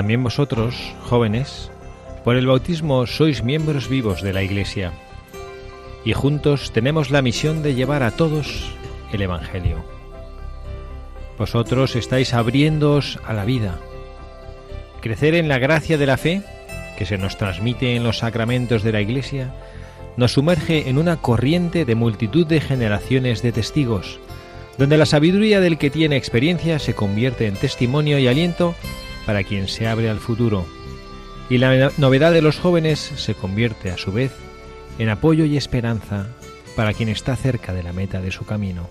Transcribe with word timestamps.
También 0.00 0.22
vosotros, 0.22 0.94
jóvenes, 1.02 1.70
por 2.24 2.36
el 2.36 2.46
bautismo 2.46 3.06
sois 3.06 3.44
miembros 3.44 3.90
vivos 3.90 4.22
de 4.22 4.32
la 4.32 4.42
Iglesia 4.42 4.92
y 6.06 6.14
juntos 6.14 6.72
tenemos 6.72 7.10
la 7.10 7.20
misión 7.20 7.62
de 7.62 7.74
llevar 7.74 8.02
a 8.02 8.10
todos 8.10 8.72
el 9.12 9.20
Evangelio. 9.20 9.84
Vosotros 11.36 11.96
estáis 11.96 12.32
abriéndoos 12.32 13.18
a 13.26 13.34
la 13.34 13.44
vida. 13.44 13.78
Crecer 15.02 15.34
en 15.34 15.48
la 15.48 15.58
gracia 15.58 15.98
de 15.98 16.06
la 16.06 16.16
fe, 16.16 16.40
que 16.96 17.04
se 17.04 17.18
nos 17.18 17.36
transmite 17.36 17.94
en 17.94 18.02
los 18.02 18.20
sacramentos 18.20 18.82
de 18.82 18.92
la 18.92 19.02
Iglesia, 19.02 19.52
nos 20.16 20.32
sumerge 20.32 20.88
en 20.88 20.96
una 20.96 21.18
corriente 21.18 21.84
de 21.84 21.94
multitud 21.94 22.46
de 22.46 22.62
generaciones 22.62 23.42
de 23.42 23.52
testigos, 23.52 24.18
donde 24.78 24.96
la 24.96 25.04
sabiduría 25.04 25.60
del 25.60 25.76
que 25.76 25.90
tiene 25.90 26.16
experiencia 26.16 26.78
se 26.78 26.94
convierte 26.94 27.46
en 27.46 27.54
testimonio 27.54 28.18
y 28.18 28.28
aliento 28.28 28.74
para 29.26 29.44
quien 29.44 29.68
se 29.68 29.86
abre 29.86 30.10
al 30.10 30.20
futuro, 30.20 30.66
y 31.48 31.58
la 31.58 31.90
novedad 31.98 32.32
de 32.32 32.42
los 32.42 32.58
jóvenes 32.58 32.98
se 32.98 33.34
convierte 33.34 33.90
a 33.90 33.98
su 33.98 34.12
vez 34.12 34.32
en 34.98 35.08
apoyo 35.08 35.44
y 35.44 35.56
esperanza 35.56 36.28
para 36.76 36.94
quien 36.94 37.08
está 37.08 37.36
cerca 37.36 37.72
de 37.72 37.82
la 37.82 37.92
meta 37.92 38.20
de 38.20 38.30
su 38.30 38.44
camino. 38.44 38.88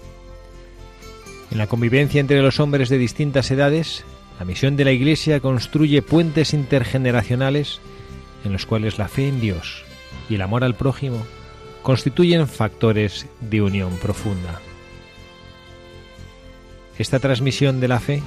En 1.51 1.57
la 1.57 1.67
convivencia 1.67 2.19
entre 2.19 2.41
los 2.41 2.59
hombres 2.59 2.89
de 2.89 2.97
distintas 2.97 3.49
edades, 3.49 4.03
la 4.39 4.45
misión 4.45 4.75
de 4.75 4.85
la 4.85 4.91
Iglesia 4.91 5.39
construye 5.39 6.01
puentes 6.01 6.53
intergeneracionales 6.53 7.79
en 8.45 8.53
los 8.53 8.65
cuales 8.65 8.97
la 8.97 9.07
fe 9.07 9.27
en 9.27 9.41
Dios 9.41 9.83
y 10.29 10.35
el 10.35 10.41
amor 10.41 10.63
al 10.63 10.75
prójimo 10.75 11.25
constituyen 11.81 12.47
factores 12.47 13.25
de 13.41 13.61
unión 13.61 13.97
profunda. 13.97 14.61
Esta 16.97 17.19
transmisión 17.19 17.79
de 17.79 17.87
la 17.87 17.99
fe 17.99 18.21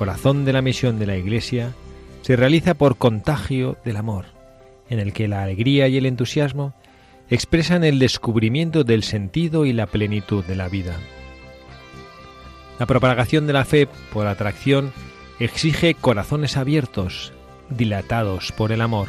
corazón 0.00 0.46
de 0.46 0.54
la 0.54 0.62
misión 0.62 0.98
de 0.98 1.04
la 1.04 1.18
Iglesia, 1.18 1.74
se 2.22 2.34
realiza 2.34 2.72
por 2.72 2.96
contagio 2.96 3.76
del 3.84 3.98
amor, 3.98 4.24
en 4.88 4.98
el 4.98 5.12
que 5.12 5.28
la 5.28 5.42
alegría 5.42 5.88
y 5.88 5.98
el 5.98 6.06
entusiasmo 6.06 6.72
expresan 7.28 7.84
el 7.84 7.98
descubrimiento 7.98 8.82
del 8.82 9.02
sentido 9.02 9.66
y 9.66 9.74
la 9.74 9.86
plenitud 9.86 10.42
de 10.42 10.56
la 10.56 10.70
vida. 10.70 10.96
La 12.78 12.86
propagación 12.86 13.46
de 13.46 13.52
la 13.52 13.66
fe 13.66 13.88
por 14.10 14.26
atracción 14.26 14.90
exige 15.38 15.92
corazones 15.92 16.56
abiertos, 16.56 17.34
dilatados 17.68 18.52
por 18.52 18.72
el 18.72 18.80
amor. 18.80 19.08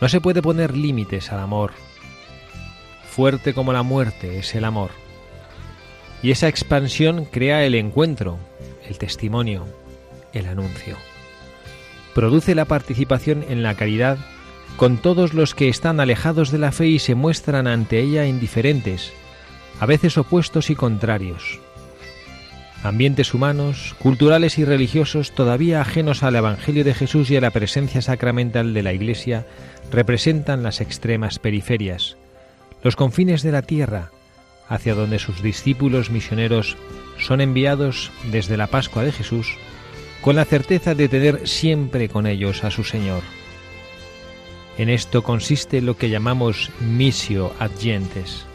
No 0.00 0.08
se 0.08 0.20
puede 0.20 0.42
poner 0.42 0.76
límites 0.76 1.32
al 1.32 1.40
amor. 1.40 1.72
Fuerte 3.10 3.52
como 3.52 3.72
la 3.72 3.82
muerte 3.82 4.38
es 4.38 4.54
el 4.54 4.64
amor. 4.64 4.90
Y 6.22 6.30
esa 6.30 6.46
expansión 6.46 7.24
crea 7.24 7.64
el 7.64 7.74
encuentro, 7.74 8.38
el 8.90 8.98
testimonio, 8.98 9.66
el 10.32 10.46
anuncio. 10.46 10.96
Produce 12.14 12.54
la 12.54 12.64
participación 12.64 13.44
en 13.48 13.62
la 13.62 13.74
caridad 13.74 14.18
con 14.76 14.98
todos 14.98 15.32
los 15.32 15.54
que 15.54 15.68
están 15.68 16.00
alejados 16.00 16.50
de 16.50 16.58
la 16.58 16.72
fe 16.72 16.88
y 16.88 16.98
se 16.98 17.14
muestran 17.14 17.66
ante 17.66 18.00
ella 18.00 18.26
indiferentes, 18.26 19.12
a 19.78 19.86
veces 19.86 20.18
opuestos 20.18 20.70
y 20.70 20.74
contrarios. 20.74 21.60
Ambientes 22.82 23.34
humanos, 23.34 23.94
culturales 23.98 24.58
y 24.58 24.64
religiosos 24.64 25.32
todavía 25.32 25.82
ajenos 25.82 26.22
al 26.22 26.34
Evangelio 26.34 26.82
de 26.82 26.94
Jesús 26.94 27.30
y 27.30 27.36
a 27.36 27.40
la 27.40 27.50
presencia 27.50 28.02
sacramental 28.02 28.74
de 28.74 28.82
la 28.82 28.92
Iglesia 28.92 29.46
representan 29.92 30.62
las 30.62 30.80
extremas 30.80 31.38
periferias, 31.38 32.16
los 32.82 32.96
confines 32.96 33.42
de 33.42 33.52
la 33.52 33.62
tierra, 33.62 34.10
hacia 34.68 34.94
donde 34.94 35.18
sus 35.18 35.42
discípulos 35.42 36.10
misioneros 36.10 36.76
son 37.20 37.40
enviados 37.40 38.10
desde 38.30 38.56
la 38.56 38.66
Pascua 38.66 39.04
de 39.04 39.12
Jesús 39.12 39.56
con 40.20 40.36
la 40.36 40.44
certeza 40.44 40.94
de 40.94 41.08
tener 41.08 41.48
siempre 41.48 42.08
con 42.08 42.26
ellos 42.26 42.64
a 42.64 42.70
su 42.70 42.84
Señor. 42.84 43.22
En 44.76 44.88
esto 44.88 45.22
consiste 45.22 45.80
lo 45.80 45.96
que 45.96 46.10
llamamos 46.10 46.70
missio 46.80 47.52
ad 47.58 47.70
gentes. 47.78 48.46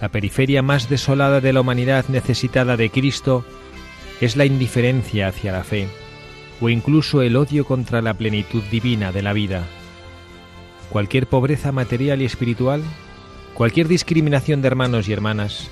La 0.00 0.10
periferia 0.10 0.62
más 0.62 0.88
desolada 0.88 1.40
de 1.40 1.52
la 1.52 1.60
humanidad 1.60 2.06
necesitada 2.08 2.76
de 2.76 2.90
Cristo 2.90 3.44
es 4.20 4.36
la 4.36 4.44
indiferencia 4.44 5.28
hacia 5.28 5.52
la 5.52 5.64
fe, 5.64 5.88
o 6.60 6.68
incluso 6.68 7.22
el 7.22 7.36
odio 7.36 7.64
contra 7.64 8.02
la 8.02 8.14
plenitud 8.14 8.62
divina 8.70 9.12
de 9.12 9.22
la 9.22 9.32
vida. 9.32 9.64
Cualquier 10.90 11.26
pobreza 11.26 11.72
material 11.72 12.22
y 12.22 12.24
espiritual, 12.24 12.82
cualquier 13.54 13.88
discriminación 13.88 14.62
de 14.62 14.68
hermanos 14.68 15.08
y 15.08 15.12
hermanas, 15.12 15.70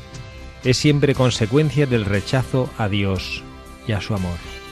es 0.64 0.76
siempre 0.76 1.14
consecuencia 1.14 1.86
del 1.86 2.04
rechazo 2.04 2.70
a 2.78 2.88
Dios 2.88 3.42
y 3.86 3.92
a 3.92 4.00
su 4.00 4.14
amor. 4.14 4.63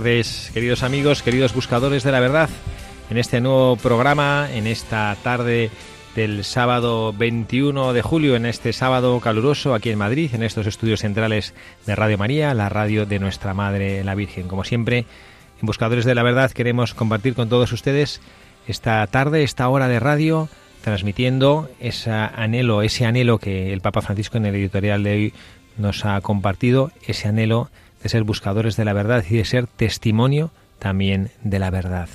Tardes, 0.00 0.50
queridos 0.54 0.82
amigos, 0.82 1.22
queridos 1.22 1.52
buscadores 1.52 2.04
de 2.04 2.10
la 2.10 2.20
verdad, 2.20 2.48
en 3.10 3.18
este 3.18 3.42
nuevo 3.42 3.76
programa, 3.76 4.48
en 4.50 4.66
esta 4.66 5.14
tarde 5.22 5.68
del 6.16 6.42
sábado 6.42 7.12
21 7.12 7.92
de 7.92 8.00
julio, 8.00 8.34
en 8.34 8.46
este 8.46 8.72
sábado 8.72 9.20
caluroso 9.20 9.74
aquí 9.74 9.90
en 9.90 9.98
Madrid, 9.98 10.30
en 10.32 10.42
estos 10.42 10.66
estudios 10.66 11.00
centrales 11.00 11.52
de 11.84 11.94
Radio 11.96 12.16
María, 12.16 12.54
la 12.54 12.70
radio 12.70 13.04
de 13.04 13.18
nuestra 13.18 13.52
Madre 13.52 14.02
la 14.02 14.14
Virgen. 14.14 14.48
Como 14.48 14.64
siempre, 14.64 15.04
en 15.60 15.66
Buscadores 15.66 16.06
de 16.06 16.14
la 16.14 16.22
Verdad 16.22 16.50
queremos 16.52 16.94
compartir 16.94 17.34
con 17.34 17.50
todos 17.50 17.70
ustedes 17.70 18.22
esta 18.66 19.06
tarde, 19.06 19.42
esta 19.42 19.68
hora 19.68 19.86
de 19.86 20.00
radio, 20.00 20.48
transmitiendo 20.82 21.68
ese 21.78 22.10
anhelo, 22.10 22.80
ese 22.80 23.04
anhelo 23.04 23.36
que 23.36 23.74
el 23.74 23.82
Papa 23.82 24.00
Francisco 24.00 24.38
en 24.38 24.46
el 24.46 24.54
editorial 24.54 25.02
de 25.02 25.12
hoy 25.12 25.34
nos 25.76 26.06
ha 26.06 26.18
compartido, 26.22 26.90
ese 27.06 27.28
anhelo 27.28 27.68
de 28.02 28.08
ser 28.08 28.24
buscadores 28.24 28.76
de 28.76 28.84
la 28.84 28.92
verdad 28.92 29.24
y 29.28 29.36
de 29.36 29.44
ser 29.44 29.66
testimonio 29.66 30.50
también 30.78 31.30
de 31.42 31.58
la 31.58 31.70
verdad. 31.70 32.08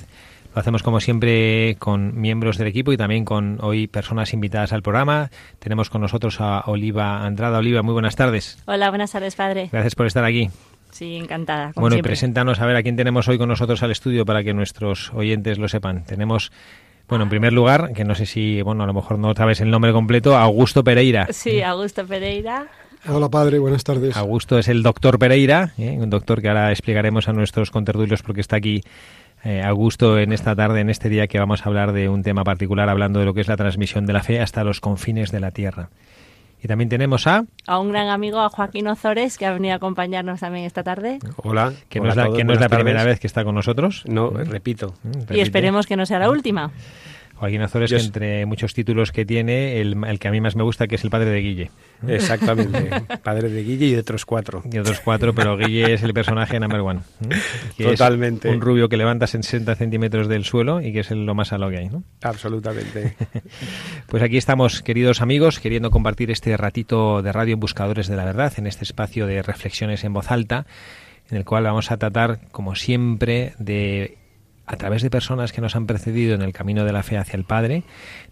Lo 0.53 0.61
hacemos 0.61 0.83
como 0.83 1.01
siempre 1.01 1.75
con 1.79 2.19
miembros 2.19 2.57
del 2.57 2.67
equipo 2.67 2.93
y 2.93 2.97
también 2.97 3.25
con 3.25 3.57
hoy 3.61 3.87
personas 3.87 4.33
invitadas 4.33 4.71
al 4.71 4.81
programa. 4.81 5.29
Tenemos 5.59 5.89
con 5.89 5.99
nosotros 5.99 6.39
a 6.39 6.61
Oliva 6.67 7.25
Andrada. 7.25 7.57
Oliva, 7.57 7.81
muy 7.81 7.91
buenas 7.91 8.15
tardes. 8.15 8.57
Hola, 8.65 8.89
buenas 8.89 9.11
tardes, 9.11 9.35
padre. 9.35 9.67
Gracias 9.69 9.95
por 9.95 10.05
estar 10.05 10.23
aquí. 10.23 10.49
Sí, 10.91 11.17
encantada. 11.17 11.73
bueno, 11.75 11.97
y 11.97 12.01
preséntanos 12.01 12.61
a 12.61 12.65
ver 12.65 12.77
a 12.77 12.83
quién 12.83 12.95
tenemos 12.95 13.27
hoy 13.27 13.37
con 13.37 13.49
nosotros 13.49 13.83
al 13.83 13.91
estudio 13.91 14.25
para 14.25 14.45
que 14.45 14.53
nuestros 14.53 15.11
oyentes 15.13 15.57
lo 15.57 15.67
sepan. 15.67 16.05
Tenemos 16.05 16.53
bueno, 17.07 17.23
en 17.23 17.29
primer 17.29 17.53
lugar, 17.53 17.93
que 17.93 18.03
no 18.03 18.15
sé 18.15 18.25
si, 18.25 18.61
bueno, 18.61 18.83
a 18.83 18.87
lo 18.87 18.93
mejor 18.93 19.19
no 19.19 19.33
sabes 19.35 19.61
el 19.61 19.69
nombre 19.69 19.91
completo, 19.91 20.35
Augusto 20.37 20.83
Pereira. 20.83 21.27
Sí, 21.31 21.61
Augusto 21.61 22.07
Pereira. 22.07 22.67
Hola 23.07 23.29
padre, 23.29 23.59
buenas 23.59 23.83
tardes. 23.83 24.17
Augusto 24.17 24.57
es 24.57 24.67
el 24.67 24.81
doctor 24.81 25.19
Pereira, 25.19 25.73
¿eh? 25.77 25.95
un 25.99 26.09
doctor 26.09 26.41
que 26.41 26.47
ahora 26.47 26.71
explicaremos 26.71 27.29
a 27.29 27.33
nuestros 27.33 27.69
contertulios 27.69 28.23
porque 28.23 28.41
está 28.41 28.55
aquí 28.55 28.81
eh, 29.43 29.61
Augusto 29.63 30.17
en 30.17 30.33
esta 30.33 30.55
tarde, 30.55 30.81
en 30.81 30.89
este 30.89 31.07
día 31.07 31.27
que 31.27 31.37
vamos 31.37 31.61
a 31.61 31.69
hablar 31.69 31.93
de 31.93 32.09
un 32.09 32.23
tema 32.23 32.43
particular, 32.43 32.89
hablando 32.89 33.19
de 33.19 33.25
lo 33.25 33.35
que 33.35 33.41
es 33.41 33.47
la 33.47 33.57
transmisión 33.57 34.07
de 34.07 34.13
la 34.13 34.23
fe 34.23 34.41
hasta 34.41 34.63
los 34.63 34.81
confines 34.81 35.31
de 35.31 35.39
la 35.39 35.51
tierra. 35.51 35.89
Y 36.63 36.67
también 36.67 36.89
tenemos 36.89 37.27
a... 37.27 37.45
A 37.67 37.77
un 37.77 37.91
gran 37.91 38.07
amigo, 38.07 38.39
a 38.39 38.49
Joaquín 38.49 38.87
Ozores, 38.87 39.37
que 39.37 39.45
ha 39.45 39.53
venido 39.53 39.73
a 39.73 39.77
acompañarnos 39.77 40.39
también 40.39 40.65
esta 40.65 40.81
tarde. 40.81 41.19
Hola. 41.35 41.73
Que 41.89 41.99
no 41.99 42.09
es 42.09 42.15
la, 42.15 42.31
que 42.31 42.43
no 42.43 42.53
es 42.53 42.59
la 42.59 42.69
primera 42.69 43.03
vez 43.03 43.19
que 43.19 43.27
está 43.27 43.43
con 43.43 43.53
nosotros. 43.53 44.03
No, 44.07 44.31
repito. 44.31 44.95
Mm, 45.03 45.33
y 45.35 45.41
esperemos 45.41 45.85
que 45.85 45.95
no 45.95 46.07
sea 46.07 46.17
la 46.17 46.31
última. 46.31 46.71
Joaquín 47.35 47.61
Azores, 47.61 47.91
entre 47.91 48.45
muchos 48.45 48.73
títulos 48.73 49.11
que 49.11 49.25
tiene, 49.25 49.81
el, 49.81 50.19
que 50.19 50.27
a 50.27 50.31
mí 50.31 50.39
más 50.39 50.55
me 50.55 50.63
gusta, 50.63 50.87
que 50.87 50.95
es 50.95 51.03
el 51.03 51.09
padre 51.09 51.29
de 51.31 51.41
Guille. 51.41 51.71
Exactamente, 52.07 52.89
padre 53.23 53.49
de 53.49 53.63
Guille 53.63 53.87
y 53.87 53.91
de 53.91 53.99
otros 53.99 54.25
cuatro. 54.25 54.63
Y 54.71 54.77
otros 54.77 55.01
cuatro, 55.01 55.35
pero 55.35 55.57
Guille 55.57 55.93
es 55.93 56.03
el 56.03 56.13
personaje 56.13 56.59
number 56.59 56.79
one. 56.79 57.01
Totalmente. 57.77 58.49
un 58.49 58.61
rubio 58.61 58.87
que 58.87 58.95
levanta 58.95 59.27
60 59.27 59.75
centímetros 59.75 60.27
del 60.27 60.45
suelo 60.45 60.81
y 60.81 60.93
que 60.93 61.01
es 61.01 61.11
lo 61.11 61.35
más 61.35 61.51
a 61.51 61.57
lo 61.57 61.69
que 61.69 61.77
hay, 61.77 61.89
¿no? 61.89 62.03
Absolutamente. 62.23 63.15
pues 64.07 64.23
aquí 64.23 64.37
estamos, 64.37 64.81
queridos 64.81 65.21
amigos, 65.21 65.59
queriendo 65.59 65.91
compartir 65.91 66.31
este 66.31 66.55
ratito 66.55 67.21
de 67.21 67.33
radio 67.33 67.55
en 67.55 67.59
Buscadores 67.59 68.07
de 68.07 68.15
la 68.15 68.23
Verdad, 68.23 68.53
en 68.57 68.67
este 68.67 68.85
espacio 68.85 69.27
de 69.27 69.41
reflexiones 69.41 70.03
en 70.05 70.13
voz 70.13 70.31
alta, 70.31 70.65
en 71.29 71.37
el 71.37 71.43
cual 71.43 71.65
vamos 71.65 71.91
a 71.91 71.97
tratar, 71.97 72.39
como 72.51 72.75
siempre, 72.75 73.53
de 73.59 74.17
a 74.65 74.77
través 74.77 75.01
de 75.01 75.09
personas 75.09 75.51
que 75.51 75.61
nos 75.61 75.75
han 75.75 75.85
precedido 75.85 76.35
en 76.35 76.41
el 76.41 76.53
camino 76.53 76.85
de 76.85 76.93
la 76.93 77.03
fe 77.03 77.17
hacia 77.17 77.37
el 77.37 77.43
Padre, 77.43 77.83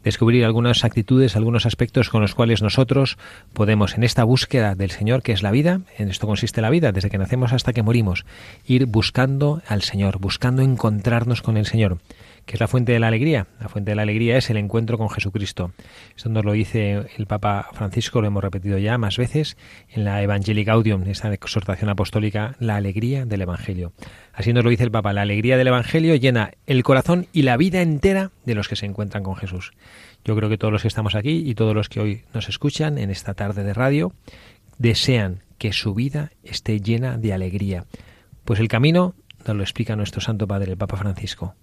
descubrir 0.03 0.45
algunas 0.45 0.83
actitudes, 0.83 1.35
algunos 1.35 1.65
aspectos 1.65 2.09
con 2.09 2.21
los 2.21 2.35
cuales 2.35 2.61
nosotros 2.61 3.17
podemos, 3.53 3.95
en 3.95 4.03
esta 4.03 4.23
búsqueda 4.23 4.75
del 4.75 4.91
Señor, 4.91 5.21
que 5.21 5.31
es 5.31 5.43
la 5.43 5.51
vida, 5.51 5.81
en 5.97 6.09
esto 6.09 6.27
consiste 6.27 6.61
la 6.61 6.69
vida, 6.69 6.91
desde 6.91 7.09
que 7.09 7.17
nacemos 7.17 7.53
hasta 7.53 7.73
que 7.73 7.83
morimos, 7.83 8.25
ir 8.65 8.85
buscando 8.85 9.61
al 9.67 9.81
Señor, 9.81 10.19
buscando 10.19 10.61
encontrarnos 10.61 11.41
con 11.41 11.57
el 11.57 11.65
Señor 11.65 11.99
que 12.45 12.55
es 12.55 12.59
la 12.59 12.67
fuente 12.67 12.91
de 12.91 12.99
la 12.99 13.07
alegría. 13.07 13.47
La 13.59 13.69
fuente 13.69 13.91
de 13.91 13.95
la 13.95 14.01
alegría 14.01 14.37
es 14.37 14.49
el 14.49 14.57
encuentro 14.57 14.97
con 14.97 15.09
Jesucristo. 15.09 15.71
Esto 16.15 16.29
nos 16.29 16.43
lo 16.43 16.51
dice 16.51 17.07
el 17.17 17.25
Papa 17.25 17.69
Francisco, 17.73 18.21
lo 18.21 18.27
hemos 18.27 18.43
repetido 18.43 18.77
ya 18.77 18.97
más 18.97 19.17
veces 19.17 19.57
en 19.89 20.03
la 20.03 20.21
Evangelii 20.21 20.63
Gaudium, 20.63 21.03
esta 21.07 21.33
exhortación 21.33 21.89
apostólica, 21.89 22.55
la 22.59 22.75
alegría 22.75 23.25
del 23.25 23.41
Evangelio. 23.41 23.93
Así 24.33 24.51
nos 24.51 24.63
lo 24.63 24.69
dice 24.69 24.83
el 24.83 24.91
Papa, 24.91 25.13
la 25.13 25.21
alegría 25.21 25.57
del 25.57 25.67
Evangelio 25.67 26.15
llena 26.15 26.51
el 26.67 26.83
corazón 26.83 27.27
y 27.31 27.43
la 27.43 27.57
vida 27.57 27.81
entera 27.81 28.31
de 28.45 28.55
los 28.55 28.67
que 28.67 28.75
se 28.75 28.85
encuentran 28.85 29.23
con 29.23 29.35
Jesús. 29.35 29.71
Yo 30.25 30.35
creo 30.35 30.49
que 30.49 30.57
todos 30.57 30.71
los 30.71 30.81
que 30.81 30.87
estamos 30.87 31.15
aquí 31.15 31.43
y 31.49 31.55
todos 31.55 31.75
los 31.75 31.89
que 31.89 31.99
hoy 31.99 32.23
nos 32.33 32.49
escuchan 32.49 32.97
en 32.97 33.09
esta 33.09 33.33
tarde 33.33 33.63
de 33.63 33.73
radio 33.73 34.13
desean 34.77 35.43
que 35.57 35.71
su 35.71 35.93
vida 35.93 36.31
esté 36.43 36.81
llena 36.81 37.17
de 37.17 37.33
alegría. 37.33 37.85
Pues 38.43 38.59
el 38.59 38.67
camino 38.67 39.15
nos 39.45 39.55
lo 39.55 39.63
explica 39.63 39.95
nuestro 39.95 40.19
Santo 40.19 40.47
Padre, 40.47 40.71
el 40.71 40.77
Papa 40.77 40.97
Francisco 40.97 41.55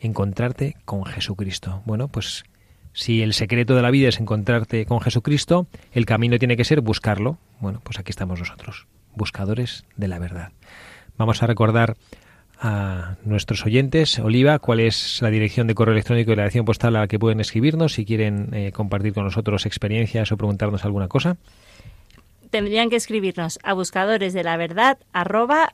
encontrarte 0.00 0.76
con 0.84 1.04
Jesucristo. 1.04 1.82
Bueno, 1.84 2.08
pues 2.08 2.44
si 2.92 3.22
el 3.22 3.34
secreto 3.34 3.74
de 3.74 3.82
la 3.82 3.90
vida 3.90 4.08
es 4.08 4.20
encontrarte 4.20 4.86
con 4.86 5.00
Jesucristo, 5.00 5.66
el 5.92 6.06
camino 6.06 6.38
tiene 6.38 6.56
que 6.56 6.64
ser 6.64 6.80
buscarlo. 6.80 7.38
Bueno, 7.60 7.80
pues 7.84 7.98
aquí 7.98 8.10
estamos 8.10 8.38
nosotros, 8.38 8.86
buscadores 9.14 9.84
de 9.96 10.08
la 10.08 10.18
verdad. 10.18 10.52
Vamos 11.16 11.42
a 11.42 11.46
recordar 11.46 11.96
a 12.58 13.16
nuestros 13.24 13.64
oyentes, 13.64 14.18
Oliva, 14.18 14.58
cuál 14.58 14.80
es 14.80 15.22
la 15.22 15.30
dirección 15.30 15.66
de 15.66 15.74
correo 15.74 15.94
electrónico 15.94 16.32
y 16.32 16.36
la 16.36 16.42
dirección 16.42 16.64
postal 16.64 16.96
a 16.96 17.00
la 17.00 17.08
que 17.08 17.18
pueden 17.18 17.40
escribirnos 17.40 17.94
si 17.94 18.04
quieren 18.04 18.52
eh, 18.52 18.72
compartir 18.72 19.14
con 19.14 19.24
nosotros 19.24 19.64
experiencias 19.64 20.30
o 20.30 20.36
preguntarnos 20.36 20.84
alguna 20.84 21.08
cosa 21.08 21.38
tendrían 22.50 22.90
que 22.90 22.96
escribirnos 22.96 23.58
a 23.62 23.72
buscadores 23.72 24.32
de 24.32 24.44
la 24.44 24.56
verdad 24.56 24.98
arroba 25.12 25.72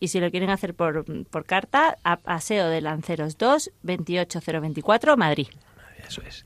y 0.00 0.08
si 0.08 0.20
lo 0.20 0.30
quieren 0.30 0.50
hacer 0.50 0.74
por, 0.74 1.04
por 1.26 1.44
carta 1.44 1.96
a 2.04 2.16
Paseo 2.16 2.68
de 2.68 2.80
Lanceros 2.80 3.38
2 3.38 3.70
28024 3.82 5.16
Madrid. 5.16 5.48
Eso 6.06 6.22
es. 6.26 6.44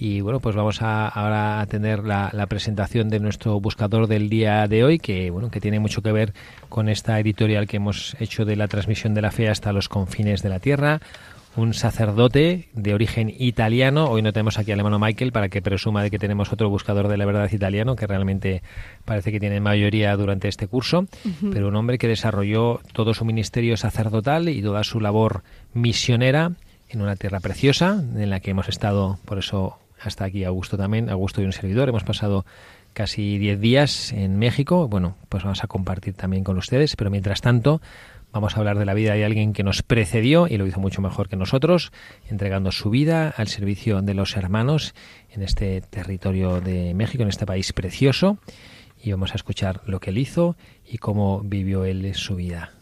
Y 0.00 0.20
bueno, 0.20 0.38
pues 0.38 0.54
vamos 0.54 0.80
a, 0.80 1.08
ahora 1.08 1.60
a 1.60 1.66
tener 1.66 2.04
la, 2.04 2.30
la, 2.32 2.46
presentación 2.46 3.08
de 3.08 3.18
nuestro 3.18 3.58
buscador 3.58 4.06
del 4.06 4.28
día 4.28 4.68
de 4.68 4.84
hoy, 4.84 5.00
que 5.00 5.30
bueno, 5.30 5.50
que 5.50 5.60
tiene 5.60 5.80
mucho 5.80 6.02
que 6.02 6.12
ver 6.12 6.34
con 6.68 6.88
esta 6.88 7.18
editorial 7.18 7.66
que 7.66 7.78
hemos 7.78 8.16
hecho 8.20 8.44
de 8.44 8.54
la 8.54 8.68
transmisión 8.68 9.12
de 9.14 9.22
la 9.22 9.32
fe 9.32 9.48
hasta 9.48 9.72
los 9.72 9.88
confines 9.88 10.40
de 10.40 10.50
la 10.50 10.60
tierra 10.60 11.00
un 11.58 11.74
sacerdote 11.74 12.68
de 12.72 12.94
origen 12.94 13.34
italiano. 13.36 14.08
Hoy 14.08 14.22
no 14.22 14.32
tenemos 14.32 14.58
aquí 14.58 14.70
al 14.70 14.78
hermano 14.78 15.00
Michael 15.00 15.32
para 15.32 15.48
que 15.48 15.60
presuma 15.60 16.04
de 16.04 16.10
que 16.10 16.18
tenemos 16.18 16.52
otro 16.52 16.70
buscador 16.70 17.08
de 17.08 17.16
la 17.16 17.26
verdad 17.26 17.50
italiano, 17.50 17.96
que 17.96 18.06
realmente 18.06 18.62
parece 19.04 19.32
que 19.32 19.40
tiene 19.40 19.60
mayoría 19.60 20.16
durante 20.16 20.46
este 20.46 20.68
curso, 20.68 21.06
pero 21.52 21.66
un 21.68 21.74
hombre 21.74 21.98
que 21.98 22.06
desarrolló 22.06 22.80
todo 22.92 23.12
su 23.12 23.24
ministerio 23.24 23.76
sacerdotal 23.76 24.48
y 24.48 24.62
toda 24.62 24.84
su 24.84 25.00
labor 25.00 25.42
misionera 25.74 26.52
en 26.90 27.02
una 27.02 27.16
tierra 27.16 27.40
preciosa, 27.40 28.04
en 28.14 28.30
la 28.30 28.38
que 28.38 28.52
hemos 28.52 28.68
estado, 28.68 29.18
por 29.24 29.38
eso 29.38 29.78
hasta 30.00 30.26
aquí 30.26 30.44
Augusto 30.44 30.76
también, 30.76 31.10
Augusto 31.10 31.42
y 31.42 31.44
un 31.44 31.52
servidor, 31.52 31.88
hemos 31.88 32.04
pasado 32.04 32.46
casi 32.92 33.38
10 33.38 33.60
días 33.60 34.12
en 34.12 34.38
México, 34.38 34.88
bueno, 34.88 35.16
pues 35.28 35.44
vamos 35.44 35.62
a 35.62 35.66
compartir 35.66 36.14
también 36.14 36.44
con 36.44 36.58
ustedes, 36.58 36.96
pero 36.96 37.10
mientras 37.10 37.40
tanto 37.40 37.80
Vamos 38.30 38.56
a 38.56 38.58
hablar 38.58 38.78
de 38.78 38.84
la 38.84 38.92
vida 38.92 39.14
de 39.14 39.24
alguien 39.24 39.54
que 39.54 39.62
nos 39.62 39.82
precedió 39.82 40.46
y 40.48 40.58
lo 40.58 40.66
hizo 40.66 40.80
mucho 40.80 41.00
mejor 41.00 41.30
que 41.30 41.36
nosotros, 41.36 41.92
entregando 42.28 42.72
su 42.72 42.90
vida 42.90 43.32
al 43.34 43.48
servicio 43.48 44.02
de 44.02 44.12
los 44.12 44.36
hermanos 44.36 44.94
en 45.30 45.42
este 45.42 45.80
territorio 45.80 46.60
de 46.60 46.92
México, 46.92 47.22
en 47.22 47.30
este 47.30 47.46
país 47.46 47.72
precioso. 47.72 48.38
Y 49.02 49.12
vamos 49.12 49.32
a 49.32 49.36
escuchar 49.36 49.80
lo 49.86 49.98
que 49.98 50.10
él 50.10 50.18
hizo 50.18 50.56
y 50.86 50.98
cómo 50.98 51.40
vivió 51.40 51.84
él 51.84 52.14
su 52.14 52.36
vida. 52.36 52.77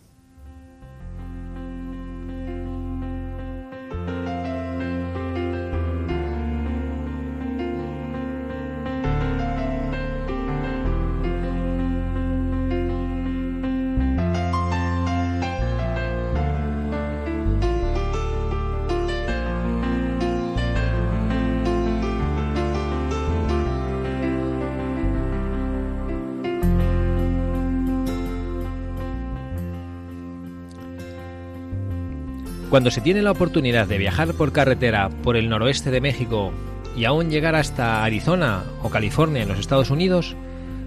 Cuando 32.76 32.90
se 32.90 33.00
tiene 33.00 33.23
la 33.23 33.30
oportunidad 33.30 33.87
de 33.87 33.97
viajar 33.97 34.35
por 34.35 34.52
carretera 34.52 35.09
por 35.09 35.38
el 35.38 35.49
noroeste 35.49 35.90
de 35.90 36.02
México 36.02 36.52
y 36.95 37.06
aún 37.06 37.30
llegar 37.30 37.54
hasta 37.54 38.04
Arizona 38.04 38.64
o 38.83 38.90
California 38.90 39.45
en 39.45 39.49
los 39.49 39.59
Estados 39.59 39.88
Unidos, 39.88 40.37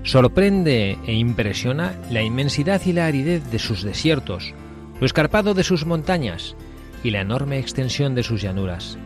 sorprende 0.03 0.99
e 1.07 1.13
impresiona 1.13 1.95
la 2.11 2.21
inmensidad 2.21 2.79
y 2.85 2.93
la 2.93 3.07
aridez 3.07 3.49
de 3.49 3.57
sus 3.57 3.81
desiertos, 3.81 4.53
lo 4.99 5.05
escarpado 5.07 5.55
de 5.55 5.63
sus 5.63 5.87
montañas 5.87 6.55
y 7.03 7.09
la 7.09 7.21
enorme 7.21 7.57
extensión 7.57 8.13
de 8.13 8.21
sus 8.21 8.39
llanuras. 8.39 8.99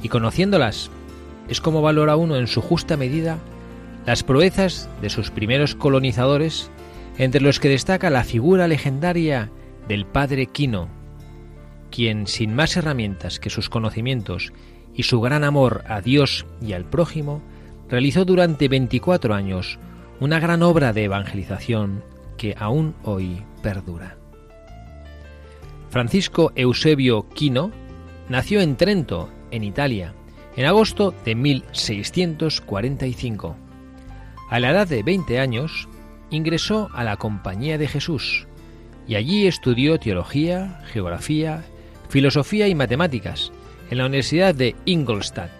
Y 0.00 0.08
conociéndolas, 0.08 0.92
es 1.48 1.60
como 1.60 1.82
valora 1.82 2.14
uno 2.14 2.36
en 2.36 2.46
su 2.46 2.60
justa 2.60 2.96
medida 2.96 3.38
las 4.06 4.22
proezas 4.22 4.88
de 5.00 5.10
sus 5.10 5.32
primeros 5.32 5.74
colonizadores, 5.74 6.70
entre 7.18 7.40
los 7.40 7.58
que 7.58 7.68
destaca 7.68 8.10
la 8.10 8.22
figura 8.22 8.68
legendaria 8.68 9.50
del 9.88 10.06
padre 10.06 10.46
Quino, 10.46 11.01
quien 11.92 12.26
sin 12.26 12.52
más 12.54 12.76
herramientas 12.76 13.38
que 13.38 13.50
sus 13.50 13.68
conocimientos 13.68 14.52
y 14.94 15.04
su 15.04 15.20
gran 15.20 15.44
amor 15.44 15.84
a 15.86 16.00
Dios 16.00 16.44
y 16.60 16.72
al 16.72 16.84
prójimo, 16.84 17.40
realizó 17.88 18.24
durante 18.24 18.66
24 18.68 19.32
años 19.34 19.78
una 20.18 20.40
gran 20.40 20.64
obra 20.64 20.92
de 20.92 21.04
evangelización 21.04 22.02
que 22.36 22.56
aún 22.58 22.96
hoy 23.04 23.44
perdura. 23.62 24.16
Francisco 25.90 26.50
Eusebio 26.56 27.28
Quino 27.28 27.70
nació 28.28 28.60
en 28.60 28.74
Trento, 28.76 29.30
en 29.50 29.62
Italia, 29.62 30.14
en 30.56 30.66
agosto 30.66 31.14
de 31.24 31.34
1645. 31.34 33.56
A 34.50 34.60
la 34.60 34.70
edad 34.70 34.88
de 34.88 35.02
20 35.02 35.38
años, 35.38 35.88
ingresó 36.30 36.88
a 36.94 37.04
la 37.04 37.18
Compañía 37.18 37.76
de 37.78 37.88
Jesús 37.88 38.46
y 39.06 39.16
allí 39.16 39.46
estudió 39.46 39.98
teología, 39.98 40.80
geografía 40.86 41.62
filosofía 42.12 42.68
y 42.68 42.74
matemáticas 42.74 43.52
en 43.90 43.96
la 43.96 44.04
Universidad 44.04 44.54
de 44.54 44.76
Ingolstadt. 44.84 45.50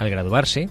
Al 0.00 0.10
graduarse, 0.10 0.68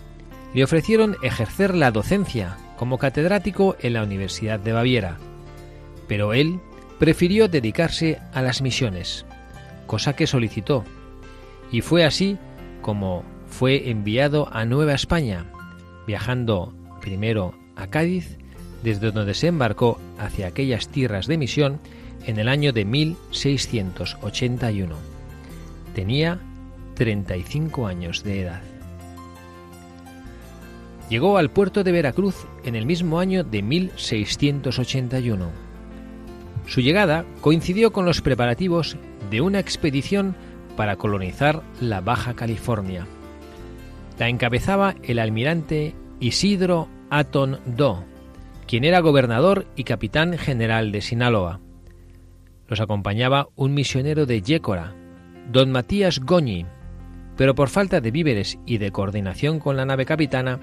le 0.54 0.66
ofrecieron 0.66 1.16
ejercer 1.24 1.74
la 1.74 1.90
docencia 1.90 2.58
como 2.76 2.98
catedrático 2.98 3.78
en 3.80 3.94
la 3.94 4.04
Universidad 4.04 4.60
de 4.60 4.74
Baviera, 4.74 5.18
pero 6.10 6.34
él 6.34 6.60
prefirió 7.00 7.48
dedicarse 7.48 8.20
a 8.34 8.42
las 8.42 8.62
misiones, 8.62 9.26
cosa 9.88 10.18
que 10.18 10.28
solicitó, 10.28 10.84
y 11.72 11.80
fue 11.80 12.04
así 12.04 12.38
como 12.82 13.24
fue 13.48 13.90
enviado 13.90 14.50
a 14.52 14.66
Nueva 14.66 14.96
España, 14.96 15.46
viajando 16.06 16.74
primero 17.00 17.56
a 17.78 17.88
Cádiz, 17.88 18.38
desde 18.84 19.12
donde 19.12 19.34
se 19.34 19.48
embarcó 19.48 19.98
hacia 20.20 20.48
aquellas 20.48 20.90
tierras 20.90 21.28
de 21.28 21.38
misión 21.38 21.80
en 22.26 22.40
el 22.40 22.48
año 22.48 22.74
de 22.74 22.86
1681. 22.86 24.96
Tenía 25.96 26.40
35 26.96 27.88
años 27.88 28.24
de 28.24 28.42
edad. 28.42 28.62
Llegó 31.10 31.38
al 31.38 31.50
puerto 31.50 31.84
de 31.84 31.92
Veracruz 31.92 32.48
en 32.64 32.76
el 32.76 32.86
mismo 32.86 33.20
año 33.20 33.44
de 33.44 33.62
1681. 33.62 35.50
Su 36.68 36.80
llegada 36.80 37.26
coincidió 37.42 37.92
con 37.92 38.06
los 38.06 38.22
preparativos 38.22 38.96
de 39.30 39.42
una 39.42 39.60
expedición 39.60 40.36
para 40.78 40.96
colonizar 40.96 41.64
la 41.82 42.00
Baja 42.00 42.34
California. 42.34 43.06
La 44.20 44.30
encabezaba 44.30 44.96
el 45.04 45.20
almirante 45.20 45.96
Isidro 46.20 46.88
Aton 47.10 47.60
Do, 47.66 48.06
quien 48.68 48.86
era 48.86 49.00
gobernador 49.00 49.66
y 49.76 49.84
capitán 49.84 50.38
general 50.38 50.92
de 50.92 51.02
Sinaloa. 51.02 51.60
Los 52.72 52.80
acompañaba 52.80 53.50
un 53.58 53.74
misionero 53.74 54.26
de 54.26 54.42
Yécora, 54.42 54.96
don 55.52 55.74
Matías 55.74 56.22
Goñi, 56.22 56.66
pero 57.36 57.54
por 57.54 57.68
falta 57.68 58.00
de 58.00 58.12
víveres 58.12 58.60
y 58.66 58.78
de 58.78 58.92
coordinación 58.92 59.60
con 59.60 59.76
la 59.76 59.84
nave 59.84 60.06
capitana, 60.06 60.62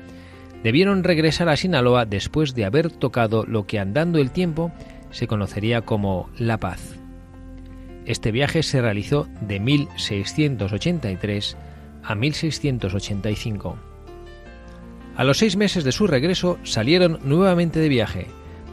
debieron 0.64 1.04
regresar 1.04 1.50
a 1.50 1.56
Sinaloa 1.58 2.06
después 2.06 2.54
de 2.54 2.64
haber 2.64 2.90
tocado 2.90 3.44
lo 3.44 3.66
que 3.66 3.78
andando 3.78 4.18
el 4.18 4.30
tiempo 4.30 4.72
se 5.10 5.26
conocería 5.26 5.82
como 5.82 6.30
La 6.38 6.56
Paz. 6.56 6.98
Este 8.06 8.32
viaje 8.32 8.62
se 8.62 8.80
realizó 8.80 9.28
de 9.42 9.60
1683 9.60 11.58
a 12.04 12.14
1685. 12.14 13.76
A 15.14 15.24
los 15.24 15.36
seis 15.36 15.56
meses 15.58 15.84
de 15.84 15.92
su 15.92 16.06
regreso 16.06 16.58
salieron 16.62 17.18
nuevamente 17.24 17.80
de 17.80 17.90
viaje, 17.90 18.28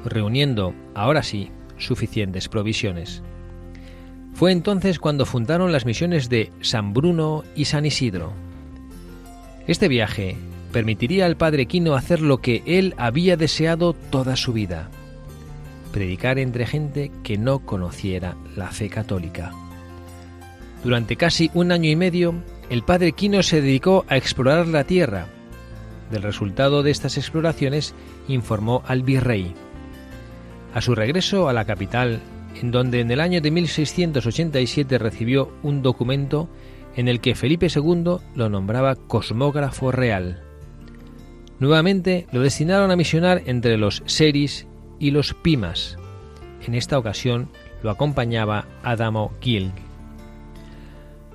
reuniendo, 0.05 0.73
ahora 0.93 1.21
sí, 1.21 1.51
suficientes 1.77 2.49
provisiones. 2.49 3.23
Fue 4.33 4.51
entonces 4.51 4.99
cuando 4.99 5.25
fundaron 5.25 5.71
las 5.71 5.85
misiones 5.85 6.29
de 6.29 6.51
San 6.61 6.93
Bruno 6.93 7.43
y 7.55 7.65
San 7.65 7.85
Isidro. 7.85 8.33
Este 9.67 9.87
viaje 9.87 10.35
permitiría 10.71 11.25
al 11.25 11.37
padre 11.37 11.67
Quino 11.67 11.95
hacer 11.95 12.21
lo 12.21 12.39
que 12.39 12.61
él 12.65 12.93
había 12.97 13.37
deseado 13.37 13.93
toda 13.93 14.35
su 14.35 14.51
vida, 14.51 14.89
predicar 15.93 16.37
entre 16.37 16.65
gente 16.65 17.11
que 17.23 17.37
no 17.37 17.59
conociera 17.59 18.35
la 18.57 18.71
fe 18.71 18.89
católica. 18.89 19.53
Durante 20.83 21.15
casi 21.15 21.49
un 21.53 21.71
año 21.71 21.89
y 21.89 21.95
medio, 21.95 22.35
el 22.69 22.83
padre 22.83 23.13
Quino 23.13 23.41
se 23.41 23.61
dedicó 23.61 24.05
a 24.09 24.17
explorar 24.17 24.67
la 24.67 24.83
tierra. 24.83 25.27
Del 26.11 26.21
resultado 26.21 26.83
de 26.83 26.91
estas 26.91 27.17
exploraciones 27.17 27.95
informó 28.27 28.83
al 28.85 29.01
virrey. 29.01 29.55
A 30.75 30.81
su 30.81 30.93
regreso 30.93 31.47
a 31.47 31.53
la 31.53 31.63
capital, 31.63 32.19
en 32.61 32.69
donde 32.69 32.99
en 32.99 33.09
el 33.09 33.21
año 33.21 33.39
de 33.39 33.49
1687 33.49 34.97
recibió 34.97 35.53
un 35.63 35.81
documento 35.81 36.49
en 36.97 37.07
el 37.07 37.21
que 37.21 37.33
Felipe 37.33 37.67
II 37.73 38.17
lo 38.35 38.49
nombraba 38.49 38.95
cosmógrafo 38.95 39.93
real. 39.93 40.43
Nuevamente 41.59 42.27
lo 42.33 42.41
destinaron 42.41 42.91
a 42.91 42.97
misionar 42.97 43.43
entre 43.45 43.77
los 43.77 44.03
Seris 44.05 44.67
y 44.99 45.11
los 45.11 45.33
Pimas. 45.33 45.97
En 46.67 46.75
esta 46.75 46.99
ocasión 46.99 47.47
lo 47.81 47.89
acompañaba 47.89 48.67
Adamo 48.83 49.31
Gilg. 49.39 49.71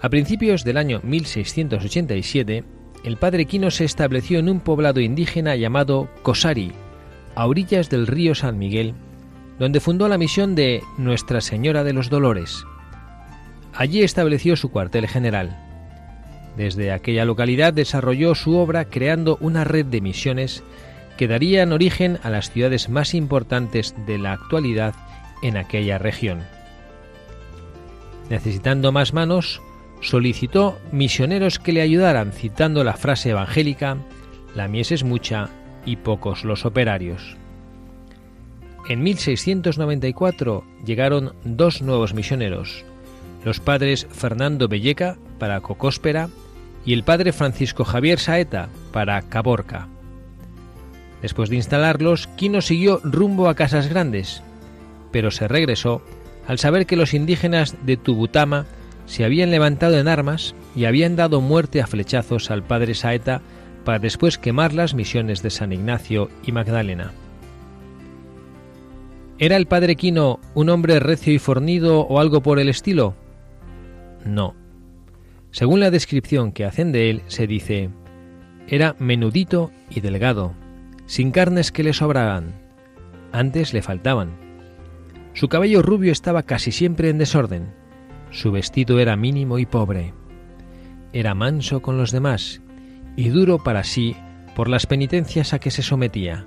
A 0.02 0.10
principios 0.10 0.64
del 0.64 0.76
año 0.76 1.00
1687, 1.02 2.62
el 3.04 3.16
padre 3.16 3.46
Quino 3.46 3.70
se 3.70 3.86
estableció 3.86 4.38
en 4.38 4.50
un 4.50 4.60
poblado 4.60 5.00
indígena 5.00 5.56
llamado 5.56 6.10
Cosari, 6.20 6.72
a 7.34 7.46
orillas 7.46 7.88
del 7.88 8.06
río 8.06 8.34
San 8.34 8.58
Miguel, 8.58 8.94
donde 9.60 9.78
fundó 9.78 10.08
la 10.08 10.16
misión 10.16 10.54
de 10.54 10.82
Nuestra 10.96 11.42
Señora 11.42 11.84
de 11.84 11.92
los 11.92 12.08
Dolores. 12.08 12.64
Allí 13.74 14.02
estableció 14.02 14.56
su 14.56 14.70
cuartel 14.70 15.06
general. 15.06 15.54
Desde 16.56 16.92
aquella 16.92 17.26
localidad 17.26 17.74
desarrolló 17.74 18.34
su 18.34 18.56
obra 18.56 18.86
creando 18.86 19.36
una 19.42 19.64
red 19.64 19.84
de 19.84 20.00
misiones 20.00 20.64
que 21.18 21.28
darían 21.28 21.72
origen 21.72 22.18
a 22.22 22.30
las 22.30 22.50
ciudades 22.50 22.88
más 22.88 23.12
importantes 23.12 23.94
de 24.06 24.16
la 24.16 24.32
actualidad 24.32 24.94
en 25.42 25.58
aquella 25.58 25.98
región. 25.98 26.40
Necesitando 28.30 28.92
más 28.92 29.12
manos, 29.12 29.60
solicitó 30.00 30.78
misioneros 30.90 31.58
que 31.58 31.72
le 31.72 31.82
ayudaran 31.82 32.32
citando 32.32 32.82
la 32.82 32.94
frase 32.94 33.30
evangélica, 33.30 33.98
la 34.54 34.68
mies 34.68 34.90
es 34.90 35.04
mucha 35.04 35.50
y 35.84 35.96
pocos 35.96 36.44
los 36.44 36.64
operarios. 36.64 37.39
En 38.90 39.04
1694 39.04 40.64
llegaron 40.84 41.32
dos 41.44 41.80
nuevos 41.80 42.12
misioneros, 42.12 42.84
los 43.44 43.60
padres 43.60 44.08
Fernando 44.10 44.66
Belleca 44.66 45.16
para 45.38 45.60
Cocóspera 45.60 46.28
y 46.84 46.92
el 46.92 47.04
padre 47.04 47.32
Francisco 47.32 47.84
Javier 47.84 48.18
Saeta 48.18 48.68
para 48.90 49.22
Caborca. 49.22 49.86
Después 51.22 51.50
de 51.50 51.54
instalarlos, 51.54 52.26
Quino 52.34 52.60
siguió 52.60 53.00
rumbo 53.04 53.48
a 53.48 53.54
Casas 53.54 53.86
Grandes, 53.86 54.42
pero 55.12 55.30
se 55.30 55.46
regresó 55.46 56.02
al 56.48 56.58
saber 56.58 56.86
que 56.86 56.96
los 56.96 57.14
indígenas 57.14 57.76
de 57.86 57.96
Tubutama 57.96 58.66
se 59.06 59.24
habían 59.24 59.52
levantado 59.52 60.00
en 60.00 60.08
armas 60.08 60.56
y 60.74 60.86
habían 60.86 61.14
dado 61.14 61.40
muerte 61.40 61.80
a 61.80 61.86
flechazos 61.86 62.50
al 62.50 62.64
padre 62.64 62.96
Saeta 62.96 63.40
para 63.84 64.00
después 64.00 64.36
quemar 64.36 64.72
las 64.72 64.94
misiones 64.94 65.44
de 65.44 65.50
San 65.50 65.72
Ignacio 65.72 66.28
y 66.44 66.50
Magdalena. 66.50 67.12
¿Era 69.42 69.56
el 69.56 69.64
padre 69.64 69.96
Quino 69.96 70.38
un 70.52 70.68
hombre 70.68 71.00
recio 71.00 71.32
y 71.32 71.38
fornido 71.38 72.00
o 72.00 72.20
algo 72.20 72.42
por 72.42 72.58
el 72.58 72.68
estilo? 72.68 73.14
No. 74.22 74.54
Según 75.50 75.80
la 75.80 75.90
descripción 75.90 76.52
que 76.52 76.66
hacen 76.66 76.92
de 76.92 77.08
él, 77.08 77.22
se 77.26 77.46
dice, 77.46 77.88
era 78.68 78.94
menudito 78.98 79.70
y 79.88 80.00
delgado, 80.00 80.52
sin 81.06 81.30
carnes 81.30 81.72
que 81.72 81.82
le 81.82 81.94
sobraban. 81.94 82.52
Antes 83.32 83.72
le 83.72 83.80
faltaban. 83.80 84.32
Su 85.32 85.48
cabello 85.48 85.80
rubio 85.80 86.12
estaba 86.12 86.42
casi 86.42 86.70
siempre 86.70 87.08
en 87.08 87.16
desorden. 87.16 87.72
Su 88.30 88.52
vestido 88.52 89.00
era 89.00 89.16
mínimo 89.16 89.58
y 89.58 89.64
pobre. 89.64 90.12
Era 91.14 91.34
manso 91.34 91.80
con 91.80 91.96
los 91.96 92.12
demás 92.12 92.60
y 93.16 93.30
duro 93.30 93.56
para 93.56 93.84
sí 93.84 94.16
por 94.54 94.68
las 94.68 94.84
penitencias 94.84 95.54
a 95.54 95.58
que 95.60 95.70
se 95.70 95.80
sometía, 95.80 96.46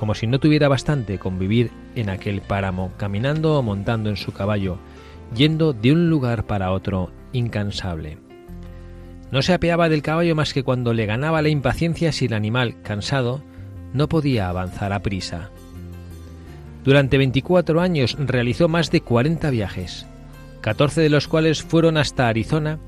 como 0.00 0.14
si 0.14 0.26
no 0.26 0.40
tuviera 0.40 0.66
bastante 0.66 1.18
con 1.18 1.38
vivir 1.38 1.70
en 1.94 2.08
aquel 2.08 2.40
páramo, 2.40 2.90
caminando 2.96 3.58
o 3.58 3.62
montando 3.62 4.08
en 4.08 4.16
su 4.16 4.32
caballo, 4.32 4.78
yendo 5.36 5.74
de 5.74 5.92
un 5.92 6.08
lugar 6.08 6.46
para 6.46 6.72
otro 6.72 7.12
incansable. 7.34 8.16
No 9.30 9.42
se 9.42 9.52
apeaba 9.52 9.90
del 9.90 10.00
caballo 10.00 10.34
más 10.34 10.54
que 10.54 10.62
cuando 10.62 10.94
le 10.94 11.04
ganaba 11.04 11.42
la 11.42 11.50
impaciencia 11.50 12.12
si 12.12 12.24
el 12.24 12.32
animal, 12.32 12.76
cansado, 12.82 13.42
no 13.92 14.08
podía 14.08 14.48
avanzar 14.48 14.94
a 14.94 15.00
prisa. 15.00 15.50
Durante 16.82 17.18
24 17.18 17.78
años 17.82 18.16
realizó 18.18 18.68
más 18.68 18.90
de 18.90 19.02
40 19.02 19.50
viajes, 19.50 20.06
14 20.62 21.02
de 21.02 21.10
los 21.10 21.28
cuales 21.28 21.62
fueron 21.62 21.98
hasta 21.98 22.26
Arizona, 22.26 22.78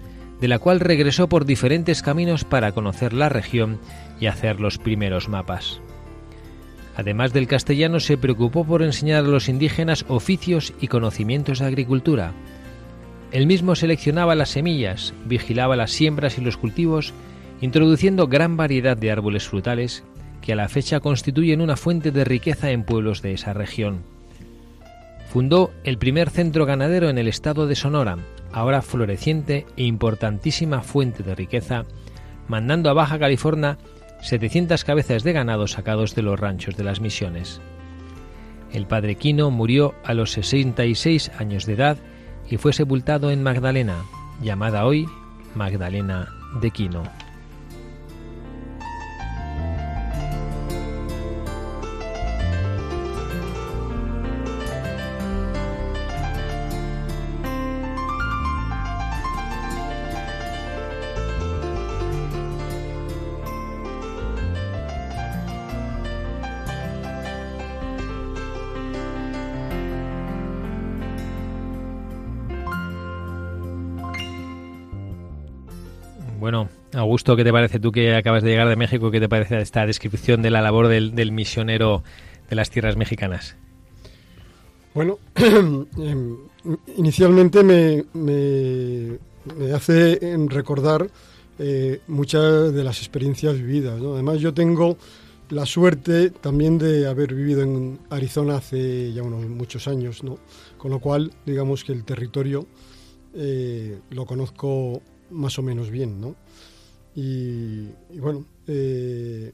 de 0.41 0.49
la 0.49 0.59
cual 0.59 0.81
regresó 0.81 1.29
por 1.29 1.45
diferentes 1.45 2.01
caminos 2.01 2.45
para 2.45 2.73
conocer 2.73 3.13
la 3.13 3.29
región 3.29 3.81
y 4.19 4.29
hacer 4.29 4.61
los 4.61 4.79
primeros 4.79 5.29
mapas. 5.29 5.83
Además 6.97 7.33
del 7.33 7.47
castellano, 7.47 8.01
se 8.01 8.19
preocupó 8.19 8.65
por 8.65 8.83
enseñar 8.83 9.25
a 9.25 9.29
los 9.29 9.49
indígenas 9.49 10.05
oficios 10.09 10.75
y 10.81 10.89
conocimientos 10.89 11.61
de 11.61 11.67
agricultura. 11.67 12.33
Él 13.31 13.47
mismo 13.47 13.75
seleccionaba 13.75 14.35
las 14.35 14.51
semillas, 14.51 15.15
vigilaba 15.25 15.75
las 15.75 15.91
siembras 15.91 16.37
y 16.37 16.43
los 16.43 16.59
cultivos, 16.59 17.15
introduciendo 17.63 18.27
gran 18.27 18.57
variedad 18.57 18.97
de 18.97 19.11
árboles 19.11 19.49
frutales 19.49 20.05
que 20.43 20.53
a 20.53 20.57
la 20.57 20.69
fecha 20.69 21.01
constituyen 21.01 21.61
una 21.63 21.77
fuente 21.77 22.11
de 22.11 22.25
riqueza 22.25 22.71
en 22.71 22.85
pueblos 22.85 23.23
de 23.23 23.33
esa 23.33 23.55
región. 23.55 24.03
Fundó 25.33 25.71
el 25.85 25.97
primer 25.97 26.29
centro 26.29 26.67
ganadero 26.67 27.09
en 27.09 27.17
el 27.17 27.29
estado 27.29 27.67
de 27.67 27.75
Sonora, 27.75 28.19
ahora 28.53 28.83
floreciente 28.83 29.65
e 29.77 29.85
importantísima 29.85 30.83
fuente 30.83 31.23
de 31.23 31.35
riqueza, 31.35 31.87
mandando 32.49 32.91
a 32.91 32.93
Baja 32.93 33.19
California 33.19 33.79
700 34.23 34.85
cabezas 34.85 35.25
de 35.25 35.33
ganado 35.33 35.67
sacados 35.67 36.15
de 36.15 36.23
los 36.23 36.39
ranchos 36.39 36.77
de 36.77 36.85
las 36.85 37.01
misiones. 37.01 37.61
El 38.73 38.87
padre 38.87 39.17
Quino 39.17 39.51
murió 39.51 39.95
a 40.05 40.15
los 40.15 40.33
66 40.33 41.33
años 41.39 41.67
de 41.67 41.75
edad 41.75 41.99
y 42.49 42.57
fue 42.57 42.73
sepultado 42.73 43.31
en 43.31 43.43
Magdalena, 43.43 43.97
llamada 44.41 44.87
hoy 44.87 45.07
Magdalena 45.55 46.29
de 46.61 46.71
Quino. 46.71 47.22
Augusto, 76.95 77.37
¿qué 77.37 77.45
te 77.45 77.53
parece 77.53 77.81
tú 77.81 77.91
que 77.91 78.15
acabas 78.15 78.43
de 78.43 78.51
llegar 78.51 78.69
de 78.69 78.77
México? 78.77 79.11
¿Qué 79.11 79.21
te 79.21 79.29
parece 79.29 79.61
esta 79.61 79.87
descripción 79.87 80.43
de 80.43 80.51
la 80.51 80.61
labor 80.61 80.89
del, 80.89 81.33
misionero 81.33 82.03
de 82.51 82.57
las 82.57 82.71
tierras 82.71 82.97
mexicanas? 82.97 83.57
Bueno, 84.95 85.19
em, 85.37 86.37
inicialmente 86.97 87.63
me, 87.63 89.19
hace 89.75 90.19
recordar 90.49 91.09
eh, 91.59 92.01
muchas 92.09 92.75
de 92.75 92.85
las 92.85 92.99
experiencias 92.99 93.57
vividas. 93.57 94.01
Además, 94.01 94.41
yo 94.41 94.53
tengo 94.53 94.99
la 95.49 95.65
suerte 95.67 96.31
también 96.31 96.79
de 96.79 97.07
haber 97.07 97.35
vivido 97.35 97.63
en 97.63 97.99
Arizona 98.11 98.57
hace 98.57 99.13
ya 99.13 99.23
unos 99.23 99.47
muchos 99.49 99.89
años, 99.89 100.25
¿no? 100.25 100.39
con 100.79 100.91
lo 100.91 100.99
cual, 100.99 101.33
digamos 101.47 101.85
que 101.85 101.93
el 101.93 102.05
territorio 102.05 102.67
eh, 103.35 103.99
lo 104.11 104.27
conozco 104.27 105.01
más 105.31 105.59
o 105.59 105.63
menos 105.63 105.91
bien, 105.91 106.21
¿no? 106.21 106.37
Y, 107.15 107.89
bueno, 108.19 108.47
eh, 108.67 109.53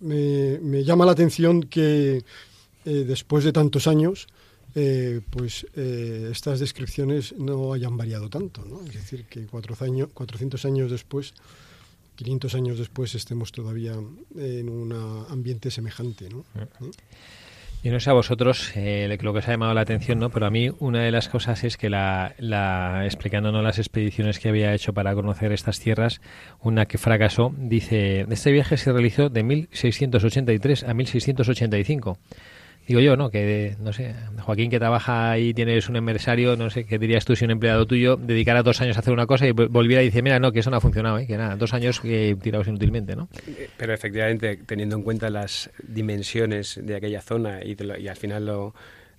me, 0.00 0.84
llama 0.84 1.06
la 1.06 1.12
atención 1.12 1.62
que 1.62 2.24
eh, 2.84 3.04
después 3.06 3.44
de 3.44 3.52
tantos 3.52 3.86
años, 3.86 4.26
eh, 4.74 5.20
pues 5.30 5.66
estas 5.74 6.60
descripciones 6.60 7.34
no 7.36 7.72
hayan 7.72 7.96
variado 7.96 8.28
tanto, 8.28 8.64
¿no? 8.64 8.80
Es 8.86 8.94
decir, 8.94 9.24
que 9.26 9.46
cuatro 9.46 9.76
años, 9.80 10.08
400 10.14 10.64
años 10.64 10.90
después, 10.90 11.34
500 12.16 12.54
años 12.54 12.78
después, 12.78 13.14
estemos 13.14 13.52
todavía 13.52 13.94
en 14.36 14.68
un 14.68 14.92
ambiente 15.28 15.70
semejante, 15.70 16.28
¿no? 16.28 16.44
Yo 17.82 17.92
no 17.92 18.00
sé 18.00 18.10
a 18.10 18.12
vosotros 18.12 18.72
eh, 18.74 19.06
lo 19.20 19.32
que 19.32 19.38
os 19.38 19.48
ha 19.48 19.52
llamado 19.52 19.72
la 19.72 19.82
atención, 19.82 20.18
¿no? 20.18 20.30
Pero 20.30 20.46
a 20.46 20.50
mí 20.50 20.68
una 20.80 21.02
de 21.02 21.12
las 21.12 21.28
cosas 21.28 21.62
es 21.62 21.76
que 21.76 21.88
la, 21.88 22.34
la 22.38 23.04
explicándonos 23.04 23.62
las 23.62 23.78
expediciones 23.78 24.40
que 24.40 24.48
había 24.48 24.74
hecho 24.74 24.92
para 24.92 25.14
conocer 25.14 25.52
estas 25.52 25.78
tierras, 25.78 26.20
una 26.60 26.86
que 26.86 26.98
fracasó, 26.98 27.54
dice, 27.56 28.26
este 28.28 28.50
viaje 28.50 28.76
se 28.76 28.92
realizó 28.92 29.28
de 29.28 29.44
1683 29.44 30.84
a 30.84 30.92
1685 30.92 32.18
digo 32.88 33.00
yo, 33.00 33.16
¿no? 33.16 33.30
Que, 33.30 33.76
no 33.80 33.92
sé, 33.92 34.14
Joaquín 34.40 34.70
que 34.70 34.78
trabaja 34.78 35.30
ahí, 35.30 35.52
tienes 35.52 35.88
un 35.88 35.96
empresario, 35.96 36.56
no 36.56 36.70
sé, 36.70 36.84
¿qué 36.84 36.98
dirías 36.98 37.24
tú 37.24 37.36
si 37.36 37.44
un 37.44 37.50
empleado 37.50 37.86
tuyo 37.86 38.16
dedicara 38.16 38.62
dos 38.62 38.80
años 38.80 38.96
a 38.96 39.00
hacer 39.00 39.12
una 39.12 39.26
cosa 39.26 39.46
y 39.46 39.52
volviera 39.52 40.02
y 40.02 40.06
dice, 40.06 40.22
mira, 40.22 40.38
no, 40.38 40.52
que 40.52 40.60
eso 40.60 40.70
no 40.70 40.78
ha 40.78 40.80
funcionado, 40.80 41.18
¿eh? 41.18 41.26
que 41.26 41.36
nada, 41.36 41.54
dos 41.56 41.74
años 41.74 42.00
que 42.00 42.36
tirados 42.42 42.66
inútilmente, 42.66 43.14
¿no? 43.14 43.28
Pero 43.76 43.92
efectivamente, 43.92 44.58
teniendo 44.66 44.96
en 44.96 45.02
cuenta 45.02 45.28
las 45.28 45.70
dimensiones 45.86 46.80
de 46.82 46.96
aquella 46.96 47.20
zona 47.20 47.60
y, 47.62 47.76
y 48.00 48.08
al 48.08 48.16
final 48.16 48.46
lo, 48.46 48.74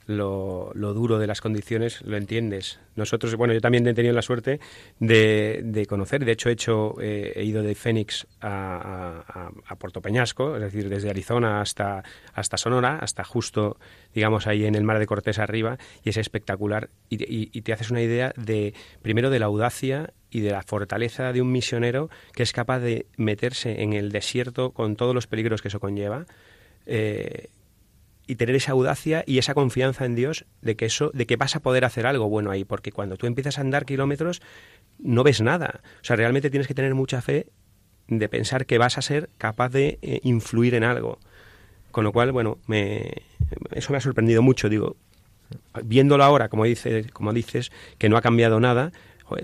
lo, 0.09 0.73
duro 0.73 1.19
de 1.19 1.27
las 1.27 1.39
condiciones, 1.39 2.01
lo 2.01 2.17
entiendes. 2.17 2.79
Nosotros, 2.95 3.35
bueno, 3.35 3.53
yo 3.53 3.61
también 3.61 3.85
he 3.87 3.93
tenido 3.93 4.13
la 4.13 4.23
suerte 4.23 4.59
de, 4.99 5.85
conocer, 5.87 6.25
de 6.25 6.31
hecho 6.31 6.49
he, 6.49 6.53
hecho, 6.53 6.95
eh, 6.99 7.33
he 7.35 7.43
ido 7.43 7.61
de 7.61 7.75
Fénix 7.75 8.27
a, 8.41 9.51
Puerto 9.77 10.01
Peñasco, 10.01 10.55
es 10.55 10.61
decir, 10.61 10.89
desde 10.89 11.09
Arizona 11.09 11.61
hasta, 11.61 12.03
hasta 12.33 12.57
Sonora, 12.57 12.97
hasta 12.99 13.23
justo, 13.23 13.77
digamos, 14.13 14.47
ahí 14.47 14.65
en 14.65 14.75
el 14.75 14.83
mar 14.83 14.99
de 14.99 15.05
Cortés 15.05 15.37
arriba, 15.37 15.77
y 16.03 16.09
es 16.09 16.17
espectacular. 16.17 16.89
Y, 17.09 17.61
te 17.61 17.73
haces 17.73 17.91
una 17.91 18.01
idea 18.01 18.33
de, 18.35 18.73
primero, 19.01 19.29
de 19.29 19.39
la 19.39 19.45
audacia 19.45 20.13
y 20.31 20.41
de 20.41 20.51
la 20.51 20.63
fortaleza 20.63 21.31
de 21.33 21.41
un 21.41 21.51
misionero 21.51 22.09
que 22.33 22.43
es 22.43 22.51
capaz 22.51 22.79
de 22.79 23.05
meterse 23.15 23.83
en 23.83 23.93
el 23.93 24.11
desierto 24.11 24.71
con 24.71 24.95
todos 24.95 25.13
los 25.13 25.27
peligros 25.27 25.61
que 25.61 25.67
eso 25.67 25.79
conlleva. 25.79 26.25
Eh, 26.85 27.49
y 28.29 28.35
tener 28.35 28.55
esa 28.55 28.73
audacia 28.73 29.23
y 29.25 29.39
esa 29.39 29.55
confianza 29.55 30.05
en 30.05 30.13
Dios 30.13 30.45
de 30.61 30.75
que 30.75 30.85
eso, 30.85 31.09
de 31.15 31.25
que 31.25 31.35
vas 31.35 31.55
a 31.55 31.61
poder 31.61 31.83
hacer 31.83 32.05
algo 32.05 32.29
bueno 32.29 32.51
ahí, 32.51 32.63
porque 32.63 32.91
cuando 32.91 33.17
tú 33.17 33.25
empiezas 33.25 33.57
a 33.57 33.61
andar 33.61 33.87
kilómetros 33.87 34.39
no 34.99 35.23
ves 35.23 35.41
nada. 35.41 35.81
O 35.99 36.03
sea, 36.03 36.15
realmente 36.15 36.51
tienes 36.51 36.67
que 36.67 36.75
tener 36.75 36.93
mucha 36.93 37.23
fe 37.23 37.47
de 38.07 38.29
pensar 38.29 38.67
que 38.67 38.77
vas 38.77 38.99
a 38.99 39.01
ser 39.01 39.31
capaz 39.39 39.69
de 39.69 39.97
eh, 40.03 40.19
influir 40.21 40.75
en 40.75 40.83
algo. 40.83 41.17
Con 41.89 42.03
lo 42.03 42.11
cual, 42.11 42.31
bueno, 42.31 42.59
me, 42.67 43.23
eso 43.71 43.91
me 43.91 43.97
ha 43.97 44.01
sorprendido 44.01 44.43
mucho. 44.43 44.69
Digo, 44.69 44.95
viéndolo 45.83 46.23
ahora, 46.23 46.49
como, 46.49 46.65
dice, 46.65 47.09
como 47.11 47.33
dices, 47.33 47.71
que 47.97 48.09
no 48.09 48.17
ha 48.17 48.21
cambiado 48.21 48.59
nada, 48.59 48.91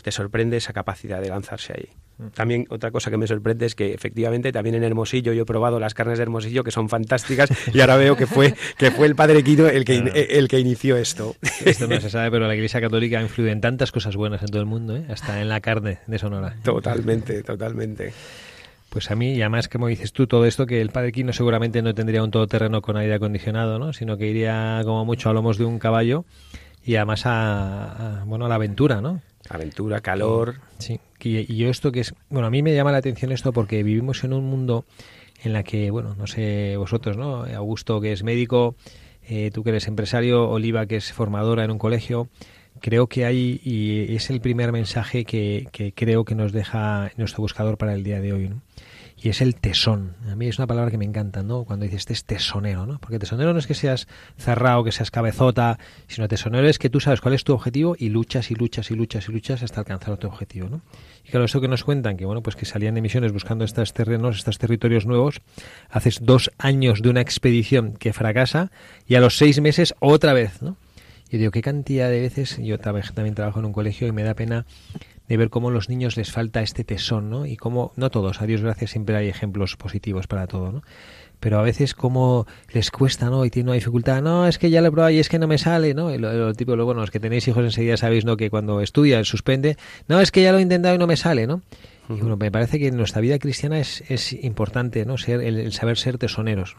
te 0.03 0.11
sorprende 0.11 0.57
esa 0.57 0.73
capacidad 0.73 1.21
de 1.21 1.29
lanzarse 1.29 1.73
ahí. 1.73 1.89
También 2.34 2.65
otra 2.69 2.91
cosa 2.91 3.12
que 3.12 3.17
me 3.17 3.28
sorprende 3.28 3.65
es 3.65 3.75
que 3.75 3.93
efectivamente 3.93 4.51
también 4.51 4.75
en 4.75 4.84
Hermosillo 4.84 5.34
yo 5.34 5.43
he 5.43 5.45
probado 5.45 5.80
las 5.80 5.93
carnes 5.93 6.17
de 6.17 6.23
Hermosillo 6.23 6.63
que 6.63 6.71
son 6.71 6.88
fantásticas 6.88 7.49
y 7.73 7.80
ahora 7.82 7.97
veo 7.97 8.15
que 8.15 8.25
fue 8.25 8.54
que 8.78 8.91
fue 8.91 9.08
el 9.08 9.15
padre 9.15 9.43
Quino 9.43 9.67
el 9.67 9.84
que 9.84 10.28
el 10.30 10.47
que 10.47 10.60
inició 10.60 10.97
esto. 10.97 11.36
Esto 11.65 11.88
no 11.88 11.99
se 11.99 12.10
sabe, 12.10 12.32
pero 12.32 12.47
la 12.47 12.56
Iglesia 12.56 12.80
Católica 12.80 13.21
influye 13.21 13.51
en 13.51 13.62
tantas 13.62 13.91
cosas 13.91 14.15
buenas 14.15 14.41
en 14.41 14.47
todo 14.47 14.62
el 14.62 14.67
mundo, 14.67 14.95
¿eh? 14.95 15.06
hasta 15.10 15.41
en 15.41 15.49
la 15.49 15.60
carne 15.62 15.99
de 16.08 16.19
Sonora. 16.19 16.56
Totalmente, 16.63 17.43
totalmente. 17.43 18.13
Pues 18.89 19.12
a 19.12 19.15
mí, 19.15 19.34
y 19.34 19.41
además, 19.41 19.67
como 19.67 19.88
dices 19.88 20.13
tú, 20.13 20.25
todo 20.25 20.45
esto 20.45 20.65
que 20.65 20.80
el 20.80 20.89
padre 20.89 21.12
Quino 21.12 21.34
seguramente 21.34 21.82
no 21.82 21.93
tendría 21.93 22.23
un 22.23 22.32
todoterreno 22.32 22.82
con 22.82 22.95
aire 22.95 23.15
acondicionado, 23.15 23.78
¿no? 23.78 23.91
sino 23.91 24.17
que 24.17 24.28
iría 24.28 24.80
como 24.86 25.04
mucho 25.04 25.30
a 25.30 25.34
lomos 25.34 25.58
de 25.58 25.65
un 25.65 25.80
caballo 25.80 26.23
y 26.82 26.95
además 26.95 27.23
a, 27.25 28.23
bueno, 28.25 28.45
a 28.45 28.47
la 28.47 28.56
aventura, 28.56 29.01
¿no? 29.01 29.21
Aventura, 29.49 30.01
calor. 30.01 30.55
Sí, 30.79 30.99
y, 31.21 31.55
yo 31.55 31.69
esto 31.69 31.91
que 31.91 32.01
es, 32.01 32.13
bueno, 32.29 32.47
a 32.47 32.49
mí 32.49 32.62
me 32.62 32.73
llama 32.73 32.91
la 32.91 32.99
atención 32.99 33.31
esto 33.31 33.51
porque 33.51 33.84
vivimos 33.84 34.23
en 34.23 34.34
un 34.34 34.45
mundo 34.45 34.86
en 35.43 35.53
la 35.53 35.63
que, 35.63 35.91
bueno, 35.91 36.15
no 36.15 36.27
sé 36.27 36.77
vosotros, 36.77 37.17
¿no? 37.17 37.45
Augusto 37.45 38.01
que 38.01 38.12
es 38.12 38.23
médico, 38.23 38.75
eh, 39.27 39.51
tú 39.53 39.63
que 39.63 39.69
eres 39.69 39.88
empresario, 39.88 40.49
Oliva 40.49 40.86
que 40.86 40.97
es 40.97 41.12
formadora 41.13 41.63
en 41.63 41.71
un 41.71 41.77
colegio, 41.77 42.29
creo 42.79 43.08
que 43.08 43.25
hay, 43.25 43.60
y 43.63 44.15
es 44.15 44.29
el 44.29 44.41
primer 44.41 44.71
mensaje 44.71 45.25
que, 45.25 45.67
que 45.71 45.93
creo 45.93 46.25
que 46.25 46.36
nos 46.36 46.51
deja 46.51 47.12
nuestro 47.17 47.41
buscador 47.41 47.77
para 47.77 47.93
el 47.93 48.03
día 48.03 48.21
de 48.21 48.34
hoy, 48.34 48.49
¿no? 48.49 48.62
Y 49.25 49.29
es 49.29 49.41
el 49.41 49.55
tesón. 49.55 50.13
A 50.29 50.35
mí 50.35 50.47
es 50.47 50.59
una 50.59 50.67
palabra 50.67 50.91
que 50.91 50.99
me 50.99 51.05
encanta, 51.05 51.41
¿no? 51.41 51.63
Cuando 51.63 51.85
dices 51.85 52.01
este 52.01 52.13
es 52.13 52.25
tesonero, 52.25 52.85
¿no? 52.85 52.99
Porque 52.99 53.17
tesonero 53.17 53.53
no 53.53 53.59
es 53.59 53.65
que 53.65 53.73
seas 53.73 54.07
cerrado, 54.38 54.83
que 54.83 54.91
seas 54.91 55.09
cabezota, 55.09 55.79
sino 56.07 56.27
tesonero 56.27 56.69
es 56.69 56.77
que 56.77 56.91
tú 56.91 56.99
sabes 56.99 57.21
cuál 57.21 57.33
es 57.33 57.43
tu 57.43 57.51
objetivo 57.51 57.95
y 57.97 58.09
luchas 58.09 58.51
y 58.51 58.53
luchas 58.53 58.91
y 58.91 58.95
luchas 58.95 59.27
y 59.27 59.31
luchas 59.31 59.63
hasta 59.63 59.79
alcanzar 59.79 60.17
tu 60.17 60.27
objetivo, 60.27 60.69
¿no? 60.69 60.81
Y 61.25 61.31
claro, 61.31 61.45
eso 61.45 61.59
que 61.59 61.67
nos 61.67 61.83
cuentan, 61.83 62.17
que 62.17 62.25
bueno, 62.25 62.43
pues 62.43 62.55
que 62.55 62.65
salían 62.65 62.93
de 62.93 63.01
misiones 63.01 63.33
buscando 63.33 63.65
estos 63.65 63.93
terrenos, 63.93 64.38
estos 64.38 64.59
territorios 64.59 65.07
nuevos, 65.07 65.41
haces 65.89 66.19
dos 66.21 66.51
años 66.59 67.01
de 67.01 67.09
una 67.09 67.21
expedición 67.21 67.93
que 67.93 68.13
fracasa 68.13 68.69
y 69.07 69.15
a 69.15 69.21
los 69.21 69.39
seis 69.39 69.59
meses 69.59 69.95
otra 70.01 70.33
vez, 70.33 70.61
¿no? 70.61 70.77
Y 71.29 71.38
digo, 71.38 71.51
¿qué 71.51 71.61
cantidad 71.61 72.09
de 72.09 72.21
veces? 72.21 72.57
Yo 72.61 72.77
también 72.79 73.35
trabajo 73.35 73.59
en 73.59 73.65
un 73.65 73.73
colegio 73.73 74.07
y 74.07 74.11
me 74.11 74.23
da 74.23 74.35
pena 74.35 74.65
de 75.27 75.38
ver 75.38 75.49
cómo 75.49 75.69
a 75.69 75.71
los 75.71 75.89
niños 75.89 76.17
les 76.17 76.31
falta 76.31 76.61
este 76.61 76.83
tesón, 76.83 77.29
¿no? 77.29 77.45
Y 77.45 77.57
cómo, 77.57 77.93
no 77.95 78.11
todos, 78.11 78.41
a 78.41 78.45
Dios 78.45 78.61
gracias, 78.61 78.91
siempre 78.91 79.15
hay 79.15 79.27
ejemplos 79.27 79.75
positivos 79.75 80.27
para 80.27 80.47
todo, 80.47 80.71
¿no? 80.71 80.83
Pero 81.39 81.59
a 81.59 81.63
veces 81.63 81.93
como 81.93 82.45
les 82.71 82.91
cuesta, 82.91 83.29
¿no? 83.29 83.43
Y 83.43 83.49
tiene 83.49 83.69
una 83.69 83.75
dificultad, 83.75 84.21
no, 84.21 84.47
es 84.47 84.57
que 84.57 84.69
ya 84.69 84.81
lo 84.81 84.88
he 84.88 84.91
probado 84.91 85.11
y 85.11 85.19
es 85.19 85.29
que 85.29 85.39
no 85.39 85.47
me 85.47 85.57
sale, 85.57 85.93
¿no? 85.93 86.13
Y 86.13 86.17
lo, 86.17 86.53
tipo, 86.53 86.75
lo, 86.75 86.85
bueno, 86.85 87.01
los 87.01 87.11
que 87.11 87.19
tenéis 87.19 87.47
hijos 87.47 87.63
enseguida 87.63 87.97
sabéis, 87.97 88.23
¿no? 88.23 88.38
Que 88.38 88.49
cuando 88.49 88.81
estudia, 88.81 89.23
suspende, 89.23 89.77
no, 90.07 90.21
es 90.21 90.31
que 90.31 90.43
ya 90.43 90.51
lo 90.51 90.59
he 90.59 90.61
intentado 90.61 90.95
y 90.95 90.97
no 90.97 91.07
me 91.07 91.17
sale, 91.17 91.47
¿no? 91.47 91.61
Y 92.07 92.13
bueno, 92.13 92.38
me 92.38 92.51
parece 92.51 92.77
que 92.77 92.88
en 92.88 92.97
nuestra 92.97 93.19
vida 93.19 93.39
cristiana 93.39 93.79
es, 93.79 94.03
es 94.09 94.31
importante, 94.31 95.05
¿no? 95.05 95.17
Ser, 95.17 95.41
el, 95.41 95.57
el 95.57 95.73
saber 95.73 95.97
ser 95.97 96.19
tesoneros. 96.19 96.75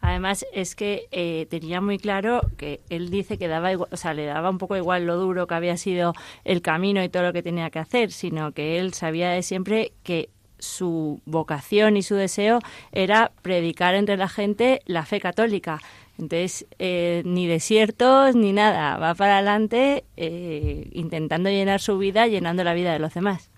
Además, 0.00 0.46
es 0.52 0.74
que 0.74 1.08
eh, 1.10 1.46
tenía 1.50 1.80
muy 1.80 1.98
claro 1.98 2.40
que 2.56 2.80
él 2.88 3.10
dice 3.10 3.38
que 3.38 3.48
daba 3.48 3.72
igual, 3.72 3.88
o 3.92 3.96
sea, 3.96 4.14
le 4.14 4.26
daba 4.26 4.50
un 4.50 4.58
poco 4.58 4.76
igual 4.76 5.06
lo 5.06 5.16
duro 5.16 5.46
que 5.46 5.54
había 5.54 5.76
sido 5.76 6.14
el 6.44 6.62
camino 6.62 7.02
y 7.02 7.08
todo 7.08 7.24
lo 7.24 7.32
que 7.32 7.42
tenía 7.42 7.70
que 7.70 7.78
hacer, 7.78 8.12
sino 8.12 8.52
que 8.52 8.78
él 8.78 8.94
sabía 8.94 9.30
de 9.30 9.42
siempre 9.42 9.92
que 10.04 10.30
su 10.58 11.20
vocación 11.24 11.96
y 11.96 12.02
su 12.02 12.14
deseo 12.14 12.60
era 12.92 13.32
predicar 13.42 13.94
entre 13.94 14.16
la 14.16 14.28
gente 14.28 14.82
la 14.86 15.04
fe 15.04 15.20
católica. 15.20 15.80
Entonces, 16.18 16.66
eh, 16.78 17.22
ni 17.24 17.46
desiertos 17.46 18.34
ni 18.34 18.52
nada, 18.52 18.98
va 18.98 19.14
para 19.14 19.34
adelante 19.34 20.04
eh, 20.16 20.88
intentando 20.92 21.48
llenar 21.48 21.80
su 21.80 21.96
vida, 21.98 22.26
llenando 22.26 22.64
la 22.64 22.74
vida 22.74 22.92
de 22.92 22.98
los 22.98 23.14
demás. 23.14 23.50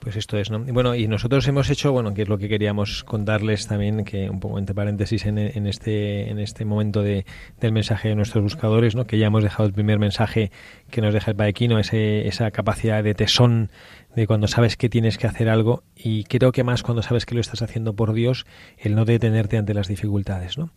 Pues 0.00 0.16
esto 0.16 0.38
es, 0.38 0.50
¿no? 0.50 0.64
Y 0.66 0.70
bueno, 0.70 0.94
y 0.94 1.08
nosotros 1.08 1.46
hemos 1.48 1.68
hecho, 1.70 1.92
bueno, 1.92 2.14
que 2.14 2.22
es 2.22 2.28
lo 2.28 2.38
que 2.38 2.48
queríamos 2.48 3.04
contarles 3.04 3.66
también, 3.66 4.04
que 4.04 4.30
un 4.30 4.40
poco 4.40 4.58
entre 4.58 4.74
paréntesis 4.74 5.26
en, 5.26 5.38
en 5.38 5.66
este 5.66 6.30
en 6.30 6.38
este 6.38 6.64
momento 6.64 7.02
de, 7.02 7.26
del 7.60 7.72
mensaje 7.72 8.08
de 8.08 8.14
nuestros 8.14 8.42
buscadores, 8.42 8.94
¿no? 8.94 9.06
Que 9.06 9.18
ya 9.18 9.26
hemos 9.26 9.42
dejado 9.42 9.66
el 9.66 9.72
primer 9.72 9.98
mensaje 9.98 10.50
que 10.90 11.00
nos 11.00 11.12
deja 11.12 11.32
el 11.32 11.36
paequino, 11.36 11.78
ese, 11.78 12.28
esa 12.28 12.50
capacidad 12.50 13.02
de 13.02 13.14
tesón 13.14 13.70
de 14.18 14.26
cuando 14.26 14.48
sabes 14.48 14.76
que 14.76 14.88
tienes 14.88 15.18
que 15.18 15.26
hacer 15.26 15.48
algo 15.48 15.82
y 15.96 16.24
creo 16.24 16.52
que 16.52 16.64
más 16.64 16.82
cuando 16.82 17.02
sabes 17.02 17.26
que 17.26 17.34
lo 17.34 17.40
estás 17.40 17.62
haciendo 17.62 17.94
por 17.94 18.12
Dios, 18.12 18.46
el 18.76 18.94
no 18.94 19.04
detenerte 19.04 19.56
ante 19.56 19.74
las 19.74 19.88
dificultades, 19.88 20.58
¿no? 20.58 20.70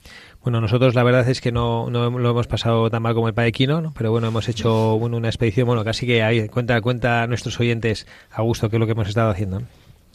Bueno, 0.44 0.62
nosotros 0.62 0.96
la 0.96 1.04
verdad 1.04 1.28
es 1.28 1.42
que 1.42 1.52
no, 1.52 1.90
no 1.90 2.10
lo 2.10 2.30
hemos 2.30 2.48
pasado 2.48 2.90
tan 2.90 3.02
mal 3.02 3.14
como 3.14 3.28
el 3.28 3.34
paequino, 3.34 3.82
¿no? 3.82 3.94
Pero 3.98 4.12
bueno, 4.12 4.28
hemos 4.28 4.48
hecho 4.48 4.96
una 4.96 5.28
expedición, 5.28 5.68
bueno, 5.68 5.84
casi 5.84 6.06
que 6.06 6.24
ahí 6.24 6.48
cuenta 6.48 6.80
cuenta 6.82 7.24
a 7.24 7.28
nuestros 7.28 7.60
oyentes 7.60 8.08
a 8.32 8.42
gusto 8.42 8.70
qué 8.70 8.78
es 8.78 8.80
lo 8.80 8.86
que 8.86 8.94
hemos 8.94 9.08
estado 9.08 9.30
haciendo. 9.30 9.62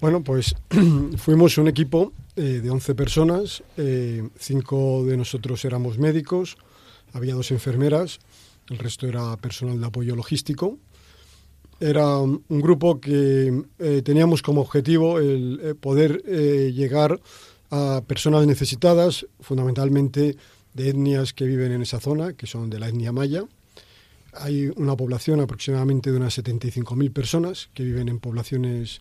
Bueno, 0.00 0.22
pues 0.22 0.54
fuimos 1.16 1.58
un 1.58 1.68
equipo 1.68 2.12
eh, 2.36 2.60
de 2.62 2.70
11 2.70 2.94
personas, 2.94 3.62
eh, 3.76 4.28
cinco 4.38 5.04
de 5.04 5.16
nosotros 5.16 5.64
éramos 5.64 5.98
médicos, 5.98 6.56
había 7.12 7.34
dos 7.34 7.50
enfermeras, 7.50 8.20
el 8.68 8.78
resto 8.78 9.06
era 9.06 9.36
personal 9.36 9.80
de 9.80 9.86
apoyo 9.86 10.16
logístico 10.16 10.78
era 11.80 12.18
un 12.18 12.42
grupo 12.48 13.00
que 13.00 13.64
eh, 13.78 14.02
teníamos 14.02 14.42
como 14.42 14.62
objetivo 14.62 15.18
el 15.18 15.60
eh, 15.62 15.74
poder 15.74 16.22
eh, 16.26 16.72
llegar 16.74 17.20
a 17.70 18.02
personas 18.06 18.46
necesitadas, 18.46 19.26
fundamentalmente 19.40 20.36
de 20.72 20.88
etnias 20.88 21.32
que 21.32 21.44
viven 21.44 21.72
en 21.72 21.82
esa 21.82 22.00
zona, 22.00 22.32
que 22.32 22.46
son 22.46 22.70
de 22.70 22.78
la 22.78 22.88
etnia 22.88 23.12
maya. 23.12 23.44
Hay 24.32 24.70
una 24.76 24.96
población 24.96 25.40
aproximadamente 25.40 26.10
de 26.10 26.18
unas 26.18 26.38
75.000 26.38 27.12
personas 27.12 27.68
que 27.74 27.82
viven 27.82 28.08
en 28.08 28.20
poblaciones, 28.20 29.00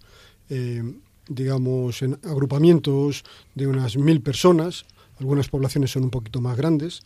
digamos, 1.28 2.02
en 2.02 2.18
agrupamientos 2.24 3.26
de 3.54 3.68
unas 3.68 3.98
1.000 3.98 4.24
personas. 4.24 4.86
Algunas 5.20 5.50
poblaciones 5.50 5.92
son 5.92 6.06
un 6.06 6.10
poquito 6.10 6.40
más 6.40 6.56
grandes 6.56 7.02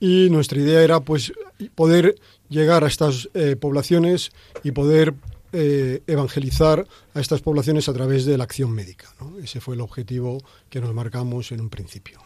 y 0.00 0.30
nuestra 0.30 0.58
idea 0.58 0.82
era 0.82 1.00
pues 1.00 1.32
poder 1.74 2.16
llegar 2.48 2.84
a 2.84 2.86
estas 2.86 3.28
eh, 3.34 3.56
poblaciones 3.56 4.30
y 4.62 4.72
poder 4.72 5.14
eh, 5.52 6.02
evangelizar 6.06 6.86
a 7.14 7.20
estas 7.20 7.40
poblaciones 7.40 7.88
a 7.88 7.94
través 7.94 8.26
de 8.26 8.36
la 8.36 8.44
acción 8.44 8.70
médica. 8.72 9.06
Ese 9.42 9.60
fue 9.60 9.74
el 9.74 9.80
objetivo 9.80 10.38
que 10.68 10.80
nos 10.80 10.92
marcamos 10.94 11.52
en 11.52 11.60
un 11.60 11.70
principio. 11.70 12.20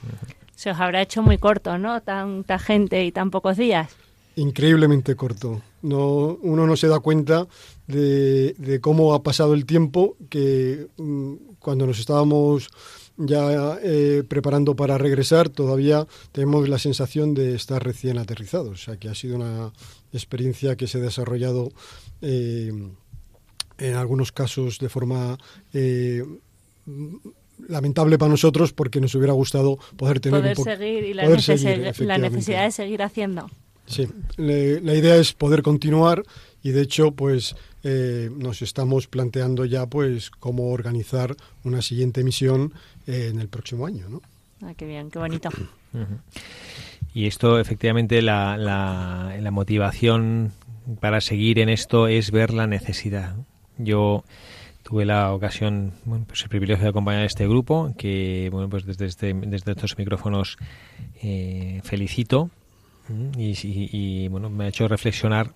Se 0.54 0.70
os 0.70 0.80
habrá 0.80 1.02
hecho 1.02 1.22
muy 1.22 1.38
corto, 1.38 1.78
¿no? 1.78 2.00
Tanta 2.02 2.58
gente 2.58 3.04
y 3.04 3.12
tan 3.12 3.30
pocos 3.30 3.56
días. 3.56 3.90
Increíblemente 4.36 5.14
corto. 5.14 5.62
No, 5.82 6.38
uno 6.42 6.66
no 6.66 6.76
se 6.76 6.88
da 6.88 7.00
cuenta 7.00 7.46
de, 7.86 8.54
de 8.58 8.80
cómo 8.80 9.14
ha 9.14 9.22
pasado 9.22 9.54
el 9.54 9.66
tiempo 9.66 10.16
que 10.28 10.88
mm, 10.96 11.34
cuando 11.58 11.86
nos 11.86 11.98
estábamos 11.98 12.70
ya 13.16 13.78
eh, 13.82 14.22
preparando 14.26 14.74
para 14.74 14.98
regresar, 14.98 15.48
todavía 15.48 16.06
tenemos 16.32 16.68
la 16.68 16.78
sensación 16.78 17.34
de 17.34 17.54
estar 17.54 17.82
recién 17.82 18.18
aterrizados. 18.18 18.70
O 18.70 18.84
sea, 18.84 18.96
que 18.96 19.08
ha 19.08 19.14
sido 19.14 19.36
una 19.36 19.72
experiencia 20.12 20.76
que 20.76 20.86
se 20.86 20.98
ha 20.98 21.00
desarrollado 21.00 21.70
eh, 22.20 22.72
en 23.78 23.94
algunos 23.94 24.32
casos 24.32 24.78
de 24.78 24.88
forma 24.88 25.38
eh, 25.72 26.24
lamentable 27.68 28.18
para 28.18 28.30
nosotros 28.30 28.72
porque 28.72 29.00
nos 29.00 29.14
hubiera 29.14 29.32
gustado 29.32 29.78
poder 29.96 30.20
tener 30.20 30.54
poder 30.54 30.78
seguir 30.78 31.04
y 31.04 31.14
la, 31.14 31.26
necesidad 31.28 32.64
de 32.64 32.70
seguir 32.70 33.02
haciendo. 33.02 33.50
Sí, 33.86 34.08
la 34.36 34.94
idea 34.94 35.16
es 35.16 35.32
poder 35.32 35.62
continuar 35.62 36.22
y 36.62 36.70
de 36.70 36.82
hecho 36.82 37.12
pues 37.12 37.56
eh, 37.84 38.30
nos 38.36 38.62
estamos 38.62 39.06
planteando 39.08 39.64
ya 39.64 39.86
pues 39.86 40.30
cómo 40.30 40.70
organizar 40.70 41.36
una 41.64 41.82
siguiente 41.82 42.22
misión 42.22 42.72
eh, 43.06 43.30
en 43.32 43.40
el 43.40 43.48
próximo 43.48 43.86
año, 43.86 44.08
¿no? 44.08 44.22
Ah, 44.62 44.74
qué 44.76 44.86
bien, 44.86 45.10
qué 45.10 45.18
bonito. 45.18 45.50
Y 47.14 47.26
esto, 47.26 47.60
efectivamente, 47.60 48.22
la, 48.22 48.56
la, 48.56 49.50
motivación 49.50 50.52
para 51.00 51.20
seguir 51.20 51.58
en 51.58 51.68
esto 51.68 52.06
es 52.06 52.30
ver 52.30 52.54
la 52.54 52.66
necesidad. 52.66 53.36
Yo 53.76 54.24
tuve 54.82 55.04
la 55.04 55.32
ocasión, 55.34 55.92
bueno, 56.06 56.24
pues 56.26 56.42
el 56.42 56.48
privilegio 56.48 56.84
de 56.84 56.88
acompañar 56.88 57.22
a 57.22 57.26
este 57.26 57.46
grupo, 57.46 57.92
que, 57.98 58.48
bueno, 58.50 58.70
pues 58.70 58.86
desde, 58.86 59.04
este, 59.04 59.34
desde 59.34 59.72
estos 59.72 59.98
micrófonos 59.98 60.56
eh, 61.22 61.80
felicito 61.84 62.48
y, 63.36 63.54
y, 63.62 64.28
bueno, 64.28 64.48
me 64.48 64.64
ha 64.64 64.68
hecho 64.68 64.88
reflexionar 64.88 65.52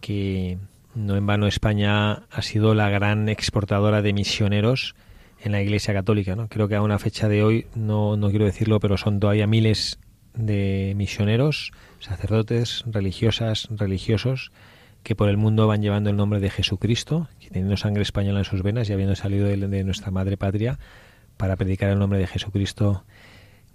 que 0.00 0.56
no 0.94 1.16
en 1.16 1.26
vano 1.26 1.46
España 1.46 2.24
ha 2.30 2.42
sido 2.42 2.74
la 2.74 2.90
gran 2.90 3.28
exportadora 3.28 4.02
de 4.02 4.12
misioneros 4.12 4.94
en 5.40 5.52
la 5.52 5.62
Iglesia 5.62 5.94
Católica. 5.94 6.36
¿no? 6.36 6.48
Creo 6.48 6.68
que 6.68 6.74
a 6.74 6.82
una 6.82 6.98
fecha 6.98 7.28
de 7.28 7.42
hoy, 7.42 7.66
no, 7.74 8.16
no 8.16 8.30
quiero 8.30 8.44
decirlo, 8.44 8.80
pero 8.80 8.96
son 8.96 9.20
todavía 9.20 9.46
miles 9.46 9.98
de 10.34 10.94
misioneros, 10.96 11.72
sacerdotes, 12.00 12.84
religiosas, 12.86 13.68
religiosos, 13.70 14.52
que 15.02 15.14
por 15.14 15.28
el 15.28 15.36
mundo 15.36 15.66
van 15.66 15.82
llevando 15.82 16.10
el 16.10 16.16
nombre 16.16 16.40
de 16.40 16.50
Jesucristo, 16.50 17.28
teniendo 17.48 17.76
sangre 17.76 18.02
española 18.02 18.40
en 18.40 18.44
sus 18.44 18.62
venas 18.62 18.88
y 18.88 18.92
habiendo 18.92 19.14
salido 19.14 19.46
de 19.46 19.84
nuestra 19.84 20.10
madre 20.10 20.36
patria 20.36 20.78
para 21.36 21.56
predicar 21.56 21.90
el 21.90 21.98
nombre 21.98 22.18
de 22.18 22.26
Jesucristo 22.26 23.04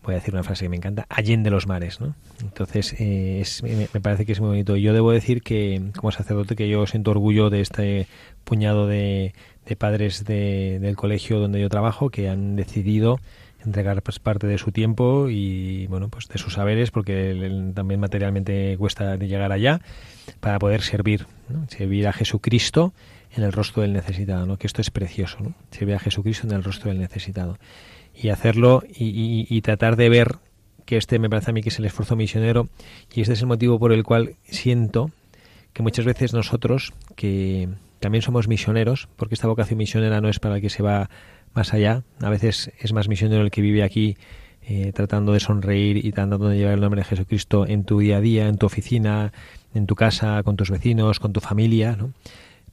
voy 0.03 0.13
a 0.13 0.17
decir 0.17 0.33
una 0.33 0.43
frase 0.43 0.65
que 0.65 0.69
me 0.69 0.75
encanta, 0.75 1.05
allende 1.09 1.49
los 1.49 1.65
mares, 1.65 2.01
¿no? 2.01 2.15
Entonces, 2.41 2.95
eh, 2.99 3.43
me, 3.63 4.01
parece 4.01 4.25
que 4.25 4.33
es 4.33 4.39
muy 4.41 4.49
bonito. 4.49 4.75
Yo 4.75 4.93
debo 4.93 5.11
decir 5.11 5.41
que, 5.41 5.81
como 5.95 6.11
sacerdote, 6.11 6.55
que 6.55 6.67
yo 6.67 6.85
siento 6.85 7.11
orgullo 7.11 7.49
de 7.49 7.61
este 7.61 8.07
puñado 8.43 8.85
de, 8.87 9.33
padres 9.77 10.25
del 10.25 10.95
colegio 10.95 11.39
donde 11.39 11.61
yo 11.61 11.69
trabajo 11.69 12.09
que 12.09 12.29
han 12.29 12.55
decidido 12.55 13.19
entregar 13.65 14.01
pues, 14.01 14.19
parte 14.19 14.45
de 14.45 14.57
su 14.57 14.73
tiempo 14.73 15.29
y, 15.29 15.87
bueno, 15.87 16.09
pues 16.09 16.27
de 16.27 16.37
sus 16.37 16.53
saberes, 16.53 16.91
porque 16.91 17.71
también 17.73 18.01
materialmente 18.01 18.75
cuesta 18.77 19.15
llegar 19.15 19.53
allá, 19.53 19.79
para 20.41 20.59
poder 20.59 20.81
servir, 20.81 21.27
servir 21.69 22.07
a 22.07 22.13
Jesucristo 22.13 22.93
en 23.31 23.43
el 23.43 23.53
rostro 23.53 23.81
del 23.81 23.93
necesitado, 23.93 24.45
¿no? 24.45 24.57
Que 24.57 24.67
esto 24.67 24.81
es 24.81 24.91
precioso, 24.91 25.37
¿no? 25.39 25.53
Servir 25.71 25.95
a 25.95 25.99
Jesucristo 25.99 26.45
en 26.45 26.53
el 26.53 26.63
rostro 26.63 26.89
del 26.89 26.99
necesitado 26.99 27.57
y 28.15 28.29
hacerlo 28.29 28.83
y, 28.87 29.61
tratar 29.61 29.95
de 29.95 30.09
ver 30.09 30.35
que 30.85 30.97
este 30.97 31.19
me 31.19 31.29
parece 31.29 31.51
a 31.51 31.53
mí 31.53 31.61
que 31.61 31.69
es 31.69 31.79
el 31.79 31.85
esfuerzo 31.85 32.15
misionero 32.15 32.67
y 33.13 33.21
este 33.21 33.33
es 33.33 33.41
el 33.41 33.47
motivo 33.47 33.79
por 33.79 33.93
el 33.93 34.03
cual 34.03 34.35
siento 34.43 35.11
que 35.71 35.81
muchas 35.81 36.05
veces 36.05 36.33
nosotros, 36.33 36.93
que 37.15 37.69
también 37.99 38.21
somos 38.21 38.47
misioneros, 38.47 39.07
porque 39.15 39.33
esta 39.33 39.47
vocación 39.47 39.77
misionera 39.77 40.21
no 40.21 40.29
es 40.29 40.39
para 40.39 40.55
el 40.55 40.61
que 40.61 40.69
se 40.69 40.83
va 40.83 41.09
más 41.53 41.73
allá, 41.73 42.03
a 42.21 42.29
veces 42.29 42.71
es 42.79 42.93
más 42.93 43.07
misionero 43.07 43.43
el 43.43 43.51
que 43.51 43.61
vive 43.61 43.83
aquí 43.83 44.17
eh, 44.65 44.91
tratando 44.93 45.33
de 45.33 45.39
sonreír 45.39 46.05
y 46.05 46.11
tratando 46.11 46.47
de 46.47 46.57
llevar 46.57 46.75
el 46.75 46.81
nombre 46.81 47.01
de 47.01 47.05
Jesucristo 47.05 47.67
en 47.67 47.83
tu 47.83 47.99
día 47.99 48.17
a 48.17 48.21
día, 48.21 48.47
en 48.47 48.57
tu 48.57 48.65
oficina, 48.65 49.33
en 49.73 49.87
tu 49.87 49.95
casa, 49.95 50.41
con 50.43 50.55
tus 50.55 50.69
vecinos, 50.69 51.19
con 51.19 51.33
tu 51.33 51.41
familia, 51.41 51.97
¿no? 51.97 52.13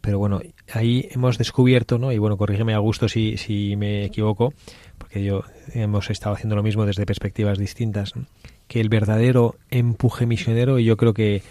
Pero 0.01 0.19
bueno, 0.19 0.41
ahí 0.73 1.09
hemos 1.11 1.37
descubierto, 1.37 1.99
¿no? 1.99 2.13
Y 2.13 2.19
bueno, 2.19 2.37
corrígeme 2.37 2.75
a 2.75 2.79
gusto 2.79 3.09
si, 3.09 3.37
si 3.37 3.77
me 3.77 4.05
equivoco, 4.05 4.55
porque 5.11 5.25
yo 5.25 5.43
hemos 5.75 6.09
estado 6.09 6.37
haciendo 6.37 6.55
lo 6.55 6.63
mismo 6.63 6.87
desde 6.87 7.05
perspectivas 7.05 7.59
distintas, 7.59 8.13
que 8.69 8.81
el 8.81 8.89
verdadero 8.89 9.57
empuje 9.69 10.25
misionero, 10.25 10.79
y 10.79 10.85
yo 10.85 10.97
creo 10.97 11.15
que 11.15 11.43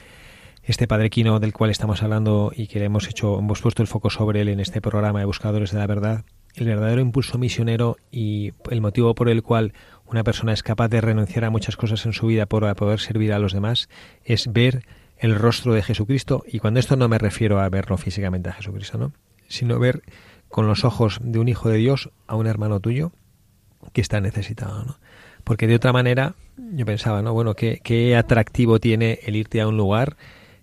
este 0.64 0.88
Padre 0.88 1.10
Quino 1.10 1.42
del 1.42 1.52
cual 1.52 1.70
estamos 1.70 2.02
hablando 2.02 2.54
y 2.56 2.68
que 2.68 2.82
hemos 2.82 3.10
hecho, 3.10 3.38
hemos 3.38 3.62
puesto 3.62 3.82
el 3.82 3.90
foco 3.90 4.10
sobre 4.10 4.40
él 4.40 4.48
en 4.48 4.62
este 4.62 4.80
programa 4.80 5.20
de 5.20 5.26
Buscadores 5.26 5.72
de 5.72 5.80
la 5.80 5.88
Verdad, 5.88 6.24
el 6.56 6.68
verdadero 6.68 7.02
impulso 7.02 7.38
misionero 7.38 7.98
y 8.14 8.54
el 8.70 8.80
motivo 8.80 9.14
por 9.14 9.28
el 9.28 9.44
cual 9.44 9.74
una 10.06 10.24
persona 10.24 10.54
es 10.54 10.64
capaz 10.64 10.88
de 10.88 11.02
renunciar 11.02 11.44
a 11.44 11.50
muchas 11.50 11.76
cosas 11.76 12.06
en 12.06 12.14
su 12.14 12.28
vida 12.28 12.46
para 12.46 12.76
poder 12.76 13.02
servir 13.02 13.34
a 13.34 13.40
los 13.40 13.52
demás 13.52 13.90
es 14.24 14.54
ver 14.54 14.86
el 15.18 15.36
rostro 15.36 15.74
de 15.74 15.84
Jesucristo 15.84 16.46
y 16.48 16.60
cuando 16.60 16.80
esto 16.80 16.96
no 16.96 17.10
me 17.10 17.18
refiero 17.18 17.60
a 17.60 17.68
verlo 17.68 17.98
físicamente 17.98 18.48
a 18.48 18.54
Jesucristo, 18.54 18.98
¿no? 18.98 19.12
sino 19.50 19.80
ver 19.80 20.02
con 20.48 20.66
los 20.66 20.86
ojos 20.86 21.20
de 21.22 21.40
un 21.40 21.50
hijo 21.50 21.68
de 21.68 21.78
Dios 21.78 22.10
a 22.26 22.36
un 22.36 22.48
hermano 22.48 22.80
tuyo 22.80 23.12
que 23.94 24.02
está 24.02 24.22
necesitado, 24.22 24.84
¿no? 24.84 24.98
Porque 25.44 25.68
de 25.68 25.76
otra 25.76 25.94
manera, 25.94 26.36
yo 26.58 26.86
pensaba, 26.86 27.22
¿no? 27.22 27.34
Bueno, 27.34 27.56
¿qué, 27.56 27.80
qué 27.84 28.16
atractivo 28.16 28.80
tiene 28.80 29.20
el 29.24 29.36
irte 29.36 29.62
a 29.62 29.68
un 29.68 29.78
lugar 29.78 30.18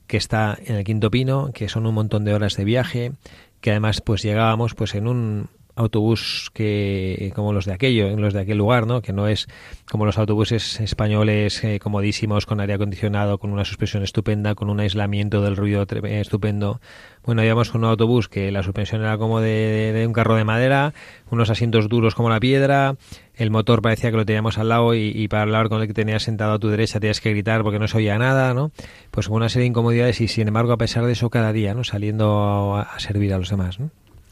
que 0.07 0.17
está 0.17 0.57
en 0.65 0.77
el 0.77 0.85
Quinto 0.85 1.11
Pino, 1.11 1.51
que 1.53 1.69
son 1.69 1.87
un 1.87 1.95
montón 1.95 2.25
de 2.25 2.35
horas 2.35 2.57
de 2.57 2.65
viaje, 2.65 3.13
que 3.61 3.71
además 3.71 4.01
pues 4.01 4.23
llegábamos 4.23 4.75
pues 4.75 4.95
en 4.95 5.09
un 5.09 5.49
autobús 5.77 6.51
que 6.55 7.31
como 7.35 7.53
los 7.53 7.67
de 7.67 7.75
aquello, 7.75 8.09
los 8.17 8.33
de 8.33 8.41
aquel 8.41 8.59
lugar, 8.59 8.87
¿no? 8.87 9.03
Que 9.03 9.13
no 9.13 9.29
es 9.29 9.47
como 9.91 10.07
los 10.07 10.19
autobuses 10.19 10.81
españoles 10.81 11.63
eh, 11.63 11.79
comodísimos 11.79 12.47
con 12.47 12.61
aire 12.61 12.75
acondicionado, 12.75 13.39
con 13.39 13.53
una 13.53 13.65
suspensión 13.65 14.03
estupenda, 14.03 14.55
con 14.55 14.71
un 14.71 14.81
aislamiento 14.81 15.43
del 15.43 15.57
ruido 15.57 15.87
estupendo. 16.05 16.81
Bueno, 17.25 17.45
íbamos 17.45 17.71
con 17.71 17.85
un 17.85 17.91
autobús 17.91 18.29
que 18.29 18.51
la 18.51 18.63
suspensión 18.63 19.03
era 19.03 19.19
como 19.19 19.41
de, 19.41 20.05
un 20.07 20.13
carro 20.13 20.37
de 20.37 20.45
madera, 20.45 20.95
unos 21.31 21.51
asientos 21.51 21.89
duros 21.89 22.15
como 22.15 22.31
la 22.31 22.41
piedra, 22.41 22.97
el 23.35 23.51
motor 23.51 23.83
parecía 23.83 24.11
que 24.11 24.17
lo 24.17 24.25
teníamos 24.25 24.59
al 24.59 24.71
lado 24.71 24.95
y, 24.95 25.29
para 25.29 25.43
hablar 25.43 25.69
con 25.69 25.83
el 25.83 25.89
que 25.89 25.95
tenías 25.95 26.23
sentado 26.23 26.55
a 26.55 26.59
tu 26.59 26.69
derecha 26.69 27.01
tenías 27.01 27.21
que 27.21 27.31
gritar 27.31 27.63
porque 27.63 27.79
no 27.79 27.87
se 27.87 27.99
oía 27.99 28.17
nada, 28.17 28.55
¿no? 28.55 28.71
Pues 29.11 29.29
una 29.29 29.51
serie 29.51 29.65
de 29.65 29.69
incomodidades 29.69 30.21
y 30.23 30.29
sin 30.29 30.49
embargo 30.49 30.73
a 30.73 30.79
pesar 30.79 31.05
de 31.05 31.13
eso 31.13 31.29
cada 31.29 31.53
día, 31.53 31.75
¿no? 31.75 31.85
Saliendo 31.85 32.77
a, 32.77 32.83
a 32.83 32.99
servir 32.99 33.35
a 33.35 33.39
los 33.39 33.51
demás, 33.51 33.79
¿no? 33.79 33.91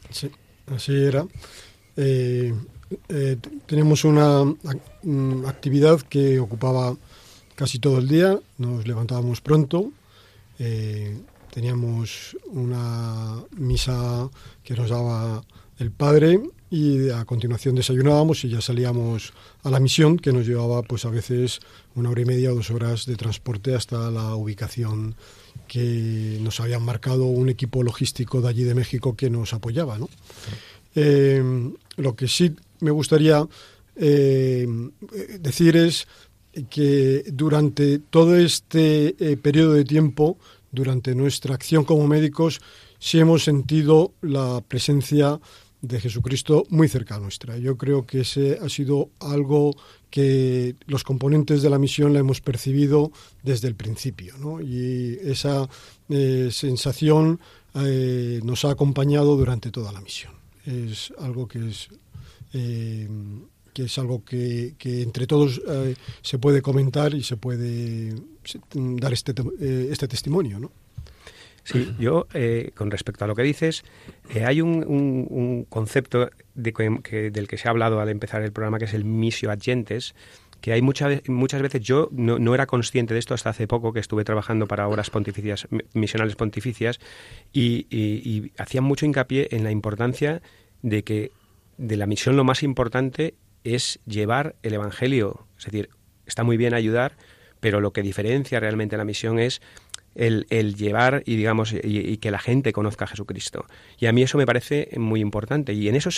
Sí. 0.09 0.31
Así 0.67 0.93
era. 0.93 1.25
Eh, 1.97 2.53
eh, 3.09 3.37
teníamos 3.65 4.03
una 4.03 4.43
mm, 4.43 5.45
actividad 5.45 6.01
que 6.01 6.39
ocupaba 6.39 6.95
casi 7.55 7.79
todo 7.79 7.99
el 7.99 8.07
día, 8.07 8.39
nos 8.57 8.85
levantábamos 8.85 9.41
pronto, 9.41 9.91
eh, 10.59 11.17
teníamos 11.51 12.37
una 12.47 13.43
misa 13.57 14.29
que 14.63 14.75
nos 14.75 14.89
daba 14.89 15.43
el 15.79 15.91
padre 15.91 16.41
y 16.69 17.09
a 17.09 17.23
continuación 17.25 17.75
desayunábamos 17.75 18.43
y 18.43 18.49
ya 18.49 18.61
salíamos 18.61 19.33
a 19.63 19.69
la 19.69 19.79
misión 19.79 20.17
que 20.17 20.33
nos 20.33 20.45
llevaba 20.45 20.81
pues 20.83 21.05
a 21.05 21.09
veces 21.09 21.59
una 21.95 22.09
hora 22.09 22.21
y 22.21 22.25
media 22.25 22.51
o 22.51 22.55
dos 22.55 22.71
horas 22.71 23.05
de 23.05 23.15
transporte 23.15 23.75
hasta 23.75 24.11
la 24.11 24.35
ubicación 24.35 25.15
que 25.67 26.37
nos 26.41 26.59
habían 26.59 26.83
marcado 26.83 27.25
un 27.25 27.49
equipo 27.49 27.83
logístico 27.83 28.41
de 28.41 28.49
allí 28.49 28.63
de 28.63 28.75
México 28.75 29.15
que 29.15 29.29
nos 29.29 29.53
apoyaba. 29.53 29.97
¿no? 29.97 30.09
Eh, 30.95 31.71
lo 31.97 32.15
que 32.15 32.27
sí 32.27 32.55
me 32.79 32.91
gustaría 32.91 33.45
eh, 33.95 34.67
decir 35.39 35.77
es 35.77 36.07
que 36.69 37.23
durante 37.31 37.99
todo 37.99 38.37
este 38.37 39.15
eh, 39.19 39.37
periodo 39.37 39.73
de 39.73 39.83
tiempo, 39.83 40.37
durante 40.71 41.15
nuestra 41.15 41.55
acción 41.55 41.83
como 41.83 42.07
médicos, 42.07 42.61
sí 42.99 43.19
hemos 43.19 43.43
sentido 43.43 44.13
la 44.21 44.61
presencia 44.67 45.39
de 45.81 45.99
Jesucristo 45.99 46.65
muy 46.69 46.87
cerca 46.87 47.15
a 47.15 47.19
nuestra. 47.19 47.57
Yo 47.57 47.77
creo 47.77 48.05
que 48.05 48.21
ese 48.21 48.57
ha 48.61 48.69
sido 48.69 49.09
algo 49.19 49.75
que 50.15 50.75
los 50.87 51.03
componentes 51.03 51.61
de 51.61 51.69
la 51.69 51.77
misión 51.77 52.13
la 52.13 52.19
hemos 52.19 52.39
percibido 52.39 53.11
desde 53.43 53.67
el 53.67 53.75
principio, 53.75 54.37
¿no? 54.37 54.61
y 54.61 55.19
esa 55.21 55.67
eh, 56.07 56.47
sensación 56.51 57.41
nos 57.73 58.63
ha 58.63 58.69
acompañado 58.71 59.35
durante 59.35 59.69
toda 59.69 59.91
la 59.91 59.99
misión. 59.99 60.31
Es 60.65 61.11
algo 61.19 61.45
que 61.45 61.67
es 61.67 61.89
eh, 62.53 63.09
algo 63.97 64.23
que, 64.23 64.73
entre 64.81 65.27
todos 65.27 65.61
eh, 65.67 65.95
se 66.21 66.39
puede 66.39 66.61
comentar 66.61 67.13
y 67.13 67.23
se 67.23 67.35
puede 67.35 68.15
dar 68.73 69.11
este, 69.11 69.33
eh, 69.59 69.89
este 69.91 70.07
testimonio. 70.07 70.71
Sí, 71.65 71.95
yo, 71.99 72.27
con 72.75 72.91
respecto 72.91 73.25
a 73.25 73.27
lo 73.27 73.35
que 73.35 73.41
dices, 73.41 73.83
hay 74.45 74.61
un, 74.61 75.65
concepto 75.67 76.29
de 76.53 76.73
que, 76.73 77.31
del 77.31 77.47
que 77.47 77.57
se 77.57 77.67
ha 77.67 77.71
hablado 77.71 77.99
al 77.99 78.09
empezar 78.09 78.43
el 78.43 78.53
programa, 78.53 78.77
que 78.77 78.85
es 78.85 78.93
el 78.93 79.03
misio 79.03 79.51
agentes, 79.51 80.13
que 80.61 80.73
hay 80.73 80.81
muchas 80.81 81.27
muchas 81.27 81.61
veces, 81.61 81.81
yo 81.81 82.09
no, 82.11 82.53
era 82.53 82.67
consciente 82.67 83.13
de 83.13 83.19
esto 83.19 83.33
hasta 83.33 83.49
hace 83.49 83.67
poco, 83.67 83.93
que 83.93 83.99
estuve 83.99 84.23
trabajando 84.23 84.67
para 84.67 84.87
obras 84.87 85.09
pontificias, 85.09 85.67
misionales 85.93 86.35
pontificias, 86.35 86.99
y, 87.51 87.87
y 87.89 88.51
hacían 88.57 88.83
mucho 88.83 89.07
hincapié 89.07 89.47
en 89.51 89.63
la 89.63 89.71
importancia 89.71 90.41
de 90.83 91.03
que 91.03 91.31
de 91.77 91.97
la 91.97 92.05
misión 92.05 92.37
lo 92.37 92.43
más 92.43 92.63
importante 92.63 93.33
es 93.63 93.99
llevar 94.05 94.55
el 94.61 94.75
Evangelio. 94.75 95.47
Es 95.57 95.65
decir, 95.65 95.89
está 96.25 96.43
muy 96.43 96.57
bien 96.57 96.73
ayudar, 96.73 97.17
pero 97.59 97.81
lo 97.81 97.91
que 97.91 98.01
diferencia 98.01 98.59
realmente 98.59 98.97
la 98.97 99.05
misión 99.05 99.39
es 99.39 99.61
el, 100.15 100.75
llevar 100.75 101.23
y 101.25 101.35
digamos 101.35 101.73
y, 101.73 102.17
que 102.17 102.31
la 102.31 102.39
gente 102.39 102.73
conozca 102.73 103.05
a 103.05 103.07
Jesucristo. 103.07 103.65
Y 103.99 104.07
a 104.07 104.11
mí 104.11 104.23
eso 104.23 104.37
me 104.37 104.45
parece 104.45 104.89
muy 104.97 105.21
importante. 105.21 105.73
Y 105.73 105.87
en 105.87 105.95
eso 105.95 106.09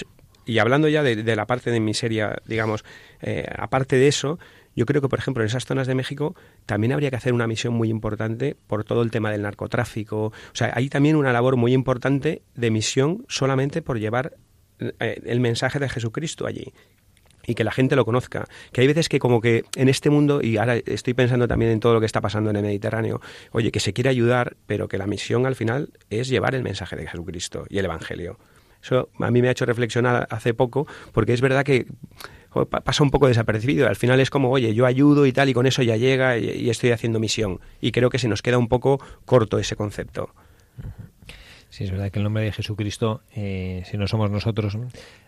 y 0.45 0.60
hablando 0.60 0.88
ya 0.88 1.03
de, 1.03 1.36
la 1.36 1.45
parte 1.45 1.71
de 1.71 1.79
miseria, 1.81 2.38
digamos, 2.45 2.86
eh, 3.21 3.45
aparte 3.57 3.97
de 3.97 4.07
eso, 4.07 4.39
yo 4.77 4.86
creo 4.86 5.01
que, 5.01 5.10
por 5.10 5.19
ejemplo, 5.19 5.43
en 5.43 5.47
esas 5.47 5.65
zonas 5.65 5.88
de 5.88 5.95
México 5.95 6.36
también 6.65 6.93
habría 6.93 7.10
que 7.10 7.17
hacer 7.17 7.33
una 7.33 7.47
misión 7.47 7.73
muy 7.73 7.89
importante 7.89 8.55
por 8.67 8.86
todo 8.86 9.01
el 9.01 9.12
tema 9.12 9.29
del 9.29 9.41
narcotráfico. 9.41 10.27
O 10.27 10.33
sea, 10.53 10.71
hay 10.73 10.88
también 10.88 11.17
una 11.17 11.33
labor 11.33 11.57
muy 11.57 11.73
importante 11.73 12.43
de 12.55 12.71
misión 12.71 13.25
solamente 13.27 13.81
por 13.81 13.99
llevar 13.99 14.38
eh, 14.79 15.21
el 15.25 15.41
mensaje 15.41 15.79
de 15.79 15.89
Jesucristo 15.89 16.47
allí 16.47 16.71
y 17.47 17.55
que 17.55 17.63
la 17.63 17.71
gente 17.71 17.95
lo 17.95 18.05
conozca. 18.05 18.45
Que 18.71 18.81
hay 18.81 18.88
veces 18.88 19.10
que 19.10 19.17
como 19.17 19.41
que 19.41 19.63
en 19.75 19.89
este 19.89 20.12
mundo, 20.12 20.41
y 20.43 20.57
ahora 20.57 20.75
estoy 20.86 21.15
pensando 21.15 21.47
también 21.47 21.71
en 21.71 21.79
todo 21.79 21.95
lo 21.95 21.99
que 21.99 22.05
está 22.05 22.21
pasando 22.21 22.51
en 22.51 22.57
el 22.57 22.62
Mediterráneo, 22.62 23.21
oye, 23.51 23.71
que 23.71 23.79
se 23.79 23.93
quiere 23.93 24.10
ayudar, 24.12 24.57
pero 24.67 24.88
que 24.88 24.99
la 24.99 25.07
misión 25.07 25.47
al 25.47 25.55
final 25.55 25.89
es 26.12 26.27
llevar 26.27 26.53
el 26.53 26.62
mensaje 26.62 26.95
de 26.95 27.07
Jesucristo 27.07 27.65
y 27.69 27.79
el 27.79 27.86
Evangelio. 27.86 28.38
Eso 28.83 29.10
a 29.19 29.31
mí 29.31 29.41
me 29.41 29.47
ha 29.47 29.51
hecho 29.51 29.65
reflexionar 29.65 30.27
hace 30.29 30.53
poco, 30.53 30.86
porque 31.13 31.33
es 31.33 31.41
verdad 31.41 31.63
que 31.63 31.88
pasa 32.83 33.03
un 33.03 33.12
poco 33.12 33.27
desapercibido. 33.27 33.88
Al 33.88 33.95
final 33.95 34.19
es 34.19 34.29
como, 34.29 34.51
oye, 34.51 34.73
yo 34.73 34.86
ayudo 34.86 35.25
y 35.25 35.31
tal, 35.31 35.47
y 35.49 35.53
con 35.53 35.65
eso 35.65 35.81
ya 35.83 35.95
llega 35.95 36.38
y 36.38 36.69
estoy 36.69 36.91
haciendo 36.91 37.19
misión. 37.19 37.62
Y 37.79 37.91
creo 37.91 38.10
que 38.10 38.19
se 38.19 38.27
nos 38.27 38.41
queda 38.41 38.57
un 38.57 38.67
poco 38.67 38.99
corto 39.25 39.57
ese 39.57 39.75
concepto. 39.75 40.33
Sí, 41.69 41.84
es 41.84 41.91
verdad 41.91 42.12
que 42.12 42.19
el 42.19 42.23
nombre 42.23 42.43
de 42.43 42.51
Jesucristo, 42.51 43.21
eh, 43.36 43.84
si 43.86 43.97
no 43.97 44.08
somos 44.08 44.32
nosotros, 44.32 44.77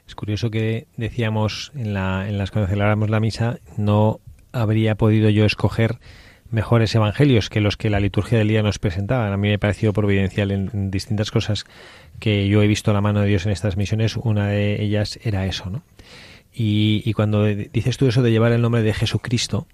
es 0.08 0.16
curioso 0.16 0.50
que 0.50 0.88
decíamos 0.98 1.72
en, 1.76 1.94
la, 1.94 2.28
en 2.28 2.38
las 2.38 2.52
cuando 2.52 2.68
celebrábamos 2.68 3.10
la 3.10 3.20
misa, 3.20 3.60
no 3.78 4.20
habría 4.52 4.96
podido 4.96 5.30
yo 5.30 5.46
escoger 5.46 6.00
mejores 6.50 6.96
evangelios 6.96 7.50
que 7.50 7.62
los 7.62 7.78
que 7.78 7.90
la 7.90 8.00
liturgia 8.00 8.38
del 8.38 8.48
día 8.48 8.64
nos 8.64 8.80
presentaba. 8.80 9.32
A 9.32 9.38
mí 9.38 9.50
me 9.50 9.54
ha 9.54 9.60
parecido 9.60 9.94
providencial 9.94 10.52
en, 10.52 10.90
distintas 10.90 11.30
cosas 11.30 11.66
que 12.20 12.48
yo 12.48 12.64
he 12.64 12.68
visto 12.68 12.94
la 12.94 13.02
mano 13.02 13.22
de 13.22 13.28
Dios 13.28 13.46
en 13.46 13.52
estas 13.52 13.78
misiones. 13.78 14.16
Una 14.18 14.48
de 14.48 14.82
ellas 14.82 15.20
era 15.24 15.46
eso, 15.46 15.70
¿no? 15.70 15.84
Y, 16.52 17.04
y 17.06 17.14
cuando 17.14 17.46
dices 17.46 17.98
tú 17.98 18.08
eso 18.08 18.24
de 18.24 18.32
llevar 18.32 18.52
el 18.52 18.62
nombre 18.62 18.82
de 18.82 18.94
Jesucristo, 18.94 19.68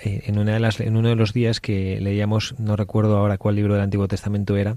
eh, 0.00 0.24
en, 0.26 0.38
una 0.38 0.54
de 0.54 0.60
las, 0.60 0.80
en 0.80 0.96
uno 0.96 1.08
de 1.08 1.16
los 1.16 1.32
días 1.32 1.60
que 1.60 2.00
leíamos, 2.00 2.54
no 2.58 2.76
recuerdo 2.76 3.16
ahora 3.16 3.38
cuál 3.38 3.56
libro 3.56 3.74
del 3.74 3.82
Antiguo 3.82 4.08
Testamento 4.08 4.56
era, 4.56 4.76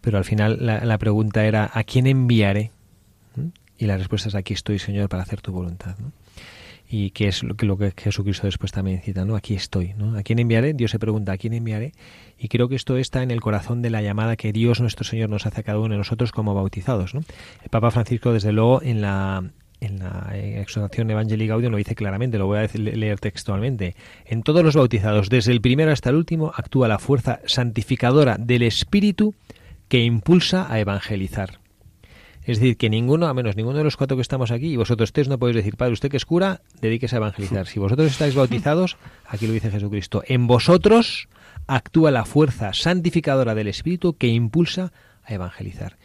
pero 0.00 0.18
al 0.18 0.24
final 0.24 0.58
la, 0.60 0.98
pregunta 0.98 1.44
era 1.44 1.70
¿a 1.72 1.84
quién 1.84 2.06
enviaré? 2.06 2.70
¿Mm? 3.36 3.48
Y 3.78 3.86
la 3.86 3.96
respuesta 3.96 4.28
es 4.28 4.34
aquí 4.34 4.54
estoy, 4.54 4.78
Señor, 4.78 5.08
para 5.08 5.22
hacer 5.22 5.40
tu 5.40 5.52
voluntad. 5.52 5.96
Y 6.88 7.10
que 7.10 7.28
es 7.28 7.44
lo 7.44 7.54
que, 7.54 7.66
lo 7.66 7.76
que 7.76 7.92
Jesucristo 7.96 8.46
después 8.46 8.72
también 8.72 9.00
cita, 9.00 9.24
¿no? 9.24 9.36
Aquí 9.36 9.54
estoy, 9.54 9.94
¿no? 9.96 10.18
¿A 10.18 10.22
quién 10.22 10.40
enviaré? 10.40 10.74
Dios 10.74 10.90
se 10.90 10.98
pregunta, 10.98 11.32
¿a 11.32 11.38
quién 11.38 11.52
enviaré? 11.52 11.92
Y 12.36 12.48
creo 12.48 12.68
que 12.68 12.74
esto 12.74 12.96
está 12.96 13.22
en 13.22 13.30
el 13.30 13.40
corazón 13.40 13.80
de 13.80 13.90
la 13.90 14.02
llamada 14.02 14.36
que 14.36 14.52
Dios 14.52 14.80
nuestro 14.80 15.04
Señor 15.04 15.28
nos 15.28 15.46
hace 15.46 15.60
a 15.60 15.62
cada 15.62 15.78
uno 15.78 15.94
de 15.94 15.98
nosotros 15.98 16.32
como 16.32 16.54
bautizados, 16.54 17.14
¿no? 17.14 17.20
El 17.62 17.68
Papa 17.68 17.92
Francisco, 17.92 18.32
desde 18.32 18.50
luego, 18.50 18.82
en 18.82 19.02
la, 19.02 19.44
en 19.80 19.98
la 19.98 20.30
exhortación 20.36 21.10
Evangelii 21.10 21.46
Gaudium 21.46 21.72
lo 21.72 21.78
dice 21.78 21.94
claramente, 21.94 22.38
lo 22.38 22.46
voy 22.46 22.58
a 22.58 22.68
leer 22.74 23.18
textualmente. 23.18 23.94
En 24.26 24.42
todos 24.42 24.62
los 24.62 24.76
bautizados, 24.76 25.28
desde 25.30 25.52
el 25.52 25.60
primero 25.60 25.90
hasta 25.92 26.10
el 26.10 26.16
último, 26.16 26.52
actúa 26.54 26.88
la 26.88 26.98
fuerza 26.98 27.40
santificadora 27.46 28.36
del 28.38 28.62
Espíritu 28.62 29.34
que 29.90 30.04
impulsa 30.04 30.72
a 30.72 30.78
evangelizar. 30.78 31.58
Es 32.44 32.58
decir, 32.60 32.76
que 32.76 32.88
ninguno, 32.88 33.26
a 33.26 33.34
menos 33.34 33.56
ninguno 33.56 33.76
de 33.76 33.84
los 33.84 33.96
cuatro 33.96 34.16
que 34.16 34.22
estamos 34.22 34.52
aquí, 34.52 34.68
y 34.68 34.76
vosotros 34.76 35.12
tres 35.12 35.28
no 35.28 35.38
podéis 35.38 35.56
decir, 35.56 35.76
Padre, 35.76 35.92
usted 35.92 36.08
que 36.08 36.16
es 36.16 36.24
cura, 36.24 36.62
dedíquese 36.80 37.16
a 37.16 37.18
evangelizar. 37.18 37.66
Si 37.66 37.80
vosotros 37.80 38.10
estáis 38.10 38.36
bautizados, 38.36 38.96
aquí 39.26 39.48
lo 39.48 39.52
dice 39.52 39.70
Jesucristo, 39.70 40.22
en 40.26 40.46
vosotros 40.46 41.28
actúa 41.66 42.12
la 42.12 42.24
fuerza 42.24 42.72
santificadora 42.72 43.54
del 43.56 43.66
Espíritu 43.66 44.14
que 44.16 44.28
impulsa 44.28 44.92
a 45.24 45.34
evangelizar. 45.34 45.96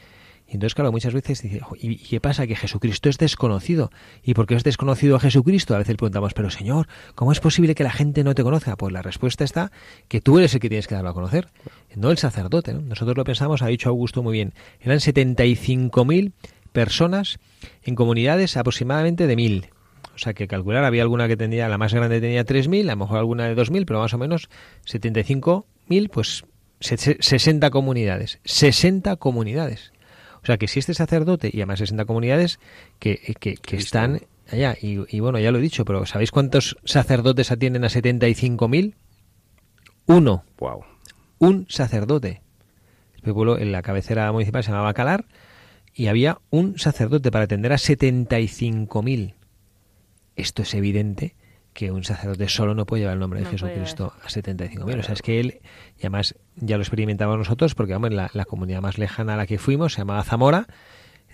Y 0.48 0.54
entonces, 0.54 0.76
claro, 0.76 0.92
muchas 0.92 1.14
veces 1.14 1.42
dice, 1.42 1.62
¿y 1.80 1.98
qué 1.98 2.22
pasa? 2.22 2.46
Que 2.46 2.56
Jesucristo 2.56 3.10
es 3.10 3.18
desconocido. 3.18 3.92
¿Y 4.24 4.36
por 4.36 4.46
qué 4.46 4.56
es 4.56 4.64
desconocido 4.64 5.16
a 5.16 5.20
Jesucristo? 5.20 5.74
A 5.74 5.80
veces 5.80 5.96
preguntamos, 5.96 6.34
pero 6.34 6.52
Señor, 6.52 6.88
¿cómo 7.16 7.32
es 7.32 7.40
posible 7.40 7.74
que 7.74 7.84
la 7.84 7.92
gente 7.92 8.24
no 8.24 8.36
te 8.36 8.44
conozca? 8.44 8.76
Pues 8.76 8.94
la 8.94 9.02
respuesta 9.02 9.44
está 9.44 9.72
que 10.08 10.22
tú 10.22 10.38
eres 10.38 10.54
el 10.54 10.60
que 10.60 10.70
tienes 10.70 10.88
que 10.88 10.96
darlo 10.96 11.10
a 11.10 11.14
conocer, 11.14 11.50
no 11.96 12.12
el 12.12 12.18
sacerdote. 12.18 12.74
Nosotros 12.74 13.18
lo 13.18 13.24
pensamos, 13.24 13.64
ha 13.64 13.68
dicho 13.68 13.90
Augusto 13.90 14.22
muy 14.22 14.34
bien, 14.34 14.54
eran 14.82 15.00
75.000 15.00 16.34
personas 16.72 17.40
en 17.82 17.96
comunidades 17.96 18.56
aproximadamente 18.58 19.26
de 19.26 19.36
mil. 19.36 19.70
O 20.14 20.18
sea 20.18 20.34
que 20.34 20.48
calcular, 20.48 20.84
había 20.86 21.02
alguna 21.02 21.28
que 21.28 21.36
tenía, 21.36 21.68
la 21.68 21.78
más 21.78 21.94
grande 21.94 22.22
tenía 22.22 22.46
3.000, 22.46 22.84
a 22.84 22.92
lo 22.92 22.98
mejor 22.98 23.18
alguna 23.18 23.48
de 23.48 23.56
2.000, 23.56 23.86
pero 23.86 24.00
más 24.00 24.14
o 24.14 24.18
menos 24.18 24.50
75.000, 24.86 26.10
pues 26.10 26.46
60 26.80 27.70
comunidades. 27.70 28.40
60 28.46 29.16
comunidades. 29.18 29.92
O 30.46 30.48
sea, 30.48 30.58
que 30.58 30.68
si 30.68 30.78
este 30.78 30.94
sacerdote, 30.94 31.50
y 31.52 31.58
además 31.58 31.80
60 31.80 32.06
comunidades 32.06 32.60
que, 33.00 33.18
que, 33.40 33.58
están 33.76 34.22
allá, 34.48 34.78
y, 34.80 35.20
bueno, 35.20 35.40
ya 35.40 35.50
lo 35.50 35.58
he 35.58 35.62
dicho, 35.62 35.86
pero 35.86 36.06
¿sabéis 36.06 36.30
cuántos 36.30 36.78
sacerdotes 36.86 37.52
atienden 37.52 37.84
a 37.84 37.88
75.000? 37.88 38.94
Uno. 40.06 40.44
Wow. 40.60 40.84
Un 41.40 41.66
sacerdote. 41.68 42.44
El 43.24 43.34
pueblo 43.34 43.58
en 43.58 43.72
la 43.72 43.82
cabecera 43.82 44.32
municipal 44.32 44.64
se 44.64 44.70
llamaba 44.70 44.94
Calar 44.94 45.26
y 45.96 46.08
había 46.08 46.38
un 46.52 46.78
sacerdote 46.78 47.32
para 47.32 47.46
atender 47.46 47.74
a 47.74 47.78
75.000. 47.78 49.34
Esto 50.36 50.62
es 50.62 50.76
evidente 50.76 51.34
que 51.76 51.92
un 51.92 52.06
sacerdote 52.06 52.48
solo 52.48 52.74
no 52.74 52.86
puede 52.86 53.02
llevar 53.02 53.16
el 53.16 53.20
nombre 53.20 53.42
de 53.42 53.48
Jesucristo 53.48 54.14
a 54.24 54.28
75.000. 54.30 55.00
O 55.00 55.04
sea, 55.04 55.14
es 55.14 55.22
que 55.22 55.42
él, 55.42 55.60
y 55.98 56.00
además 56.00 56.34
ya 56.56 56.78
lo 56.78 56.84
experimentamos 56.84 57.38
nosotros, 57.38 57.76
porque 57.76 57.92
vamos, 57.92 58.14
la, 58.14 58.32
la 58.34 58.46
comunidad 58.46 58.82
más 58.82 58.98
lejana 58.98 59.34
a 59.34 59.38
la 59.38 59.46
que 59.46 59.60
fuimos 59.60 59.94
se 59.94 60.00
llamaba 60.00 60.24
Zamora, 60.24 60.68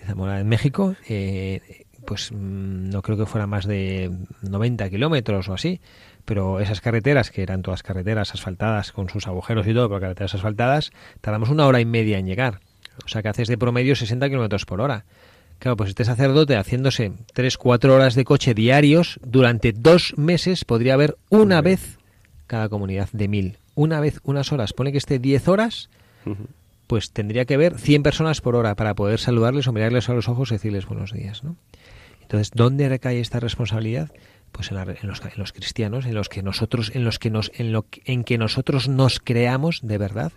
Zamora 0.04 0.40
en 0.40 0.48
México, 0.48 0.96
eh, 1.08 1.86
pues 2.04 2.32
mm, 2.32 2.90
no 2.90 3.02
creo 3.02 3.16
que 3.16 3.24
fuera 3.24 3.46
más 3.46 3.66
de 3.66 4.10
90 4.42 4.90
kilómetros 4.90 5.48
o 5.48 5.54
así, 5.54 5.80
pero 6.24 6.58
esas 6.58 6.80
carreteras, 6.80 7.30
que 7.30 7.44
eran 7.44 7.62
todas 7.62 7.84
carreteras 7.84 8.34
asfaltadas 8.34 8.90
con 8.90 9.08
sus 9.08 9.28
agujeros 9.28 9.64
y 9.68 9.72
todo, 9.72 9.88
pero 9.88 10.00
carreteras 10.00 10.34
asfaltadas, 10.34 10.90
tardamos 11.20 11.50
una 11.50 11.68
hora 11.68 11.80
y 11.80 11.84
media 11.84 12.18
en 12.18 12.26
llegar. 12.26 12.58
O 13.04 13.08
sea 13.08 13.22
que 13.22 13.28
haces 13.28 13.46
de 13.46 13.56
promedio 13.56 13.94
60 13.94 14.28
kilómetros 14.28 14.66
por 14.66 14.80
hora. 14.80 15.04
Claro, 15.58 15.76
pues 15.76 15.90
este 15.90 16.04
sacerdote 16.04 16.56
haciéndose 16.56 17.12
tres, 17.32 17.56
cuatro 17.56 17.94
horas 17.94 18.14
de 18.14 18.24
coche 18.24 18.54
diarios, 18.54 19.20
durante 19.24 19.72
dos 19.72 20.14
meses 20.16 20.64
podría 20.64 20.94
haber 20.94 21.16
una 21.30 21.60
vez 21.60 21.98
cada 22.46 22.68
comunidad 22.68 23.08
de 23.12 23.28
mil. 23.28 23.58
Una 23.74 24.00
vez, 24.00 24.20
unas 24.24 24.52
horas. 24.52 24.72
Pone 24.72 24.92
que 24.92 24.98
esté 24.98 25.18
diez 25.18 25.48
horas, 25.48 25.88
pues 26.86 27.10
tendría 27.10 27.46
que 27.46 27.56
ver 27.56 27.78
100 27.78 28.02
personas 28.02 28.40
por 28.40 28.56
hora 28.56 28.74
para 28.74 28.94
poder 28.94 29.18
saludarles 29.18 29.66
o 29.66 29.72
mirarles 29.72 30.08
a 30.08 30.14
los 30.14 30.28
ojos 30.28 30.50
y 30.50 30.56
decirles 30.56 30.86
buenos 30.86 31.12
días, 31.12 31.42
¿no? 31.42 31.56
Entonces, 32.20 32.50
¿dónde 32.54 32.88
recae 32.88 33.20
esta 33.20 33.40
responsabilidad? 33.40 34.10
Pues 34.52 34.70
en, 34.70 34.76
los, 35.08 35.52
cristianos, 35.52 36.04
en 36.04 36.14
los 36.14 36.28
que 36.28 36.42
nosotros, 36.42 36.92
en 36.94 37.04
los 37.04 37.18
que 37.18 37.30
nos, 37.30 37.50
en 37.54 37.72
lo 37.72 37.86
en 38.04 38.24
que 38.24 38.36
nosotros 38.36 38.88
nos 38.88 39.20
creamos 39.20 39.80
de 39.82 39.96
verdad 39.96 40.32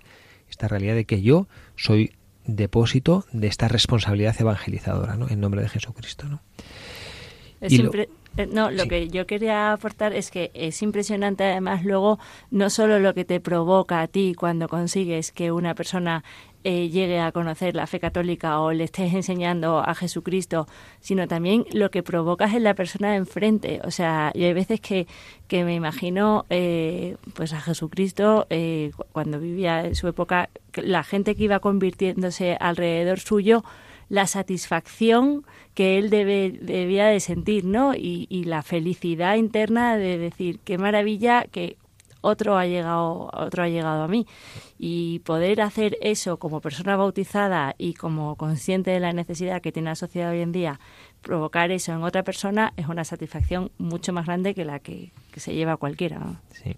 esta 0.50 0.68
realidad 0.70 0.96
de 0.96 1.06
que 1.06 1.22
yo 1.22 1.48
soy 1.76 2.15
depósito 2.46 3.26
de 3.32 3.48
esta 3.48 3.68
responsabilidad 3.68 4.36
evangelizadora, 4.40 5.16
¿no? 5.16 5.30
En 5.30 5.40
nombre 5.40 5.62
de 5.62 5.70
Jesucristo, 5.70 6.28
¿no? 6.28 6.42
Eh, 7.62 8.08
no, 8.52 8.72
lo 8.72 8.88
que 8.88 9.08
yo 9.08 9.26
quería 9.26 9.72
aportar 9.72 10.14
es 10.14 10.30
que 10.30 10.52
es 10.54 10.82
impresionante 10.82 11.44
además 11.44 11.86
luego 11.86 12.20
no 12.52 12.70
solo 12.70 13.00
lo 13.00 13.14
que 13.14 13.26
te 13.26 13.40
provoca 13.40 14.02
a 14.02 14.08
ti 14.08 14.36
cuando 14.38 14.68
consigues 14.68 15.32
que 15.32 15.52
una 15.52 15.74
persona 15.76 16.24
eh, 16.68 16.90
llegue 16.90 17.20
a 17.20 17.32
conocer 17.32 17.76
la 17.76 17.86
fe 17.86 18.00
católica 18.00 18.60
o 18.60 18.74
le 18.74 18.86
estés 18.86 19.14
enseñando 19.14 19.78
a 19.78 19.94
Jesucristo, 19.94 20.68
sino 21.00 21.28
también 21.28 21.64
lo 21.72 21.92
que 21.92 22.02
provocas 22.02 22.56
en 22.56 22.64
la 22.64 22.74
persona 22.74 23.12
de 23.12 23.18
enfrente. 23.18 23.82
O 23.84 23.92
sea, 23.92 24.32
yo 24.34 24.48
hay 24.48 24.54
veces 24.54 24.82
que, 24.82 25.06
que 25.48 25.64
me 25.64 25.76
imagino 25.76 26.48
eh, 26.50 27.18
pues 27.36 27.54
a 27.54 27.62
Jesucristo 27.62 28.48
cuando 29.12 29.40
vivía 29.40 29.86
en 29.86 29.94
su 29.94 30.08
época, 30.08 30.50
la 30.74 31.04
gente 31.04 31.36
que 31.36 31.44
iba 31.44 31.60
convirtiéndose 31.60 32.58
alrededor 32.60 33.20
suyo, 33.20 33.64
la 34.10 34.26
satisfacción 34.26 35.46
que 35.76 36.00
él 36.00 36.10
debe, 36.10 36.58
debía 36.60 37.06
de 37.06 37.20
sentir, 37.20 37.66
¿no? 37.66 37.94
Y, 37.94 38.26
y, 38.30 38.46
la 38.46 38.64
felicidad 38.64 39.36
interna 39.36 39.98
de 39.98 40.18
decir, 40.18 40.60
qué 40.64 40.78
maravilla 40.78 41.46
que 41.52 41.78
otro 42.26 42.58
ha 42.58 42.66
llegado, 42.66 43.30
otro 43.34 43.64
ha 43.64 43.70
llegado 43.70 44.04
a 44.04 44.08
mí. 44.08 44.26
Y 44.80 45.20
poder 45.20 45.62
hacer 45.62 45.98
eso 46.02 46.38
como 46.38 46.60
persona 46.60 46.98
bautizada 46.98 47.76
y 47.78 47.94
como 47.94 48.36
consciente 48.36 48.92
de 48.92 49.00
la 49.00 49.14
necesidad 49.14 49.62
que 49.62 49.72
tiene 49.72 49.90
la 49.90 49.96
sociedad 49.96 50.32
hoy 50.32 50.42
en 50.42 50.52
día, 50.52 50.80
provocar 51.22 51.72
eso 51.72 51.92
en 51.92 52.04
otra 52.04 52.24
persona 52.24 52.74
es 52.78 52.88
una 52.88 53.04
satisfacción 53.04 53.72
mucho 53.78 54.12
más 54.12 54.26
grande 54.26 54.56
que 54.56 54.66
la 54.66 54.80
que, 54.80 55.12
se 55.36 55.54
lleva 55.54 55.78
cualquiera. 55.78 56.42
Sí. 56.52 56.76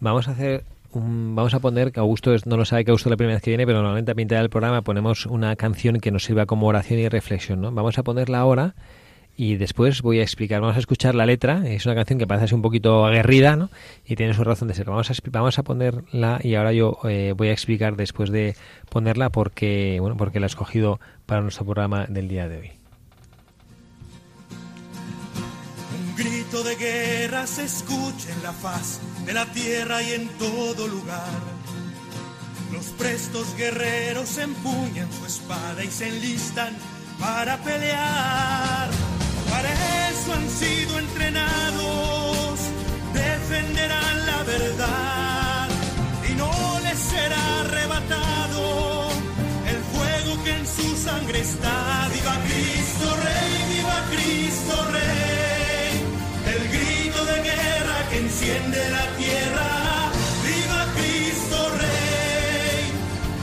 Vamos 0.00 0.28
a 0.28 0.32
hacer 0.32 0.64
vamos 0.94 1.54
a 1.54 1.60
poner, 1.60 1.92
que 1.92 2.00
Augusto 2.00 2.34
no 2.44 2.56
lo 2.56 2.64
sabe 2.64 2.84
que 2.84 2.90
Augusto 2.90 3.10
la 3.10 3.16
primera 3.16 3.36
vez 3.36 3.42
que 3.42 3.50
viene, 3.50 3.66
pero 3.66 3.78
normalmente 3.78 4.12
a 4.12 4.14
pintar 4.14 4.42
el 4.42 4.50
programa 4.50 4.82
ponemos 4.82 5.26
una 5.26 5.56
canción 5.56 6.00
que 6.00 6.10
nos 6.10 6.24
sirva 6.24 6.46
como 6.46 6.66
oración 6.66 7.00
y 7.00 7.08
reflexión, 7.08 7.60
¿no? 7.60 7.72
Vamos 7.72 7.98
a 7.98 8.02
ponerla 8.02 8.38
ahora 8.38 8.74
y 9.36 9.56
después 9.56 10.02
voy 10.02 10.20
a 10.20 10.22
explicar, 10.22 10.60
vamos 10.60 10.76
a 10.76 10.80
escuchar 10.80 11.14
la 11.14 11.24
letra, 11.24 11.62
es 11.66 11.86
una 11.86 11.94
canción 11.94 12.18
que 12.18 12.26
parece 12.26 12.44
así 12.44 12.54
un 12.54 12.62
poquito 12.62 13.06
aguerrida, 13.06 13.56
¿no? 13.56 13.70
Y 14.04 14.16
tiene 14.16 14.34
su 14.34 14.44
razón 14.44 14.68
de 14.68 14.74
ser. 14.74 14.86
Vamos 14.86 15.10
a, 15.10 15.14
vamos 15.30 15.58
a 15.58 15.62
ponerla 15.62 16.38
y 16.42 16.54
ahora 16.54 16.72
yo 16.72 16.98
eh, 17.04 17.32
voy 17.36 17.48
a 17.48 17.52
explicar 17.52 17.96
después 17.96 18.30
de 18.30 18.54
ponerla 18.90 19.30
porque, 19.30 19.98
bueno, 20.00 20.16
porque 20.16 20.40
la 20.40 20.46
he 20.46 20.48
escogido 20.48 21.00
para 21.26 21.40
nuestro 21.40 21.64
programa 21.64 22.06
del 22.06 22.28
día 22.28 22.48
de 22.48 22.58
hoy. 22.58 22.81
Se 27.46 27.64
escucha 27.64 28.30
en 28.32 28.42
la 28.42 28.52
faz 28.52 29.00
de 29.26 29.32
la 29.32 29.46
tierra 29.46 30.02
y 30.02 30.12
en 30.12 30.28
todo 30.38 30.86
lugar. 30.86 31.40
Los 32.72 32.86
prestos 32.98 33.54
guerreros 33.56 34.38
empuñan 34.38 35.08
su 35.12 35.26
espada 35.26 35.82
y 35.84 35.90
se 35.90 36.08
enlistan 36.08 36.76
para 37.18 37.56
pelear. 37.58 38.88
Para 39.50 39.70
eso 40.10 40.32
han 40.32 40.48
sido 40.48 40.98
entrenados, 40.98 42.58
defenderán 43.12 44.26
la 44.26 44.42
verdad 44.44 45.68
y 46.30 46.34
no 46.34 46.80
les 46.82 46.98
será 46.98 47.60
arrebatado 47.60 49.08
el 49.68 49.78
fuego 49.92 50.44
que 50.44 50.52
en 50.58 50.66
su 50.66 50.96
sangre 50.96 51.40
está. 51.40 52.08
Viva 52.12 52.36
Cristo 52.46 53.16
Rey, 53.16 53.76
viva 53.76 54.04
Cristo 54.10 54.86
Rey, 54.92 55.51
de 57.24 57.42
guerra 57.42 58.08
que 58.10 58.18
enciende 58.18 58.90
la 58.90 59.06
tierra. 59.16 59.68
Viva 60.44 60.80
Cristo 60.96 61.58
Rey, 61.82 62.82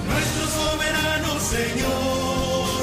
nuestro 0.10 0.44
soberano 0.60 1.39
Señor, 1.39 2.80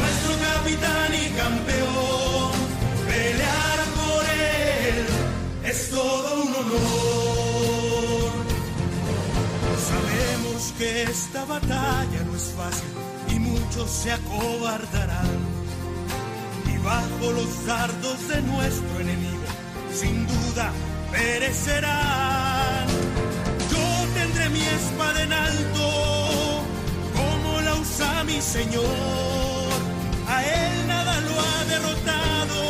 nuestro 0.00 0.32
capitán 0.48 1.10
y 1.14 1.26
campeón. 1.42 2.52
Pelear 3.08 3.80
por 3.98 4.22
él 4.24 5.06
es 5.64 5.90
todo 5.90 6.42
un 6.42 6.54
honor. 6.60 8.32
Sabemos 9.90 10.74
que 10.78 11.02
esta 11.04 11.44
batalla 11.44 12.20
no 12.26 12.36
es 12.36 12.52
fácil 12.56 12.92
y 13.34 13.38
muchos 13.38 13.90
se 13.90 14.12
acobardarán. 14.12 15.38
Y 16.72 16.76
bajo 16.78 17.32
los 17.32 17.66
dardos 17.66 18.28
de 18.28 18.42
nuestro 18.42 19.00
enemigo, 19.00 19.37
sin 20.00 20.26
duda 20.26 20.70
perecerán. 21.10 22.86
Yo 23.72 23.84
tendré 24.14 24.48
mi 24.50 24.62
espada 24.78 25.22
en 25.26 25.32
alto, 25.32 25.86
como 27.18 27.60
la 27.66 27.74
usa 27.74 28.24
mi 28.24 28.40
Señor. 28.40 29.68
A 30.34 30.36
él 30.44 30.86
nada 30.86 31.14
lo 31.26 31.34
ha 31.46 31.58
derrotado, 31.72 32.60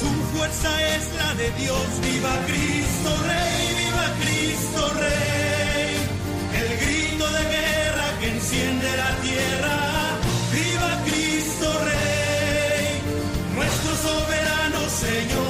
su 0.00 0.10
fuerza 0.32 0.70
es 0.96 1.04
la 1.20 1.30
de 1.34 1.48
Dios. 1.62 1.86
Viva 2.06 2.34
Cristo 2.48 3.10
Rey, 3.30 3.60
viva 3.82 4.06
Cristo 4.22 4.80
Rey. 5.04 5.90
El 6.60 6.70
grito 6.82 7.26
de 7.36 7.44
guerra 7.56 8.06
que 8.20 8.28
enciende 8.36 8.88
la 9.04 9.12
tierra. 9.26 9.76
Viva 10.58 10.92
Cristo 11.08 11.68
Rey, 11.90 12.88
nuestro 13.54 13.90
soberano 14.08 14.80
Señor 15.04 15.49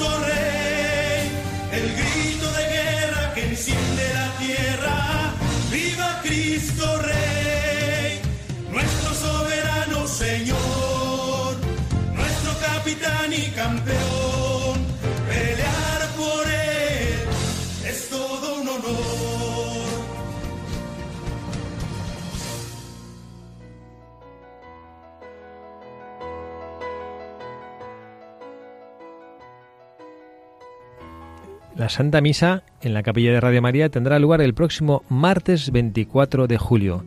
La 31.81 31.89
Santa 31.89 32.21
Misa 32.21 32.61
en 32.83 32.93
la 32.93 33.01
capilla 33.01 33.31
de 33.31 33.41
Radio 33.41 33.59
María 33.59 33.89
tendrá 33.89 34.19
lugar 34.19 34.39
el 34.39 34.53
próximo 34.53 35.03
martes 35.09 35.71
24 35.71 36.45
de 36.45 36.59
julio. 36.59 37.03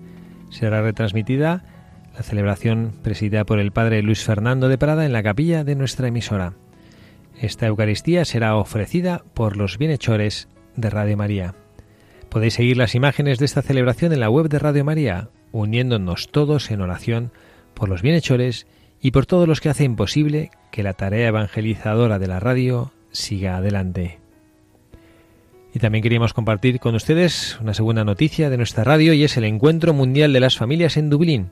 Será 0.50 0.82
retransmitida 0.82 1.62
la 2.12 2.24
celebración 2.24 2.92
presidida 3.04 3.44
por 3.44 3.60
el 3.60 3.70
Padre 3.70 4.02
Luis 4.02 4.24
Fernando 4.24 4.68
de 4.68 4.76
Prada 4.76 5.06
en 5.06 5.12
la 5.12 5.22
capilla 5.22 5.62
de 5.62 5.76
nuestra 5.76 6.08
emisora. 6.08 6.54
Esta 7.40 7.68
Eucaristía 7.68 8.24
será 8.24 8.56
ofrecida 8.56 9.22
por 9.32 9.56
los 9.56 9.78
bienhechores 9.78 10.48
de 10.74 10.90
Radio 10.90 11.16
María. 11.16 11.54
Podéis 12.28 12.54
seguir 12.54 12.76
las 12.76 12.96
imágenes 12.96 13.38
de 13.38 13.44
esta 13.44 13.62
celebración 13.62 14.12
en 14.12 14.18
la 14.18 14.28
web 14.28 14.48
de 14.48 14.58
Radio 14.58 14.84
María, 14.84 15.28
uniéndonos 15.52 16.32
todos 16.32 16.72
en 16.72 16.80
oración 16.80 17.30
por 17.74 17.88
los 17.88 18.02
bienhechores 18.02 18.66
y 19.00 19.12
por 19.12 19.24
todos 19.24 19.46
los 19.46 19.60
que 19.60 19.68
hacen 19.68 19.94
posible 19.94 20.50
que 20.72 20.82
la 20.82 20.94
tarea 20.94 21.28
evangelizadora 21.28 22.18
de 22.18 22.26
la 22.26 22.40
radio 22.40 22.90
siga 23.12 23.58
adelante. 23.58 24.23
Y 25.74 25.80
también 25.80 26.02
queríamos 26.02 26.32
compartir 26.32 26.78
con 26.78 26.94
ustedes 26.94 27.58
una 27.60 27.74
segunda 27.74 28.04
noticia 28.04 28.48
de 28.48 28.56
nuestra 28.56 28.84
radio 28.84 29.12
y 29.12 29.24
es 29.24 29.36
el 29.36 29.42
Encuentro 29.42 29.92
Mundial 29.92 30.32
de 30.32 30.38
las 30.38 30.56
Familias 30.56 30.96
en 30.96 31.10
Dublín. 31.10 31.50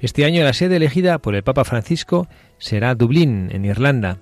Este 0.00 0.24
año 0.24 0.42
la 0.42 0.52
sede 0.52 0.74
elegida 0.74 1.18
por 1.18 1.36
el 1.36 1.44
Papa 1.44 1.64
Francisco 1.64 2.26
será 2.58 2.96
Dublín, 2.96 3.48
en 3.52 3.64
Irlanda. 3.64 4.18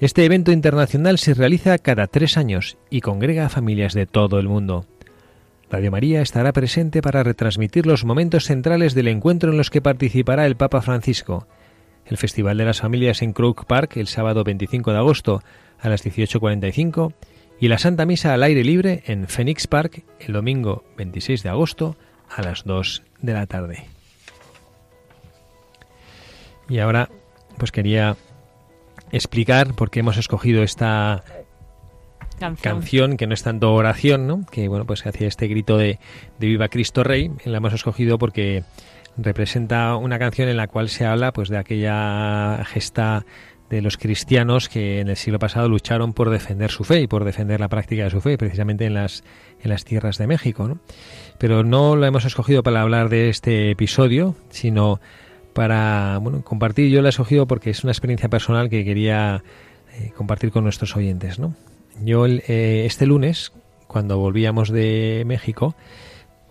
Este 0.00 0.24
evento 0.24 0.50
internacional 0.50 1.18
se 1.18 1.34
realiza 1.34 1.78
cada 1.78 2.08
tres 2.08 2.36
años 2.36 2.78
y 2.90 3.00
congrega 3.00 3.46
a 3.46 3.48
familias 3.48 3.94
de 3.94 4.06
todo 4.06 4.40
el 4.40 4.48
mundo. 4.48 4.86
Radio 5.70 5.92
María 5.92 6.20
estará 6.20 6.52
presente 6.52 7.00
para 7.00 7.22
retransmitir 7.22 7.86
los 7.86 8.04
momentos 8.04 8.46
centrales 8.46 8.94
del 8.94 9.06
encuentro 9.06 9.52
en 9.52 9.56
los 9.56 9.70
que 9.70 9.82
participará 9.82 10.46
el 10.46 10.56
Papa 10.56 10.82
Francisco. 10.82 11.46
El 12.06 12.16
Festival 12.16 12.58
de 12.58 12.64
las 12.64 12.80
Familias 12.80 13.22
en 13.22 13.34
Crook 13.34 13.66
Park 13.66 13.98
el 13.98 14.08
sábado 14.08 14.42
25 14.42 14.90
de 14.90 14.98
agosto 14.98 15.44
a 15.78 15.88
las 15.88 16.04
18.45 16.04 17.12
y 17.60 17.68
la 17.68 17.78
Santa 17.78 18.06
Misa 18.06 18.32
al 18.32 18.42
aire 18.42 18.64
libre 18.64 19.02
en 19.06 19.28
Phoenix 19.28 19.66
Park 19.66 20.02
el 20.18 20.32
domingo 20.32 20.82
26 20.96 21.42
de 21.42 21.50
agosto 21.50 21.96
a 22.28 22.42
las 22.42 22.64
2 22.64 23.02
de 23.20 23.32
la 23.34 23.46
tarde. 23.46 23.84
Y 26.68 26.78
ahora 26.78 27.10
pues 27.58 27.70
quería 27.70 28.16
explicar 29.12 29.74
por 29.74 29.90
qué 29.90 30.00
hemos 30.00 30.16
escogido 30.16 30.62
esta 30.62 31.22
canción. 32.62 33.18
que 33.18 33.26
no 33.26 33.34
es 33.34 33.42
tanto 33.42 33.74
oración, 33.74 34.26
¿no? 34.26 34.46
que 34.50 34.66
bueno 34.68 34.86
pues 34.86 35.04
hacía 35.06 35.28
este 35.28 35.46
grito 35.46 35.76
de, 35.76 35.98
de 36.38 36.46
Viva 36.46 36.68
Cristo 36.68 37.04
Rey, 37.04 37.30
la 37.44 37.58
hemos 37.58 37.74
escogido 37.74 38.16
porque 38.16 38.64
representa 39.18 39.96
una 39.96 40.18
canción 40.18 40.48
en 40.48 40.56
la 40.56 40.68
cual 40.68 40.88
se 40.88 41.04
habla 41.04 41.32
pues 41.32 41.50
de 41.50 41.58
aquella 41.58 42.64
gesta 42.64 43.26
de 43.70 43.80
los 43.80 43.96
cristianos 43.96 44.68
que 44.68 44.98
en 44.98 45.08
el 45.08 45.16
siglo 45.16 45.38
pasado 45.38 45.68
lucharon 45.68 46.12
por 46.12 46.28
defender 46.28 46.72
su 46.72 46.82
fe 46.82 47.02
y 47.02 47.06
por 47.06 47.24
defender 47.24 47.60
la 47.60 47.68
práctica 47.68 48.04
de 48.04 48.10
su 48.10 48.20
fe, 48.20 48.36
precisamente 48.36 48.84
en 48.84 48.94
las, 48.94 49.22
en 49.62 49.70
las 49.70 49.84
tierras 49.84 50.18
de 50.18 50.26
México. 50.26 50.66
¿no? 50.66 50.80
Pero 51.38 51.62
no 51.62 51.94
lo 51.94 52.04
hemos 52.04 52.24
escogido 52.24 52.64
para 52.64 52.82
hablar 52.82 53.08
de 53.08 53.28
este 53.28 53.70
episodio, 53.70 54.34
sino 54.50 55.00
para 55.52 56.18
bueno, 56.20 56.42
compartir. 56.42 56.90
Yo 56.90 57.00
lo 57.00 57.06
he 57.06 57.10
escogido 57.10 57.46
porque 57.46 57.70
es 57.70 57.84
una 57.84 57.92
experiencia 57.92 58.28
personal 58.28 58.68
que 58.68 58.84
quería 58.84 59.44
eh, 59.96 60.10
compartir 60.16 60.50
con 60.50 60.64
nuestros 60.64 60.96
oyentes. 60.96 61.38
¿no? 61.38 61.54
Yo 62.02 62.26
eh, 62.26 62.84
este 62.86 63.06
lunes, 63.06 63.52
cuando 63.86 64.18
volvíamos 64.18 64.70
de 64.70 65.22
México, 65.26 65.76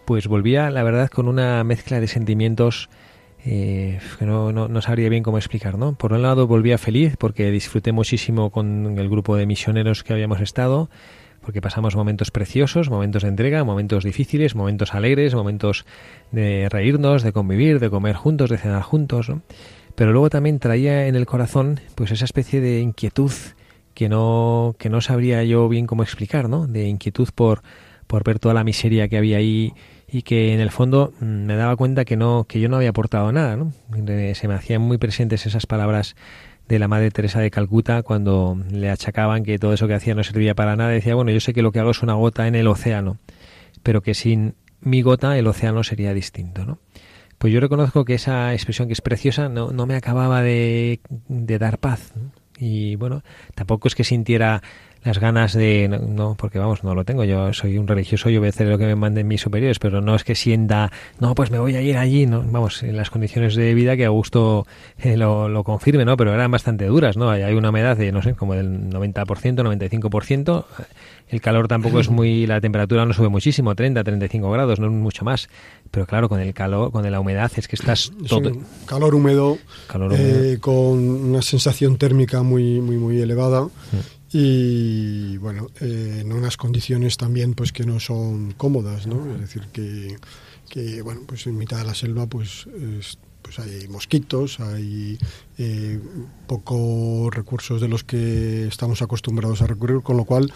pues 0.05 0.27
volvía, 0.27 0.69
la 0.69 0.83
verdad, 0.83 1.09
con 1.09 1.27
una 1.27 1.65
mezcla 1.65 1.99
de 1.99 2.07
sentimientos 2.07 2.89
eh, 3.45 3.99
que 4.17 4.25
no, 4.25 4.51
no, 4.51 4.81
sabría 4.81 5.09
bien 5.09 5.23
cómo 5.23 5.37
explicar, 5.37 5.77
¿no? 5.77 5.93
Por 5.93 6.13
un 6.13 6.21
lado 6.21 6.47
volvía 6.47 6.77
feliz 6.77 7.15
porque 7.17 7.51
disfruté 7.51 7.91
muchísimo 7.91 8.49
con 8.49 8.97
el 8.97 9.09
grupo 9.09 9.35
de 9.35 9.45
misioneros 9.45 10.03
que 10.03 10.13
habíamos 10.13 10.41
estado, 10.41 10.89
porque 11.41 11.61
pasamos 11.61 11.95
momentos 11.95 12.31
preciosos, 12.31 12.89
momentos 12.89 13.23
de 13.23 13.29
entrega, 13.29 13.63
momentos 13.63 14.03
difíciles, 14.03 14.55
momentos 14.55 14.93
alegres, 14.93 15.35
momentos 15.35 15.85
de 16.31 16.67
reírnos, 16.69 17.23
de 17.23 17.31
convivir, 17.31 17.79
de 17.79 17.89
comer 17.89 18.15
juntos, 18.15 18.49
de 18.49 18.57
cenar 18.57 18.81
juntos, 18.81 19.29
¿no? 19.29 19.41
Pero 19.95 20.11
luego 20.11 20.29
también 20.29 20.59
traía 20.59 21.07
en 21.07 21.15
el 21.15 21.25
corazón 21.25 21.79
pues 21.95 22.11
esa 22.11 22.25
especie 22.25 22.61
de 22.61 22.79
inquietud 22.81 23.31
que 23.93 24.09
no, 24.09 24.75
que 24.77 24.89
no 24.89 25.01
sabría 25.01 25.43
yo 25.43 25.67
bien 25.67 25.87
cómo 25.87 26.03
explicar, 26.03 26.49
¿no? 26.49 26.67
De 26.67 26.87
inquietud 26.87 27.29
por, 27.33 27.61
por 28.07 28.23
ver 28.23 28.39
toda 28.39 28.53
la 28.53 28.63
miseria 28.63 29.07
que 29.07 29.17
había 29.17 29.37
ahí 29.37 29.73
y 30.11 30.23
que 30.23 30.53
en 30.53 30.59
el 30.59 30.71
fondo 30.71 31.13
mm, 31.19 31.25
me 31.25 31.55
daba 31.55 31.75
cuenta 31.75 32.05
que 32.05 32.17
no 32.17 32.45
que 32.47 32.59
yo 32.59 32.69
no 32.69 32.77
había 32.77 32.89
aportado 32.89 33.31
nada 33.31 33.55
¿no? 33.55 33.71
se 34.33 34.47
me 34.47 34.53
hacían 34.53 34.81
muy 34.81 34.97
presentes 34.97 35.45
esas 35.45 35.65
palabras 35.65 36.15
de 36.67 36.79
la 36.79 36.87
madre 36.87 37.11
Teresa 37.11 37.39
de 37.39 37.51
Calcuta 37.51 38.03
cuando 38.03 38.57
le 38.71 38.89
achacaban 38.89 39.43
que 39.43 39.57
todo 39.57 39.73
eso 39.73 39.87
que 39.87 39.95
hacía 39.95 40.15
no 40.15 40.23
servía 40.23 40.55
para 40.55 40.75
nada 40.75 40.89
decía 40.89 41.15
bueno 41.15 41.31
yo 41.31 41.39
sé 41.39 41.53
que 41.53 41.61
lo 41.61 41.71
que 41.71 41.79
hago 41.79 41.91
es 41.91 42.01
una 42.01 42.13
gota 42.13 42.47
en 42.47 42.55
el 42.55 42.67
océano 42.67 43.17
pero 43.83 44.01
que 44.01 44.13
sin 44.13 44.55
mi 44.81 45.01
gota 45.01 45.37
el 45.37 45.47
océano 45.47 45.83
sería 45.83 46.13
distinto 46.13 46.65
¿no? 46.65 46.79
pues 47.37 47.53
yo 47.53 47.59
reconozco 47.59 48.05
que 48.05 48.15
esa 48.15 48.53
expresión 48.53 48.87
que 48.87 48.93
es 48.93 49.01
preciosa 49.01 49.49
no, 49.49 49.71
no 49.71 49.85
me 49.85 49.95
acababa 49.95 50.41
de, 50.41 50.99
de 51.27 51.59
dar 51.59 51.79
paz 51.79 52.13
y 52.57 52.95
bueno 52.95 53.23
tampoco 53.55 53.87
es 53.87 53.95
que 53.95 54.03
sintiera 54.03 54.61
las 55.03 55.19
ganas 55.19 55.53
de 55.53 55.87
no, 55.87 56.35
porque 56.35 56.59
vamos 56.59 56.83
no 56.83 56.93
lo 56.93 57.05
tengo 57.05 57.23
yo 57.23 57.53
soy 57.53 57.77
un 57.77 57.87
religioso 57.87 58.29
y 58.29 58.37
obedecer 58.37 58.67
lo 58.67 58.77
que 58.77 58.85
me 58.85 58.95
manden 58.95 59.27
mis 59.27 59.41
superiores 59.41 59.79
pero 59.79 60.01
no 60.01 60.15
es 60.15 60.23
que 60.23 60.35
sienta 60.35 60.91
no 61.19 61.35
pues 61.35 61.51
me 61.51 61.59
voy 61.59 61.75
a 61.75 61.81
ir 61.81 61.97
allí 61.97 62.25
no 62.25 62.43
vamos 62.43 62.83
en 62.83 62.97
las 62.97 63.09
condiciones 63.09 63.55
de 63.55 63.73
vida 63.73 63.95
que 63.95 64.05
a 64.05 64.09
gusto 64.09 64.67
eh, 64.97 65.15
lo, 65.15 65.47
lo, 65.47 65.63
confirme 65.63 66.03
no 66.03 66.17
pero 66.17 66.33
eran 66.33 66.51
bastante 66.51 66.85
duras 66.85 67.15
no 67.15 67.29
hay, 67.29 67.53
una 67.53 67.69
humedad 67.69 67.95
de 67.95 68.11
no 68.11 68.21
sé 68.21 68.33
como 68.33 68.55
del 68.55 68.89
90% 68.89 69.25
95% 69.25 70.65
el 71.29 71.41
calor 71.41 71.67
tampoco 71.67 71.99
es 71.99 72.09
muy 72.09 72.45
la 72.45 72.59
temperatura 72.59 73.05
no 73.05 73.13
sube 73.13 73.29
muchísimo 73.29 73.75
30 73.75 74.03
35 74.03 74.51
grados 74.51 74.79
no 74.79 74.87
es 74.87 74.93
mucho 74.93 75.23
más 75.23 75.47
pero 75.91 76.05
claro 76.05 76.27
con 76.27 76.41
el 76.41 76.53
calor 76.53 76.91
con 76.91 77.09
la 77.09 77.19
humedad 77.19 77.51
es 77.55 77.67
que 77.67 77.75
estás 77.77 78.11
todo 78.27 78.51
calor 78.85 79.15
húmedo, 79.15 79.57
eh, 80.11 80.57
con 80.59 80.75
una 80.75 81.41
sensación 81.41 81.97
térmica 81.97 82.43
muy 82.43 82.81
muy 82.81 82.97
muy 82.97 83.21
elevada 83.21 83.63
mm 83.63 84.18
y 84.31 85.37
bueno, 85.37 85.67
eh, 85.81 86.19
en 86.21 86.31
unas 86.31 86.57
condiciones 86.57 87.17
también 87.17 87.53
pues 87.53 87.71
que 87.71 87.85
no 87.85 87.99
son 87.99 88.51
cómodas, 88.51 89.07
¿no? 89.07 89.33
Es 89.33 89.41
decir, 89.41 89.67
que, 89.73 90.17
que 90.69 91.01
bueno, 91.01 91.21
pues 91.25 91.47
en 91.47 91.57
mitad 91.57 91.77
de 91.77 91.85
la 91.85 91.95
selva 91.95 92.27
pues, 92.27 92.67
pues 93.41 93.59
hay 93.59 93.87
mosquitos, 93.87 94.59
hay 94.59 95.17
eh, 95.57 95.99
pocos 96.47 97.33
recursos 97.33 97.81
de 97.81 97.87
los 97.87 98.03
que 98.03 98.67
estamos 98.67 99.01
acostumbrados 99.01 99.61
a 99.61 99.67
recurrir, 99.67 100.01
con 100.01 100.17
lo 100.17 100.25
cual 100.25 100.53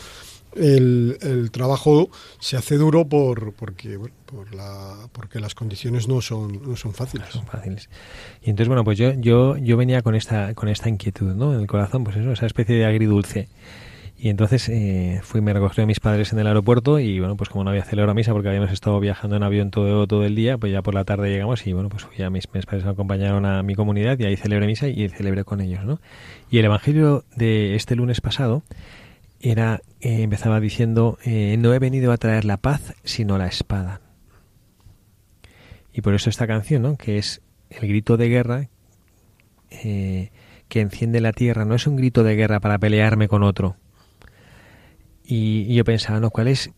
el, 0.56 1.50
trabajo 1.52 2.10
se 2.40 2.58
hace 2.58 2.78
duro 2.78 3.08
por 3.08 3.54
porque 3.54 4.00
por 4.26 4.54
la 4.54 5.08
porque 5.12 5.40
las 5.40 5.56
condiciones 5.56 6.08
no 6.08 6.22
son 6.22 6.62
no 6.68 6.76
son 6.76 6.94
fáciles. 6.94 7.90
Y 8.42 8.50
entonces 8.50 8.68
bueno 8.68 8.84
pues 8.84 8.98
yo 8.98 9.14
yo 9.14 9.58
yo 9.58 9.78
venía 9.78 10.02
con 10.02 10.16
esta 10.16 10.54
con 10.54 10.70
esta 10.70 10.90
inquietud 10.90 11.34
no 11.34 11.54
en 11.54 11.60
el 11.60 11.68
corazón 11.68 12.04
pues 12.04 12.18
eso 12.18 12.32
esa 12.32 12.46
especie 12.46 12.76
de 12.76 12.86
agridulce. 12.86 13.48
Y 14.16 14.30
entonces 14.30 14.70
eh, 14.70 15.20
fui 15.22 15.42
me 15.42 15.52
recogió 15.52 15.84
a 15.84 15.86
mis 15.86 16.00
padres 16.00 16.32
en 16.32 16.40
el 16.40 16.48
aeropuerto 16.48 16.98
y 16.98 17.20
bueno 17.20 17.36
pues 17.36 17.50
como 17.50 17.66
no 17.66 17.72
había 17.72 17.84
celebrado 17.84 18.16
misa 18.16 18.32
porque 18.32 18.48
habíamos 18.48 18.72
estado 18.72 18.98
viajando 19.02 19.36
en 19.36 19.44
avión 19.44 19.70
todo 19.70 20.08
todo 20.08 20.24
el 20.24 20.34
día 20.34 20.58
pues 20.58 20.72
ya 20.72 20.82
por 20.82 20.94
la 20.94 21.04
tarde 21.04 21.30
llegamos 21.30 21.68
y 21.68 21.74
bueno 21.74 21.90
pues 21.90 22.08
ya 22.18 22.30
mis, 22.30 22.48
mis 22.54 22.66
padres 22.66 22.86
acompañaron 22.86 23.46
a 23.46 23.64
mi 23.64 23.76
comunidad 23.76 24.18
y 24.20 24.24
ahí 24.24 24.38
celebré 24.38 24.66
misa 24.66 24.88
y 24.88 25.10
celebré 25.10 25.44
con 25.44 25.60
ellos 25.60 25.84
no 25.84 26.00
y 26.50 26.60
el 26.60 26.66
evangelio 26.66 27.26
de 27.36 27.76
este 27.76 27.98
lunes 27.98 28.22
pasado 28.22 28.64
era 29.44 29.82
eh, 30.00 30.24
empezaba 30.24 30.60
diciendo 30.60 31.20
eh, 31.24 31.58
no 31.60 31.74
he 31.74 31.80
venido 31.80 32.12
a 32.12 32.18
traer 32.18 32.46
la 32.46 32.58
paz 32.58 32.96
sino 33.04 33.38
la 33.38 33.48
espada 33.48 34.02
y 35.92 36.02
por 36.02 36.16
eso 36.16 36.30
esta 36.30 36.48
canción 36.48 36.82
no 36.82 36.96
que 36.98 37.18
es 37.18 37.42
el 37.70 37.88
grito 37.88 38.18
de 38.18 38.30
guerra 38.30 38.70
eh, 39.70 40.32
que 40.74 40.82
enciende 40.82 41.22
la 41.22 41.34
tierra 41.34 41.66
no 41.66 41.76
es 41.76 41.86
un 41.86 41.98
grito 41.98 42.24
de 42.24 42.36
guerra 42.36 42.60
para 42.60 42.80
pelearme 42.80 43.28
con 43.28 43.44
otro. 43.44 43.76
Y, 45.24 45.66
y 45.72 45.76
yo 45.76 45.84
pensaba 45.84 46.20
no 46.20 46.32
cuál 46.32 46.48
es 46.48 46.72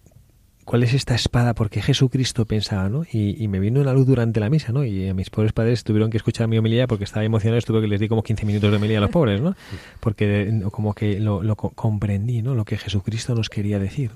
¿cuál 0.65 0.83
es 0.83 0.93
esta 0.93 1.15
espada? 1.15 1.53
Porque 1.53 1.81
Jesucristo 1.81 2.45
pensaba, 2.45 2.89
¿no? 2.89 3.03
Y, 3.11 3.47
me 3.47 3.59
vino 3.59 3.79
una 3.79 3.93
luz 3.93 4.07
durante 4.07 4.39
la 4.39 4.49
misa, 4.49 4.73
¿no? 4.73 4.83
Y 4.83 5.07
a 5.07 5.13
mis 5.13 5.29
pobres 5.29 5.53
padres 5.53 5.83
tuvieron 5.83 6.09
que 6.09 6.17
escuchar 6.17 6.47
mi 6.47 6.57
homilía 6.57 6.87
porque 6.87 7.03
estaba 7.03 7.23
emocionado, 7.23 7.59
estuve 7.59 7.81
que 7.81 7.87
les 7.87 7.99
di 7.99 8.09
como 8.09 8.23
15 8.23 8.45
minutos 8.45 8.71
de 8.71 8.77
homilía 8.77 8.97
a 8.97 9.01
los 9.01 9.11
pobres, 9.11 9.39
¿no? 9.39 9.55
Porque 10.01 10.61
como 10.71 10.93
que 10.93 11.19
lo, 11.19 11.55
comprendí, 11.55 12.41
¿no? 12.41 12.55
Lo 12.55 12.65
que 12.65 12.77
Jesucristo 12.77 13.35
nos 13.35 13.49
quería 13.49 13.79
decir. 13.79 14.11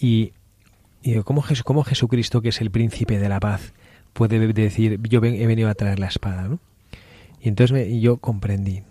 Y, 0.00 0.32
y 1.02 1.14
¿cómo, 1.20 1.44
¿cómo 1.64 1.84
Jesucristo, 1.84 2.40
que 2.40 2.48
es 2.48 2.60
el 2.60 2.70
príncipe 2.70 3.18
de 3.18 3.28
la 3.28 3.38
paz, 3.38 3.74
puede 4.14 4.52
decir, 4.52 4.98
yo 5.02 5.20
he 5.22 5.46
venido 5.46 5.68
a 5.68 5.74
traer 5.74 5.98
la 5.98 6.06
espada, 6.06 6.48
¿no? 6.48 6.58
Y 7.40 7.48
entonces 7.48 7.88
yo 8.00 8.16
comprendí 8.16 8.82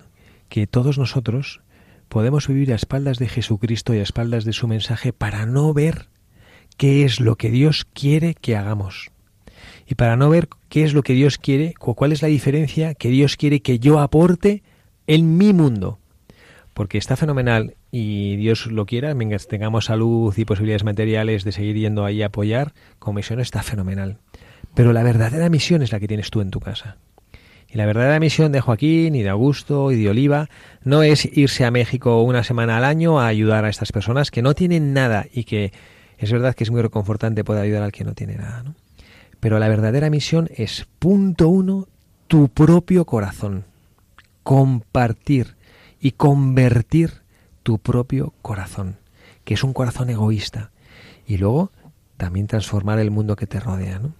que 0.48 0.68
todos 0.68 0.98
nosotros 0.98 1.62
podemos 2.08 2.48
vivir 2.48 2.72
a 2.72 2.76
espaldas 2.76 3.18
de 3.18 3.28
Jesucristo 3.28 3.94
y 3.94 4.00
a 4.00 4.04
espaldas 4.04 4.46
de 4.46 4.54
su 4.54 4.68
mensaje 4.68 5.12
para 5.12 5.46
no 5.46 5.74
ver 5.74 6.08
qué 6.78 7.04
es 7.04 7.20
lo 7.20 7.36
que 7.36 7.50
Dios 7.50 7.86
quiere 7.94 8.36
que 8.36 8.56
hagamos. 8.56 9.12
Y 9.88 9.96
para 9.96 10.16
no 10.16 10.30
ver 10.30 10.48
qué 10.70 10.84
es 10.84 10.94
lo 10.94 11.04
que 11.04 11.14
Dios 11.14 11.38
quiere, 11.38 11.74
cuál 11.78 12.12
es 12.12 12.22
la 12.22 12.28
diferencia 12.28 12.94
que 12.94 13.10
Dios 13.10 13.36
quiere 13.38 13.62
que 13.62 13.80
yo 13.80 14.00
aporte 14.00 14.64
en 15.08 15.38
mi 15.38 15.54
mundo. 15.54 16.00
Porque 16.74 16.98
está 16.98 17.16
fenomenal 17.16 17.76
y 17.92 18.36
Dios 18.36 18.68
lo 18.68 18.86
quiera, 18.86 19.14
mientras 19.16 19.48
tengamos 19.48 19.86
salud 19.86 20.34
y 20.38 20.46
posibilidades 20.46 20.84
materiales 20.84 21.44
de 21.44 21.52
seguir 21.52 21.76
yendo 21.78 22.06
ahí 22.06 22.22
a 22.22 22.28
apoyar, 22.28 22.74
como 23.00 23.16
misión 23.16 23.40
está 23.40 23.64
fenomenal. 23.64 24.18
Pero 24.76 24.94
la 24.94 25.04
verdadera 25.04 25.50
misión 25.50 25.82
es 25.82 25.92
la 25.92 26.00
que 26.00 26.08
tienes 26.08 26.30
tú 26.30 26.42
en 26.42 26.52
tu 26.52 26.60
casa. 26.60 26.98
Y 27.70 27.78
la 27.78 27.86
verdadera 27.86 28.20
misión 28.20 28.52
de 28.52 28.62
Joaquín 28.62 29.16
y 29.16 29.24
de 29.24 29.30
Augusto 29.30 29.92
y 29.92 30.02
de 30.02 30.10
Oliva 30.10 30.50
no 30.84 31.04
es 31.04 31.26
irse 31.26 31.66
a 31.66 31.72
México 31.72 32.22
una 32.22 32.44
semana 32.44 32.78
al 32.78 32.86
año 32.86 33.20
a 33.20 33.28
ayudar 33.28 33.66
a 33.66 33.70
estas 33.70 33.92
personas 33.92 34.32
que 34.32 34.42
no 34.42 34.54
tienen 34.54 34.94
nada 34.94 35.26
y 35.34 35.44
que 35.46 35.74
es 36.18 36.32
verdad 36.32 36.56
que 36.56 36.64
es 36.64 36.72
muy 36.72 36.82
reconfortante 36.82 37.44
poder 37.44 37.64
ayudar 37.64 37.84
al 37.84 37.92
que 37.92 38.04
no 38.04 38.14
tiene 38.14 38.36
nada. 38.36 38.64
¿no? 38.64 38.76
Pero 39.40 39.60
la 39.60 39.68
verdadera 39.68 40.10
misión 40.10 40.50
es, 40.56 40.88
punto 41.00 41.48
uno, 41.48 41.88
tu 42.28 42.50
propio 42.50 43.06
corazón. 43.06 43.66
Compartir 44.44 45.56
y 46.00 46.12
convertir 46.12 47.22
tu 47.64 47.80
propio 47.80 48.34
corazón, 48.42 48.98
que 49.44 49.54
es 49.54 49.64
un 49.64 49.74
corazón 49.74 50.10
egoísta. 50.10 50.72
Y 51.28 51.38
luego 51.38 51.72
también 52.18 52.48
transformar 52.48 53.00
el 53.00 53.12
mundo 53.12 53.36
que 53.36 53.48
te 53.48 53.60
rodea. 53.60 54.00
¿no? 54.00 54.14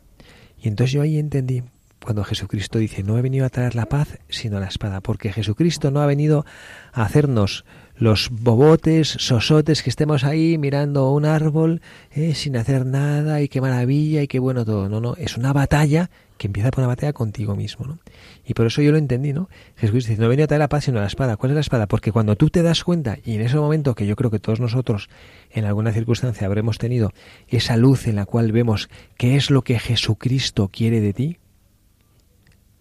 Y 0.62 0.68
entonces 0.68 0.92
yo 0.92 1.02
ahí 1.02 1.18
entendí, 1.18 1.64
cuando 2.04 2.24
Jesucristo 2.24 2.80
dice, 2.80 3.04
no 3.04 3.18
he 3.18 3.22
venido 3.22 3.46
a 3.46 3.50
traer 3.50 3.76
la 3.76 3.88
paz, 3.88 4.20
sino 4.30 4.60
la 4.60 4.68
espada, 4.68 5.02
porque 5.02 5.34
Jesucristo 5.34 5.92
no 5.92 6.02
ha 6.02 6.06
venido 6.06 6.46
a 6.94 7.04
hacernos 7.04 7.66
los 7.98 8.30
bobotes, 8.30 9.10
sosotes, 9.20 9.82
que 9.82 9.90
estemos 9.90 10.24
ahí 10.24 10.58
mirando 10.58 11.12
un 11.12 11.26
árbol 11.26 11.82
eh, 12.12 12.36
sin 12.36 12.56
hacer 12.56 12.86
nada 12.86 13.42
y 13.42 13.48
qué 13.48 13.60
maravilla 13.60 14.22
y 14.22 14.28
qué 14.28 14.40
bueno 14.40 14.66
todo. 14.66 14.88
No, 14.88 15.02
no, 15.02 15.16
es 15.16 15.36
una 15.36 15.52
batalla 15.52 16.10
que 16.38 16.48
empieza 16.48 16.70
por 16.70 16.82
una 16.82 16.90
batalla 16.90 17.14
contigo 17.14 17.56
mismo. 17.56 17.88
¿no? 17.88 18.00
Y 18.46 18.54
por 18.54 18.68
eso 18.68 18.82
yo 18.82 18.92
lo 18.92 19.00
entendí, 19.00 19.34
¿no? 19.34 19.50
Jesucristo 19.76 20.12
dice, 20.12 20.22
no 20.22 20.28
he 20.28 20.30
venido 20.30 20.46
a 20.46 20.48
traer 20.48 20.60
la 20.60 20.70
paz 20.70 20.86
sino 20.86 21.00
la 21.00 21.08
espada. 21.08 21.38
¿Cuál 21.38 21.52
es 21.52 21.56
la 21.56 21.62
espada? 21.62 21.88
Porque 21.88 22.12
cuando 22.12 22.36
tú 22.36 22.50
te 22.50 22.62
das 22.62 22.84
cuenta, 22.84 23.18
y 23.26 23.34
en 23.34 23.42
ese 23.42 23.58
momento 23.58 23.96
que 23.96 24.06
yo 24.06 24.16
creo 24.16 24.30
que 24.30 24.40
todos 24.40 24.60
nosotros 24.60 25.10
en 25.52 25.66
alguna 25.66 25.92
circunstancia 25.92 26.46
habremos 26.46 26.78
tenido 26.78 27.12
esa 27.48 27.76
luz 27.78 28.08
en 28.08 28.16
la 28.16 28.26
cual 28.26 28.52
vemos 28.52 28.90
qué 29.18 29.36
es 29.36 29.50
lo 29.50 29.64
que 29.64 29.80
Jesucristo 29.80 30.70
quiere 30.70 31.02
de 31.02 31.14
ti, 31.14 31.38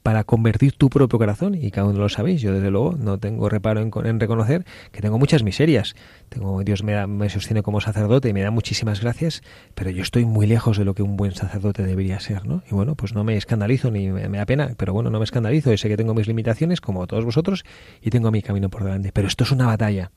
para 0.07 0.23
convertir 0.23 0.71
tu 0.71 0.89
propio 0.89 1.19
corazón, 1.19 1.57
y 1.57 1.73
cada 1.73 1.89
uno 1.89 1.99
lo 1.99 2.09
sabéis, 2.09 2.41
yo 2.41 2.53
desde 2.53 2.71
luego 2.71 2.95
no 2.97 3.19
tengo 3.19 3.49
reparo 3.49 3.81
en, 3.81 4.21
reconocer 4.21 4.65
que 4.93 5.03
tengo 5.03 5.19
muchas 5.19 5.43
miserias. 5.43 5.97
Tengo, 6.29 6.63
Dios 6.63 6.85
me, 6.85 7.05
me 7.09 7.29
sostiene 7.29 7.65
como 7.65 7.81
sacerdote 7.81 8.29
y 8.29 8.33
me 8.33 8.41
da 8.41 8.53
muchísimas 8.53 9.01
gracias, 9.01 9.43
pero 9.75 9.91
yo 9.91 10.03
estoy 10.03 10.25
muy 10.25 10.47
lejos 10.47 10.79
de 10.79 10.85
lo 10.85 10.95
que 10.95 11.03
un 11.03 11.17
buen 11.17 11.33
sacerdote 11.33 11.83
debería 11.83 12.21
ser, 12.21 12.47
¿no? 12.47 12.63
Y 12.71 12.73
bueno, 12.73 12.95
pues 12.95 13.15
no 13.15 13.25
me 13.25 13.37
escandalizo 13.37 13.91
ni 13.91 14.13
me, 14.13 14.29
me 14.29 14.39
da 14.39 14.47
pena, 14.47 14.75
pero 14.77 14.93
bueno, 14.93 15.11
no 15.11 15.19
me 15.19 15.25
escandalizo 15.25 15.73
y 15.73 15.77
sé 15.77 15.89
que 15.89 15.97
tengo 15.97 16.15
mis 16.15 16.29
limitaciones, 16.29 16.81
como 16.81 17.05
todos 17.09 17.25
vosotros, 17.25 17.65
y 18.01 18.11
tengo 18.11 18.31
mi 18.31 18.43
camino 18.43 18.71
por 18.71 18.85
delante. 18.85 19.11
Pero 19.13 19.27
esto 19.27 19.43
es 19.43 19.51
una 19.51 19.67
batalla, 19.67 20.13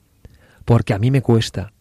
porque 0.66 0.94
a 0.94 1.00
mí 1.00 1.10
me 1.10 1.24
cuesta, 1.24 1.74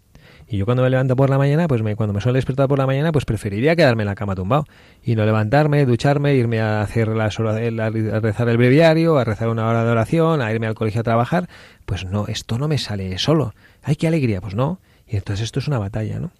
y 0.51 0.57
yo 0.57 0.64
cuando 0.64 0.82
me 0.82 0.88
levanto 0.88 1.14
por 1.14 1.28
la 1.28 1.36
mañana, 1.36 1.68
pues 1.68 1.82
me, 1.82 1.94
cuando 1.94 2.14
me 2.14 2.22
suelo 2.22 2.36
despertar 2.36 2.68
por 2.68 2.78
la 2.78 2.86
mañana, 2.86 3.12
pues 3.12 3.26
preferiría 3.26 3.76
quedarme 3.76 4.05
en 4.05 4.07
la 4.07 4.14
cama 4.14 4.34
tumbado 4.34 4.64
y 5.03 5.14
no 5.14 5.26
levantarme, 5.26 5.84
ducharme, 5.84 6.34
irme 6.36 6.61
a 6.61 6.80
hacer 6.80 7.09
las 7.09 7.38
horas, 7.38 7.57
a 7.57 8.20
rezar 8.20 8.49
el 8.49 8.57
breviario, 8.57 9.18
a 9.18 9.24
rezar 9.24 9.51
una 9.51 9.68
hora 9.68 9.84
de 9.84 9.90
oración, 9.90 10.40
a 10.40 10.51
irme 10.51 10.66
al 10.66 10.74
colegio 10.74 11.03
a 11.03 11.05
trabajar. 11.05 11.51
Pues 11.84 12.07
no, 12.07 12.26
esto 12.28 12.59
no 12.59 12.66
me 12.66 12.78
sale 12.78 13.18
solo. 13.18 13.53
¡Ay, 13.82 13.96
qué 13.96 14.09
alegría! 14.09 14.40
Pues 14.40 14.55
no. 14.55 14.80
Y 15.07 15.16
entonces 15.16 15.44
esto 15.44 15.61
es 15.61 15.68
una 15.68 15.78
batalla, 15.78 16.18
¿no? 16.18 16.32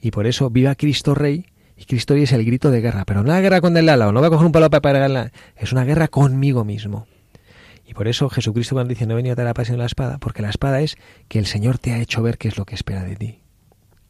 Y 0.00 0.10
por 0.10 0.26
eso, 0.26 0.50
viva 0.50 0.74
Cristo 0.74 1.14
Rey, 1.14 1.46
y 1.76 1.84
Cristo 1.84 2.14
Rey 2.14 2.24
es 2.24 2.32
el 2.32 2.44
grito 2.44 2.72
de 2.72 2.80
guerra, 2.80 3.04
pero 3.04 3.22
no 3.22 3.30
una 3.30 3.40
guerra 3.40 3.60
con 3.60 3.76
el 3.76 3.86
lado, 3.86 4.10
no 4.12 4.18
voy 4.18 4.26
a 4.26 4.30
coger 4.30 4.46
un 4.46 4.52
palo 4.52 4.70
para 4.70 4.92
pegarla, 4.92 5.32
es 5.56 5.72
una 5.72 5.84
guerra 5.84 6.08
conmigo 6.08 6.64
mismo. 6.64 7.06
Y 7.86 7.94
por 7.94 8.08
eso 8.08 8.28
Jesucristo 8.28 8.74
cuando 8.74 8.90
dice 8.90 9.06
no 9.06 9.12
he 9.12 9.16
venido 9.16 9.34
a 9.34 9.36
dar 9.36 9.46
la 9.46 9.54
pasión 9.54 9.76
de 9.76 9.82
la 9.82 9.86
espada, 9.86 10.18
porque 10.18 10.42
la 10.42 10.50
espada 10.50 10.80
es 10.80 10.96
que 11.28 11.38
el 11.38 11.46
Señor 11.46 11.78
te 11.78 11.92
ha 11.92 11.98
hecho 11.98 12.22
ver 12.22 12.38
qué 12.38 12.48
es 12.48 12.56
lo 12.56 12.64
que 12.64 12.74
espera 12.74 13.04
de 13.04 13.16
ti. 13.16 13.42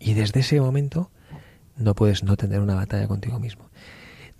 Y 0.05 0.15
desde 0.15 0.41
ese 0.41 0.61
momento 0.61 1.11
no 1.77 1.95
puedes 1.95 2.25
no 2.25 2.37
tener 2.37 2.61
una 2.61 2.75
batalla 2.75 3.07
contigo 3.07 3.39
mismo. 3.39 3.71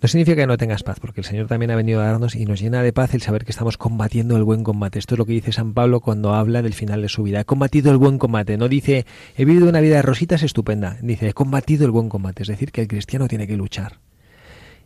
No 0.01 0.09
significa 0.09 0.35
que 0.35 0.47
no 0.47 0.57
tengas 0.57 0.83
paz, 0.83 0.99
porque 0.99 1.21
el 1.21 1.25
Señor 1.25 1.47
también 1.47 1.71
ha 1.71 1.77
venido 1.77 2.01
a 2.01 2.05
darnos 2.05 2.35
y 2.35 2.43
nos 2.43 2.59
llena 2.59 2.83
de 2.83 2.91
paz 2.91 3.13
el 3.13 3.21
saber 3.21 3.45
que 3.45 3.51
estamos 3.51 3.77
combatiendo 3.77 4.35
el 4.35 4.43
buen 4.43 4.65
combate. 4.65 4.99
Esto 4.99 5.15
es 5.15 5.19
lo 5.19 5.25
que 5.25 5.31
dice 5.31 5.53
San 5.53 5.73
Pablo 5.73 6.01
cuando 6.01 6.33
habla 6.33 6.61
del 6.61 6.73
final 6.73 7.01
de 7.01 7.07
su 7.07 7.23
vida. 7.23 7.39
He 7.39 7.45
combatido 7.45 7.89
el 7.93 7.97
buen 7.97 8.17
combate. 8.17 8.57
No 8.57 8.67
dice, 8.67 9.05
he 9.37 9.45
vivido 9.45 9.69
una 9.69 9.79
vida 9.79 9.95
de 9.95 10.01
rositas 10.01 10.43
estupenda. 10.43 10.97
Dice, 11.01 11.29
he 11.29 11.33
combatido 11.33 11.85
el 11.85 11.91
buen 11.91 12.09
combate. 12.09 12.43
Es 12.43 12.49
decir, 12.49 12.73
que 12.73 12.81
el 12.81 12.89
cristiano 12.89 13.29
tiene 13.29 13.47
que 13.47 13.55
luchar. 13.55 13.99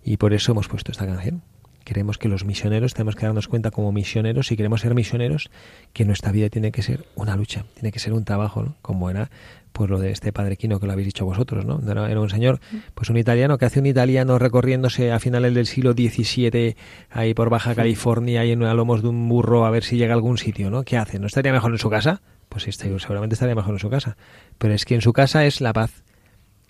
Y 0.04 0.18
por 0.18 0.36
eso 0.36 0.52
hemos 0.52 0.68
puesto 0.68 0.92
esta 0.92 1.08
canción. 1.08 1.42
Queremos 1.88 2.18
que 2.18 2.28
los 2.28 2.44
misioneros, 2.44 2.94
tenemos 2.94 3.16
que 3.16 3.26
darnos 3.26 3.48
cuenta 3.48 3.72
como 3.72 3.94
misioneros, 3.94 4.48
si 4.48 4.58
queremos 4.58 4.82
ser 4.82 4.94
misioneros, 4.94 5.50
que 5.94 6.04
nuestra 6.04 6.34
vida 6.34 6.50
tiene 6.50 6.74
que 6.74 6.82
ser 6.82 7.06
una 7.16 7.38
lucha, 7.38 7.64
tiene 7.76 7.94
que 7.94 8.00
ser 8.00 8.12
un 8.12 8.26
trabajo, 8.26 8.62
¿no? 8.62 8.76
como 8.82 9.10
era 9.10 9.30
pues 9.72 9.90
lo 9.90 9.98
de 9.98 10.12
este 10.12 10.34
padre 10.34 10.58
Quino 10.58 10.82
que 10.82 10.86
lo 10.86 10.92
habéis 10.92 11.06
dicho 11.06 11.24
vosotros, 11.24 11.64
¿no? 11.64 11.80
Era, 11.90 12.20
un 12.20 12.30
señor, 12.30 12.60
pues 12.94 13.10
un 13.10 13.16
italiano 13.16 13.58
que 13.58 13.64
hace 13.64 13.80
un 13.80 13.86
italiano 13.86 14.38
recorriéndose 14.38 15.14
a 15.14 15.20
finales 15.20 15.54
del 15.54 15.66
siglo 15.66 15.94
XVII 15.94 16.76
ahí 17.10 17.34
por 17.34 17.50
Baja 17.50 17.74
California 17.74 18.44
y 18.44 18.52
en 18.52 18.64
a 18.64 18.74
lomos 18.74 19.02
de 19.02 19.08
un 19.08 19.30
burro 19.30 19.66
a 19.66 19.72
ver 19.72 19.86
si 19.86 19.96
llega 19.96 20.12
a 20.12 20.18
algún 20.18 20.38
sitio, 20.38 20.70
¿no? 20.70 20.84
¿Qué 20.84 20.98
hace? 20.98 21.20
¿No 21.20 21.28
estaría 21.28 21.54
mejor 21.54 21.72
en 21.72 21.78
su 21.78 21.90
casa? 21.90 22.22
Pues 22.50 22.64
sí, 22.64 22.72
seguramente 22.74 23.36
estaría 23.36 23.56
mejor 23.56 23.76
en 23.76 23.80
su 23.80 23.90
casa. 23.90 24.18
Pero 24.58 24.74
es 24.74 24.84
que 24.84 24.96
en 24.96 25.02
su 25.02 25.14
casa 25.14 25.46
es 25.46 25.62
la 25.62 25.72
paz. 25.72 26.04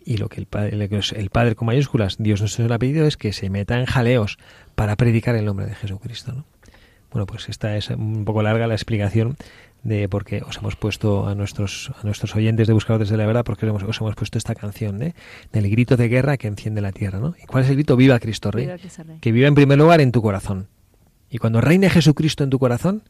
Y 0.08 0.16
lo 0.16 0.30
que 0.30 0.40
el 0.40 0.46
padre, 0.46 0.72
el 0.72 1.30
padre 1.30 1.56
con 1.56 1.66
mayúsculas, 1.66 2.16
Dios 2.18 2.42
nos 2.42 2.58
ha 2.58 2.80
pedido 2.80 3.06
es 3.06 3.18
que 3.18 3.34
se 3.34 3.50
meta 3.50 3.78
en 3.78 3.86
jaleos 3.86 4.38
para 4.74 4.96
predicar 4.96 5.36
el 5.36 5.44
nombre 5.44 5.66
de 5.66 5.76
Jesucristo, 5.76 6.32
¿no? 6.32 6.46
Bueno, 7.12 7.26
pues 7.26 7.50
esta 7.50 7.76
es 7.76 7.90
un 7.90 8.24
poco 8.24 8.42
larga 8.42 8.68
la 8.68 8.74
explicación 8.74 9.36
de 9.84 10.08
porque 10.08 10.44
os 10.48 10.60
hemos 10.60 10.78
puesto 10.78 11.28
a 11.28 11.36
nuestros 11.36 11.92
a 12.02 12.06
nuestros 12.06 12.38
oyentes 12.38 12.68
de 12.68 12.74
Buscadores 12.74 13.10
de 13.10 13.18
la 13.18 13.26
Verdad 13.26 13.44
porque 13.44 13.66
os 13.66 14.00
hemos 14.00 14.16
puesto 14.16 14.38
esta 14.38 14.56
canción 14.56 15.04
¿eh? 15.04 15.14
del 15.52 15.70
grito 15.70 15.98
de 15.98 16.08
guerra 16.08 16.38
que 16.38 16.48
enciende 16.48 16.80
la 16.80 16.94
tierra 16.94 17.20
¿no? 17.20 17.36
¿y 17.42 17.46
cuál 17.46 17.66
es 17.66 17.70
el 17.70 17.76
grito? 17.76 17.98
Viva 17.98 18.18
Cristo 18.20 18.50
Rey. 18.50 18.70
que 19.20 19.32
viva 19.34 19.48
en 19.48 19.56
primer 19.56 19.78
lugar 19.78 20.00
en 20.00 20.12
tu 20.12 20.22
corazón 20.22 20.68
y 21.30 21.38
cuando 21.38 21.62
reine 21.62 21.90
Jesucristo 21.90 22.44
en 22.44 22.50
tu 22.50 22.60
corazón 22.60 23.04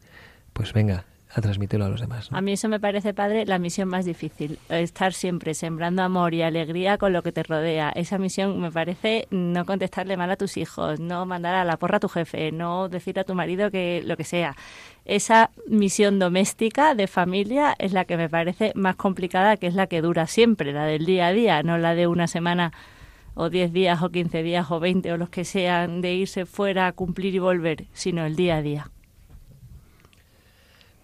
pues 0.52 0.72
venga 0.72 1.04
a 1.30 1.40
transmitirlo 1.40 1.86
a 1.86 1.88
los 1.88 2.00
demás. 2.00 2.28
A 2.32 2.40
mí 2.40 2.52
eso 2.52 2.68
me 2.68 2.80
parece, 2.80 3.12
padre, 3.12 3.44
la 3.44 3.58
misión 3.58 3.88
más 3.88 4.04
difícil. 4.04 4.58
Estar 4.68 5.12
siempre 5.12 5.54
sembrando 5.54 6.02
amor 6.02 6.34
y 6.34 6.42
alegría 6.42 6.98
con 6.98 7.12
lo 7.12 7.22
que 7.22 7.32
te 7.32 7.42
rodea. 7.42 7.90
Esa 7.90 8.18
misión 8.18 8.58
me 8.60 8.72
parece 8.72 9.28
no 9.30 9.66
contestarle 9.66 10.16
mal 10.16 10.30
a 10.30 10.36
tus 10.36 10.56
hijos, 10.56 11.00
no 11.00 11.26
mandar 11.26 11.54
a 11.54 11.64
la 11.64 11.76
porra 11.76 11.98
a 11.98 12.00
tu 12.00 12.08
jefe, 12.08 12.50
no 12.52 12.88
decir 12.88 13.18
a 13.18 13.24
tu 13.24 13.34
marido 13.34 13.70
que 13.70 14.02
lo 14.04 14.16
que 14.16 14.24
sea. 14.24 14.56
Esa 15.04 15.50
misión 15.66 16.18
doméstica 16.18 16.94
de 16.94 17.06
familia 17.06 17.74
es 17.78 17.92
la 17.92 18.04
que 18.04 18.16
me 18.16 18.28
parece 18.28 18.72
más 18.74 18.96
complicada, 18.96 19.56
que 19.56 19.66
es 19.66 19.74
la 19.74 19.86
que 19.86 20.02
dura 20.02 20.26
siempre, 20.26 20.72
la 20.72 20.84
del 20.84 21.06
día 21.06 21.28
a 21.28 21.32
día, 21.32 21.62
no 21.62 21.78
la 21.78 21.94
de 21.94 22.06
una 22.06 22.26
semana 22.26 22.72
o 23.34 23.50
10 23.50 23.72
días 23.72 24.02
o 24.02 24.10
15 24.10 24.42
días 24.42 24.70
o 24.70 24.80
20 24.80 25.12
o 25.12 25.16
los 25.16 25.28
que 25.28 25.44
sean 25.44 26.00
de 26.00 26.12
irse 26.14 26.44
fuera 26.44 26.88
a 26.88 26.92
cumplir 26.92 27.34
y 27.34 27.38
volver, 27.38 27.86
sino 27.92 28.26
el 28.26 28.34
día 28.34 28.56
a 28.56 28.62
día. 28.62 28.90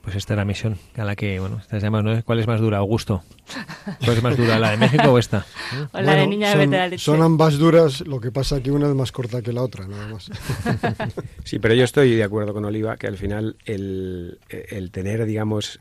Pues 0.05 0.17
esta 0.17 0.35
es 0.35 0.37
la 0.37 0.45
misión 0.45 0.77
a 0.97 1.05
la 1.05 1.17
que, 1.17 1.41
bueno, 1.41 1.59
esta 1.59 1.81
se 1.81 1.87
llama, 1.87 2.03
¿no? 2.03 2.23
¿cuál 2.25 2.39
es 2.39 2.47
más 2.47 2.61
dura, 2.61 2.77
Augusto? 2.77 3.23
¿Cuál 4.05 4.19
es 4.19 4.23
más 4.23 4.37
dura, 4.37 4.59
la 4.59 4.73
de 4.73 4.77
México 4.77 5.11
o 5.11 5.19
esta? 5.19 5.47
O 5.93 6.01
la 6.01 6.15
de 6.15 6.27
Niña 6.27 6.53
son, 6.53 6.71
de 6.71 6.89
leche. 6.91 7.03
Son 7.03 7.23
ambas 7.23 7.57
duras, 7.57 8.03
lo 8.03 8.21
que 8.21 8.31
pasa 8.31 8.63
que 8.63 8.71
una 8.71 8.87
es 8.87 8.95
más 8.95 9.13
corta 9.13 9.41
que 9.41 9.53
la 9.53 9.63
otra, 9.63 9.89
nada 9.89 10.07
más. 10.09 10.31
Sí, 11.45 11.59
pero 11.59 11.75
yo 11.75 11.85
estoy 11.85 12.15
de 12.15 12.23
acuerdo 12.23 12.53
con 12.53 12.65
Oliva 12.67 12.97
que 12.97 13.07
al 13.07 13.17
final 13.17 13.57
el, 13.65 14.39
el 14.51 14.91
tener, 14.91 15.25
digamos, 15.25 15.81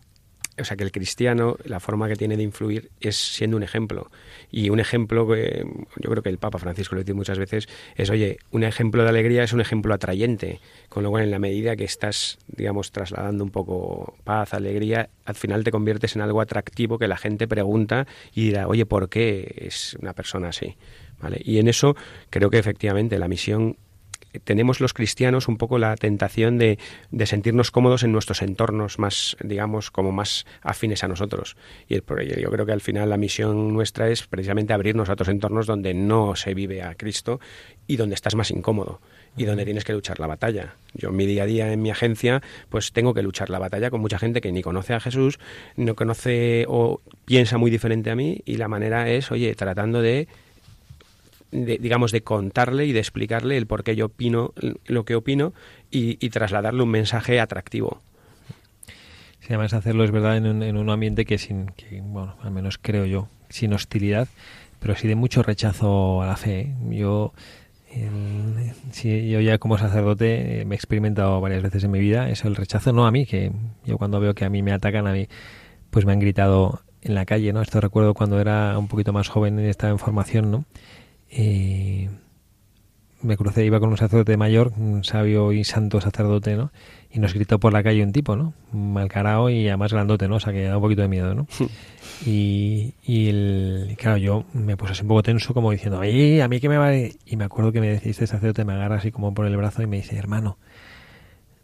o 0.60 0.64
sea, 0.64 0.78
que 0.78 0.84
el 0.84 0.92
cristiano, 0.92 1.58
la 1.66 1.80
forma 1.80 2.08
que 2.08 2.16
tiene 2.16 2.38
de 2.38 2.44
influir 2.44 2.92
es 3.00 3.16
siendo 3.16 3.58
un 3.58 3.64
ejemplo. 3.64 4.12
Y 4.52 4.70
un 4.70 4.80
ejemplo 4.80 5.28
que 5.28 5.66
yo 5.98 6.10
creo 6.10 6.22
que 6.22 6.30
el 6.30 6.38
Papa 6.38 6.60
Francisco 6.60 6.96
lo 6.96 7.02
dice 7.02 7.14
muchas 7.14 7.40
veces 7.40 7.68
es, 7.96 8.10
oye, 8.10 8.38
un 8.52 8.64
ejemplo 8.64 9.04
de 9.04 9.10
alegría 9.10 9.44
es 9.44 9.54
un 9.54 9.62
ejemplo 9.62 9.94
atrayente. 9.94 10.60
Con 10.90 11.04
lo 11.04 11.10
cual, 11.10 11.24
en 11.24 11.32
la 11.32 11.40
medida 11.40 11.76
que 11.76 11.86
estás, 11.86 12.38
digamos, 12.48 12.92
trasladando 12.92 13.44
un 13.44 13.50
poco 13.50 14.16
paz, 14.24 14.54
alegría, 14.54 15.10
al 15.26 15.36
final 15.36 15.64
te 15.64 15.72
conviertes 15.72 16.16
en 16.16 16.22
algo 16.22 16.42
atractivo 16.42 17.00
que 17.00 17.08
la 17.08 17.18
gente 17.18 17.48
pregunta 17.48 18.06
y 18.34 18.46
dirá, 18.46 18.68
oye, 18.68 18.86
¿por 18.86 19.10
qué 19.10 19.56
es 19.58 19.96
una 20.02 20.14
persona 20.14 20.50
así? 20.50 20.76
¿Vale? 21.20 21.42
Y 21.44 21.60
en 21.60 21.68
eso 21.68 21.96
creo 22.30 22.50
que 22.50 22.60
efectivamente 22.60 23.18
la 23.18 23.28
misión 23.28 23.78
tenemos 24.44 24.80
los 24.80 24.94
cristianos 24.94 25.48
un 25.48 25.58
poco 25.58 25.78
la 25.78 25.96
tentación 25.96 26.58
de, 26.58 26.78
de, 27.12 27.26
sentirnos 27.26 27.72
cómodos 27.72 28.04
en 28.04 28.12
nuestros 28.12 28.42
entornos 28.42 29.00
más, 29.00 29.38
digamos, 29.42 29.92
como 29.92 30.12
más 30.12 30.46
afines 30.62 31.04
a 31.04 31.08
nosotros. 31.08 31.56
Y 31.88 31.96
el, 31.96 32.04
yo 32.40 32.50
creo 32.50 32.66
que 32.66 32.72
al 32.72 32.82
final 32.82 33.10
la 33.10 33.18
misión 33.18 33.74
nuestra 33.74 34.10
es 34.10 34.28
precisamente 34.28 34.74
abrirnos 34.74 35.10
a 35.10 35.14
otros 35.14 35.30
entornos 35.30 35.68
donde 35.68 35.94
no 35.94 36.36
se 36.36 36.54
vive 36.54 36.84
a 36.84 36.96
Cristo 36.96 37.40
y 37.88 37.98
donde 37.98 38.16
estás 38.16 38.36
más 38.36 38.52
incómodo 38.52 39.02
y 39.36 39.46
donde 39.46 39.66
tienes 39.66 39.84
que 39.84 39.94
luchar 39.94 40.20
la 40.20 40.28
batalla. 40.28 40.76
Yo 40.94 41.10
en 41.10 41.16
mi 41.16 41.26
día 41.26 41.44
a 41.44 41.46
día 41.46 41.74
en 41.74 41.82
mi 41.82 41.90
agencia, 41.90 42.42
pues 42.70 42.92
tengo 42.92 43.14
que 43.14 43.24
luchar 43.24 43.50
la 43.50 43.60
batalla 43.60 43.90
con 43.90 44.02
mucha 44.02 44.20
gente 44.20 44.42
que 44.42 44.52
ni 44.52 44.62
conoce 44.62 44.94
a 44.94 45.00
Jesús, 45.00 45.40
no 45.76 45.96
conoce 45.96 46.66
o 46.68 47.02
piensa 47.26 47.58
muy 47.58 47.72
diferente 47.72 48.12
a 48.12 48.16
mí 48.16 48.42
y 48.46 48.58
la 48.58 48.68
manera 48.68 49.10
es, 49.10 49.32
oye, 49.32 49.54
tratando 49.56 50.02
de 50.02 50.28
de, 51.54 51.78
digamos, 51.78 52.12
de 52.12 52.22
contarle 52.22 52.86
y 52.86 52.92
de 52.92 53.00
explicarle 53.00 53.58
el 53.58 53.68
por 53.68 53.84
qué 53.84 53.96
yo 53.96 54.08
opino 54.08 54.54
lo 54.86 55.06
que 55.06 55.16
opino 55.16 55.54
y, 55.92 56.18
trasladarle 56.30 56.82
un 56.84 56.90
mensaje 56.90 57.40
atractivo. 57.40 58.02
Sí, 59.40 59.48
además 59.50 59.74
hacerlo 59.74 60.04
es 60.04 60.12
verdad 60.12 60.38
en 60.38 60.48
un, 60.48 60.64
en 60.64 60.78
un 60.78 60.90
ambiente 60.90 61.26
que 61.26 61.38
sin, 61.38 61.68
que, 61.68 62.02
bueno, 62.02 62.36
al 62.42 62.52
menos 62.52 62.80
creo 62.82 63.06
yo, 63.06 63.28
sin 63.50 63.74
hostilidad, 63.74 64.28
pero 64.80 64.96
sí 64.96 65.08
de 65.08 65.16
mucho 65.16 65.44
rechazo 65.44 66.22
a 66.22 66.28
la 66.28 66.38
fe. 66.38 66.62
¿eh? 66.62 66.76
Yo 66.92 67.34
si 68.92 69.30
yo 69.30 69.40
ya 69.40 69.58
como 69.58 69.78
sacerdote 69.78 70.62
eh, 70.62 70.66
me 70.66 70.76
he 70.76 70.78
experimentado 70.78 71.40
varias 71.42 71.62
veces 71.62 71.84
en 71.84 71.92
mi 71.92 72.00
vida, 72.00 72.30
es 72.30 72.44
el 72.44 72.56
rechazo 72.56 72.92
no 72.94 73.06
a 73.06 73.12
mí, 73.12 73.26
que 73.26 73.52
yo 73.86 73.98
cuando 73.98 74.20
veo 74.20 74.34
que 74.34 74.46
a 74.46 74.50
mí 74.50 74.64
me 74.64 74.72
atacan, 74.72 75.08
a 75.08 75.14
mí, 75.14 75.28
pues 75.90 76.06
me 76.06 76.14
han 76.14 76.20
gritado 76.20 76.82
en 77.02 77.16
la 77.16 77.26
calle, 77.26 77.54
¿no? 77.54 77.62
Esto 77.62 77.82
recuerdo 77.82 78.14
cuando 78.14 78.40
era 78.40 78.78
un 78.78 78.88
poquito 78.88 79.14
más 79.14 79.28
joven 79.28 79.60
y 79.60 79.66
estaba 79.66 79.92
en 79.92 80.00
formación, 80.00 80.52
¿no? 80.52 80.66
Eh, 81.36 82.10
me 83.24 83.38
crucé, 83.38 83.66
iba 83.66 83.80
con 83.80 83.90
un 83.90 83.98
sacerdote 83.98 84.36
mayor, 84.38 84.74
un 84.78 85.04
sabio 85.04 85.52
y 85.54 85.64
santo 85.64 86.02
sacerdote, 86.02 86.56
¿no? 86.56 86.72
Y 87.10 87.20
nos 87.20 87.34
gritó 87.34 87.60
por 87.60 87.72
la 87.72 87.82
calle 87.82 88.04
un 88.04 88.12
tipo, 88.12 88.36
¿no? 88.36 88.54
Malcarao 88.72 89.50
y 89.50 89.68
además 89.68 89.94
grandote, 89.94 90.28
¿no? 90.28 90.36
O 90.36 90.40
sea, 90.40 90.52
que 90.52 90.64
da 90.64 90.76
un 90.76 90.84
poquito 90.84 91.02
de 91.02 91.08
miedo, 91.08 91.34
¿no? 91.34 91.48
y, 92.26 92.94
y 93.04 93.30
el, 93.30 93.96
claro, 93.98 94.18
yo 94.18 94.46
me 94.54 94.76
puse 94.76 94.92
así 94.92 95.02
un 95.04 95.08
poco 95.08 95.24
tenso 95.24 95.54
como 95.54 95.72
diciendo, 95.72 96.00
ay, 96.02 96.42
a 96.42 96.48
mí 96.48 96.60
que 96.60 96.70
me 96.70 96.78
va... 96.78 96.94
Y 96.96 97.36
me 97.38 97.46
acuerdo 97.46 97.72
que 97.72 97.80
me 97.80 97.88
decía 97.88 98.12
este 98.12 98.28
sacerdote, 98.28 98.66
me 98.66 98.74
agarra 98.74 98.98
así 98.98 99.12
como 99.12 99.34
por 99.34 99.46
el 99.46 99.56
brazo 99.56 99.82
y 99.82 99.88
me 99.88 99.98
dice, 99.98 100.18
hermano, 100.18 100.58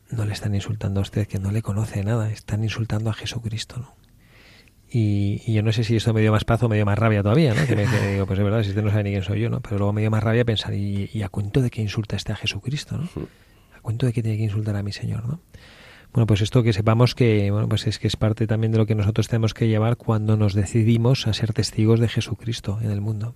no 0.10 0.26
le 0.26 0.34
están 0.34 0.56
insultando 0.56 1.02
a 1.02 1.04
usted, 1.04 1.28
que 1.28 1.40
no 1.40 1.52
le 1.52 1.62
conoce 1.62 2.04
nada, 2.04 2.32
están 2.32 2.64
insultando 2.64 3.10
a 3.10 3.14
Jesucristo, 3.14 3.78
¿no? 3.78 3.94
Y, 4.92 5.54
yo 5.54 5.62
no 5.62 5.72
sé 5.72 5.84
si 5.84 5.96
esto 5.96 6.14
me 6.14 6.22
dio 6.22 6.32
más 6.32 6.46
paz 6.46 6.64
o 6.64 6.70
me 6.70 6.76
dio 6.76 6.86
más 6.86 6.98
rabia 6.98 7.22
todavía, 7.22 7.54
¿no? 7.54 7.66
Que 7.68 7.76
me 7.76 7.86
digo, 8.12 8.26
pues 8.26 8.40
es 8.40 8.46
verdad, 8.46 8.64
si 8.64 8.70
usted 8.70 8.84
no 8.84 8.90
sabe 8.90 9.04
ni 9.04 9.12
quién 9.12 9.24
soy 9.24 9.42
yo, 9.42 9.50
¿no? 9.50 9.60
Pero 9.62 9.78
luego 9.78 9.94
me 9.94 10.02
dio 10.02 10.12
más 10.12 10.24
rabia 10.24 10.46
pensar, 10.46 10.74
¿y, 10.74 11.22
a 11.22 11.30
cuento 11.30 11.62
de 11.62 11.70
que 11.70 11.82
insulta 11.82 12.16
este 12.16 12.32
a 12.32 12.36
Jesucristo, 12.36 12.98
¿no? 12.98 13.10
¿A 13.76 13.82
cuento 13.82 14.06
de 14.06 14.14
que 14.14 14.24
tiene 14.24 14.38
que 14.38 14.44
insultar 14.44 14.76
a 14.76 14.84
mi 14.84 14.92
Señor, 14.92 15.28
¿no? 15.28 15.40
Bueno, 16.12 16.26
pues 16.26 16.42
esto 16.42 16.64
que 16.64 16.74
sepamos 16.74 17.14
que, 17.14 17.52
bueno, 17.52 17.70
pues 17.70 17.86
es 17.86 18.00
que 18.00 18.08
es 18.08 18.16
parte 18.16 18.48
también 18.48 18.72
de 18.72 18.80
lo 18.80 18.88
que 18.88 18.96
nosotros 18.96 19.28
tenemos 19.28 19.54
que 19.54 19.68
llevar 19.68 19.96
cuando 19.96 20.38
nos 20.38 20.56
decidimos 20.56 21.28
a 21.28 21.34
ser 21.34 21.54
testigos 21.54 22.00
de 22.00 22.08
Jesucristo 22.08 22.80
en 22.82 22.90
el 22.90 23.00
mundo. 23.00 23.36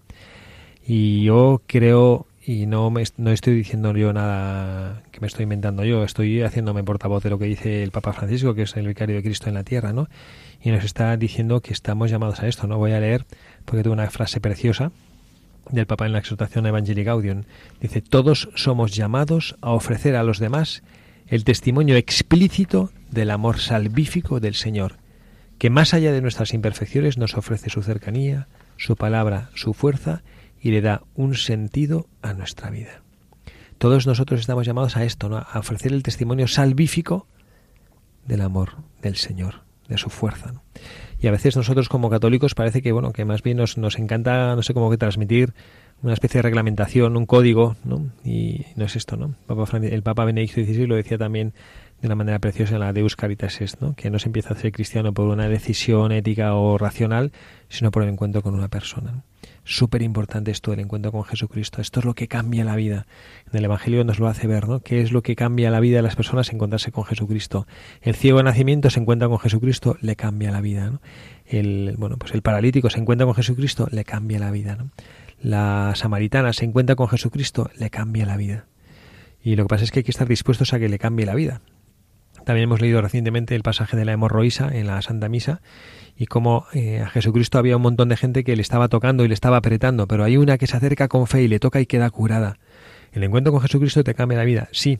Y 0.86 1.24
yo 1.24 1.62
creo, 1.68 2.26
y 2.46 2.66
no, 2.66 2.90
me, 2.90 3.04
no 3.18 3.32
estoy 3.32 3.56
diciendo 3.56 3.96
yo 3.96 4.12
nada 4.12 5.04
que 5.12 5.22
me 5.22 5.28
estoy 5.28 5.44
inventando 5.44 5.86
yo, 5.86 6.04
estoy 6.04 6.42
haciéndome 6.42 6.84
portavoz 6.84 7.24
de 7.24 7.30
lo 7.30 7.40
que 7.40 7.46
dice 7.46 7.84
el 7.84 7.92
Papa 7.92 8.14
Francisco, 8.14 8.54
que 8.54 8.64
es 8.64 8.76
el 8.76 8.88
vicario 8.88 9.16
de 9.16 9.24
Cristo 9.24 9.48
en 9.48 9.56
la 9.56 9.64
tierra, 9.64 9.94
¿no? 9.94 10.08
y 10.64 10.72
nos 10.72 10.86
está 10.86 11.16
diciendo 11.18 11.62
que 11.62 11.74
estamos 11.74 12.10
llamados 12.10 12.40
a 12.40 12.48
esto. 12.48 12.68
No 12.68 12.78
voy 12.78 12.94
a 12.94 13.00
leer 13.00 13.26
porque 13.66 13.84
tengo 13.84 13.94
una 13.94 14.10
frase 14.10 14.40
preciosa 14.40 14.92
del 15.70 15.86
Papa 15.86 16.06
en 16.06 16.14
la 16.14 16.20
exhortación 16.20 16.66
Evangelii 16.66 17.04
Gaudium. 17.04 17.44
Dice, 17.82 18.02
todos 18.02 18.50
somos 18.56 18.96
llamados 18.96 19.56
a 19.62 19.72
ofrecer 19.72 20.16
a 20.16 20.24
los 20.24 20.40
demás 20.40 20.82
el 21.28 21.44
testimonio 21.44 21.98
explícito 21.98 22.92
del 23.12 23.32
amor 23.32 23.60
salvífico 23.60 24.40
del 24.40 24.56
Señor, 24.56 24.98
que 25.58 25.70
más 25.70 25.94
allá 25.94 26.14
de 26.14 26.22
nuestras 26.22 26.54
imperfecciones 26.54 27.18
nos 27.18 27.36
ofrece 27.36 27.70
su 27.70 27.82
cercanía, 27.84 28.48
su 28.78 28.96
palabra, 28.96 29.50
su 29.56 29.74
fuerza 29.74 30.24
y 30.64 30.72
le 30.72 30.82
da 30.82 31.04
un 31.14 31.36
sentido 31.36 32.08
a 32.22 32.34
nuestra 32.34 32.70
vida. 32.70 33.04
Todos 33.78 34.08
nosotros 34.08 34.40
estamos 34.40 34.66
llamados 34.66 34.96
a 34.96 35.04
esto, 35.04 35.28
¿no? 35.28 35.38
a 35.38 35.60
ofrecer 35.60 35.92
el 35.92 36.04
testimonio 36.04 36.48
salvífico 36.48 37.28
del 38.26 38.42
amor 38.42 38.78
del 39.02 39.18
Señor 39.18 39.64
de 39.90 39.98
su 39.98 40.10
fuerza. 40.10 40.54
Y 41.20 41.28
a 41.28 41.32
veces 41.32 41.58
nosotros 41.58 41.90
como 41.90 42.10
católicos 42.10 42.56
parece 42.56 42.82
que 42.82 42.94
bueno 42.94 43.12
que 43.12 43.26
más 43.26 43.44
bien 43.44 43.58
nos, 43.58 43.78
nos 43.78 44.00
encanta 44.00 44.56
no 44.56 44.64
sé 44.64 44.74
cómo 44.74 44.90
que 44.90 44.98
transmitir 44.98 45.54
una 46.02 46.14
especie 46.14 46.38
de 46.38 46.44
reglamentación, 46.44 47.18
un 47.18 47.26
código, 47.26 47.76
¿no? 47.84 48.10
Y 48.24 48.66
no 48.78 48.86
es 48.86 48.96
esto, 48.96 49.18
¿no? 49.18 49.36
El 49.82 50.04
Papa 50.04 50.26
Benedicto 50.26 50.62
XVI 50.64 50.88
lo 50.88 50.96
decía 50.96 51.18
también 51.18 51.54
de 52.02 52.08
una 52.08 52.16
manera 52.16 52.40
preciosa 52.40 52.76
en 52.76 52.82
la 52.82 52.94
Deus 52.94 53.18
Caritas 53.18 53.60
Est, 53.60 53.82
¿no? 53.82 53.96
Que 53.96 54.10
no 54.10 54.20
se 54.20 54.28
empieza 54.28 54.54
a 54.54 54.58
ser 54.58 54.72
cristiano 54.72 55.14
por 55.14 55.28
una 55.28 55.50
decisión 55.50 56.14
ética 56.14 56.56
o 56.56 56.78
racional, 56.78 57.34
sino 57.68 57.92
por 57.92 58.04
el 58.04 58.10
encuentro 58.10 58.42
con 58.42 58.54
una 58.54 58.70
persona. 58.70 59.24
Súper 59.66 60.02
importante 60.02 60.52
esto 60.52 60.72
del 60.72 60.82
encuentro 60.82 61.12
con 61.12 61.24
Jesucristo. 61.24 61.80
Esto 61.80 62.02
es 62.02 62.06
lo 62.06 62.16
que 62.16 62.28
cambia 62.28 62.66
la 62.66 62.76
vida. 62.76 63.08
En 63.50 63.58
el 63.58 63.66
Evangelio 63.66 64.04
nos 64.04 64.20
lo 64.20 64.28
hace 64.28 64.46
ver, 64.46 64.68
¿no? 64.68 64.82
¿Qué 64.82 65.02
es 65.02 65.14
lo 65.14 65.22
que 65.22 65.36
cambia 65.36 65.72
la 65.72 65.80
vida 65.80 65.98
de 65.98 66.02
las 66.02 66.18
personas? 66.18 66.52
Encontrarse 66.52 66.92
con 66.92 67.06
Jesucristo. 67.06 67.66
El 68.02 68.16
ciego 68.16 68.40
de 68.40 68.44
nacimiento 68.44 68.90
se 68.90 69.00
encuentra 69.00 69.30
con 69.30 69.40
Jesucristo, 69.40 69.98
le 70.02 70.18
cambia 70.18 70.52
la 70.52 70.60
vida. 70.60 71.00
El, 71.46 71.96
bueno, 71.98 72.18
pues 72.18 72.34
el 72.34 72.42
paralítico 72.42 72.90
se 72.90 73.00
encuentra 73.00 73.26
con 73.26 73.36
Jesucristo, 73.36 73.88
le 73.90 74.04
cambia 74.04 74.38
la 74.40 74.52
vida. 74.52 74.78
La 75.42 75.94
samaritana 75.96 76.52
se 76.52 76.66
encuentra 76.66 76.96
con 76.98 77.08
Jesucristo, 77.08 77.72
le 77.78 77.90
cambia 77.90 78.26
la 78.26 78.36
vida. 78.36 78.66
Y 79.42 79.56
lo 79.56 79.64
que 79.64 79.70
pasa 79.70 79.86
es 79.86 79.92
que 79.92 80.00
hay 80.00 80.04
que 80.04 80.12
estar 80.12 80.28
dispuestos 80.28 80.74
a 80.74 80.80
que 80.80 80.90
le 80.90 81.00
cambie 81.00 81.26
la 81.26 81.36
vida. 81.36 81.62
También 82.46 82.66
hemos 82.66 82.82
leído 82.82 83.02
recientemente 83.02 83.56
el 83.56 83.64
pasaje 83.64 83.96
de 83.96 84.04
la 84.04 84.12
hemorroísa 84.12 84.70
en 84.74 84.88
la 84.88 85.02
Santa 85.02 85.30
Misa 85.30 85.62
y 86.18 86.28
cómo 86.28 86.66
eh, 86.74 87.02
a 87.02 87.10
Jesucristo 87.10 87.58
había 87.58 87.78
un 87.78 87.82
montón 87.82 88.10
de 88.10 88.18
gente 88.18 88.44
que 88.44 88.56
le 88.56 88.62
estaba 88.62 88.88
tocando 88.88 89.26
y 89.26 89.28
le 89.28 89.34
estaba 89.34 89.58
apretando, 89.58 90.08
pero 90.08 90.24
hay 90.24 90.38
una 90.38 90.58
que 90.58 90.68
se 90.68 90.78
acerca 90.78 91.08
con 91.08 91.28
fe 91.28 91.44
y 91.44 91.48
le 91.48 91.60
toca 91.60 91.82
y 91.82 91.86
queda 91.86 92.10
curada. 92.10 92.58
El 93.12 93.24
encuentro 93.24 93.52
con 93.52 93.62
Jesucristo 93.62 94.04
te 94.04 94.14
cambia 94.14 94.38
la 94.38 94.44
vida, 94.44 94.70
sí, 94.72 95.00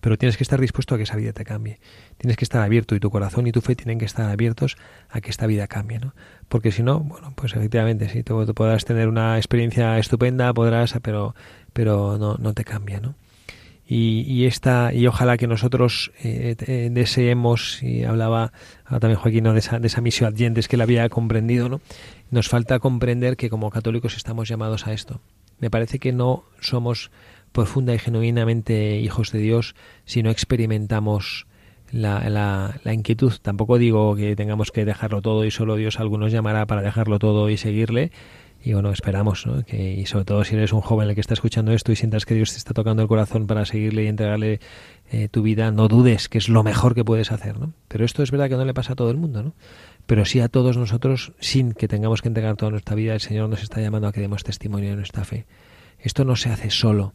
pero 0.00 0.16
tienes 0.16 0.36
que 0.36 0.44
estar 0.44 0.60
dispuesto 0.60 0.94
a 0.94 0.98
que 0.98 1.04
esa 1.04 1.16
vida 1.16 1.32
te 1.32 1.44
cambie. 1.44 1.80
Tienes 2.18 2.36
que 2.36 2.44
estar 2.44 2.62
abierto 2.62 2.94
y 2.94 3.00
tu 3.00 3.10
corazón 3.10 3.46
y 3.46 3.52
tu 3.52 3.60
fe 3.60 3.74
tienen 3.74 3.98
que 3.98 4.04
estar 4.04 4.30
abiertos 4.30 4.76
a 5.08 5.20
que 5.20 5.30
esta 5.30 5.46
vida 5.46 5.66
cambie, 5.66 5.98
¿no? 5.98 6.14
Porque 6.48 6.72
si 6.72 6.82
no, 6.82 7.00
bueno, 7.00 7.32
pues 7.34 7.54
efectivamente 7.54 8.08
sí, 8.08 8.22
tú, 8.22 8.44
podrás 8.54 8.84
tener 8.84 9.08
una 9.08 9.36
experiencia 9.36 9.98
estupenda, 9.98 10.52
podrás, 10.54 10.94
pero, 11.02 11.34
pero 11.72 12.16
no, 12.18 12.36
no 12.36 12.54
te 12.54 12.64
cambia, 12.64 13.00
¿no? 13.00 13.14
Y, 13.90 14.44
esta 14.44 14.92
y 14.92 15.06
ojalá 15.06 15.38
que 15.38 15.46
nosotros 15.46 16.12
eh, 16.22 16.56
eh, 16.58 16.90
deseemos 16.92 17.82
y 17.82 18.04
hablaba 18.04 18.52
también 18.84 19.16
Joaquín 19.16 19.44
de 19.44 19.58
esa, 19.58 19.78
de 19.78 19.86
esa 19.86 20.02
misión 20.02 20.28
adyentes 20.28 20.68
que 20.68 20.76
él 20.76 20.82
había 20.82 21.08
comprendido 21.08 21.70
no 21.70 21.80
nos 22.30 22.48
falta 22.48 22.78
comprender 22.80 23.38
que 23.38 23.48
como 23.48 23.70
católicos 23.70 24.16
estamos 24.16 24.48
llamados 24.48 24.86
a 24.86 24.92
esto. 24.92 25.22
Me 25.58 25.70
parece 25.70 25.98
que 25.98 26.12
no 26.12 26.44
somos 26.60 27.10
profunda 27.52 27.94
y 27.94 27.98
genuinamente 27.98 28.98
hijos 28.98 29.32
de 29.32 29.38
Dios 29.38 29.74
si 30.04 30.22
no 30.22 30.30
experimentamos 30.30 31.46
la, 31.90 32.28
la, 32.28 32.78
la, 32.84 32.92
inquietud. 32.92 33.32
Tampoco 33.40 33.78
digo 33.78 34.14
que 34.14 34.36
tengamos 34.36 34.70
que 34.70 34.84
dejarlo 34.84 35.22
todo 35.22 35.46
y 35.46 35.50
solo 35.50 35.76
Dios 35.76 35.98
algunos 35.98 36.30
llamará 36.30 36.66
para 36.66 36.82
dejarlo 36.82 37.18
todo 37.18 37.48
y 37.48 37.56
seguirle, 37.56 38.12
y 38.68 38.74
bueno, 38.74 38.90
esperamos, 38.90 39.46
¿no? 39.46 39.64
Que, 39.64 39.94
y 39.94 40.04
sobre 40.04 40.26
todo 40.26 40.44
si 40.44 40.54
eres 40.54 40.74
un 40.74 40.82
joven 40.82 41.08
el 41.08 41.14
que 41.14 41.22
está 41.22 41.32
escuchando 41.32 41.72
esto 41.72 41.90
y 41.90 41.96
sientas 41.96 42.26
que 42.26 42.34
Dios 42.34 42.52
te 42.52 42.58
está 42.58 42.74
tocando 42.74 43.00
el 43.00 43.08
corazón 43.08 43.46
para 43.46 43.64
seguirle 43.64 44.04
y 44.04 44.08
entregarle 44.08 44.60
eh, 45.10 45.28
tu 45.30 45.40
vida, 45.40 45.70
no 45.70 45.88
dudes 45.88 46.28
que 46.28 46.36
es 46.36 46.50
lo 46.50 46.62
mejor 46.62 46.94
que 46.94 47.02
puedes 47.02 47.32
hacer, 47.32 47.58
¿no? 47.58 47.72
Pero 47.88 48.04
esto 48.04 48.22
es 48.22 48.30
verdad 48.30 48.50
que 48.50 48.56
no 48.56 48.66
le 48.66 48.74
pasa 48.74 48.92
a 48.92 48.96
todo 48.96 49.10
el 49.10 49.16
mundo, 49.16 49.42
¿no? 49.42 49.54
Pero 50.04 50.26
sí 50.26 50.40
a 50.40 50.48
todos 50.48 50.76
nosotros, 50.76 51.32
sin 51.40 51.72
que 51.72 51.88
tengamos 51.88 52.20
que 52.20 52.28
entregar 52.28 52.56
toda 52.56 52.70
nuestra 52.70 52.94
vida, 52.94 53.14
el 53.14 53.20
Señor 53.20 53.48
nos 53.48 53.62
está 53.62 53.80
llamando 53.80 54.06
a 54.06 54.12
que 54.12 54.20
demos 54.20 54.44
testimonio 54.44 54.90
de 54.90 54.96
nuestra 54.96 55.24
fe. 55.24 55.46
Esto 55.98 56.26
no 56.26 56.36
se 56.36 56.50
hace 56.50 56.68
solo. 56.68 57.14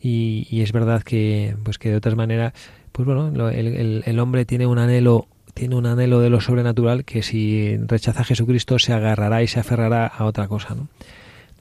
Y, 0.00 0.48
y 0.50 0.62
es 0.62 0.72
verdad 0.72 1.04
que, 1.04 1.56
pues 1.62 1.78
que 1.78 1.90
de 1.90 1.96
otras 1.96 2.16
maneras, 2.16 2.54
pues 2.90 3.06
bueno, 3.06 3.50
el, 3.50 3.68
el, 3.68 4.02
el 4.04 4.18
hombre 4.18 4.46
tiene 4.46 4.66
un 4.66 4.80
anhelo 4.80 5.28
tiene 5.54 5.76
un 5.76 5.86
anhelo 5.86 6.20
de 6.20 6.30
lo 6.30 6.40
sobrenatural 6.40 7.04
que 7.04 7.22
si 7.22 7.76
rechaza 7.76 8.20
a 8.20 8.24
Jesucristo 8.24 8.78
se 8.78 8.92
agarrará 8.92 9.42
y 9.42 9.46
se 9.46 9.60
aferrará 9.60 10.06
a 10.06 10.24
otra 10.24 10.48
cosa. 10.48 10.74
¿no? 10.74 10.88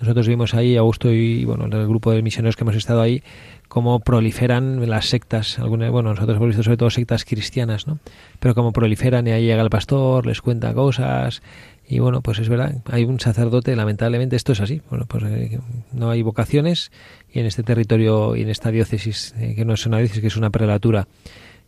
Nosotros 0.02 0.28
vimos 0.28 0.56
ahí, 0.56 0.78
Augusto 0.78 1.12
y 1.12 1.46
bueno, 1.46 1.66
el 1.66 1.88
grupo 1.88 2.12
de 2.12 2.24
misioneros 2.24 2.56
que 2.56 2.64
hemos 2.64 2.76
estado 2.76 3.02
ahí, 3.02 3.22
cómo 3.68 4.00
proliferan 4.00 4.90
las 4.90 5.06
sectas, 5.06 5.60
algunas, 5.60 5.92
bueno, 5.92 6.10
nosotros 6.10 6.38
hemos 6.38 6.48
visto 6.48 6.64
sobre 6.64 6.78
todo 6.78 6.90
sectas 6.90 7.24
cristianas, 7.24 7.86
¿no? 7.86 8.00
Pero 8.40 8.56
cómo 8.56 8.72
proliferan 8.72 9.28
y 9.28 9.32
ahí 9.32 9.46
llega 9.46 9.62
el 9.62 9.70
pastor, 9.70 10.26
les 10.26 10.42
cuenta 10.42 10.74
cosas 10.74 11.44
y 11.88 12.00
bueno, 12.00 12.22
pues 12.22 12.40
es 12.40 12.50
verdad, 12.50 12.82
hay 12.90 13.04
un 13.04 13.20
sacerdote, 13.20 13.76
lamentablemente 13.76 14.36
esto 14.36 14.54
es 14.54 14.62
así, 14.62 14.82
bueno, 14.90 15.06
pues 15.08 15.24
eh, 15.24 15.60
no 15.92 16.10
hay 16.10 16.24
vocaciones 16.24 16.92
y 17.32 17.40
en 17.40 17.46
este 17.46 17.62
territorio 17.62 18.36
y 18.36 18.42
en 18.42 18.50
esta 18.50 18.72
diócesis, 18.72 19.36
eh, 19.38 19.54
que 19.56 19.66
no 19.66 19.74
es 19.74 19.86
una 19.86 20.00
diócesis, 20.00 20.22
que 20.22 20.28
es 20.28 20.38
una 20.38 20.50
prelatura 20.50 21.08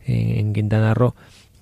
eh, 0.06 0.36
en 0.38 0.52
Quintana 0.52 0.92
Roo, 0.92 1.14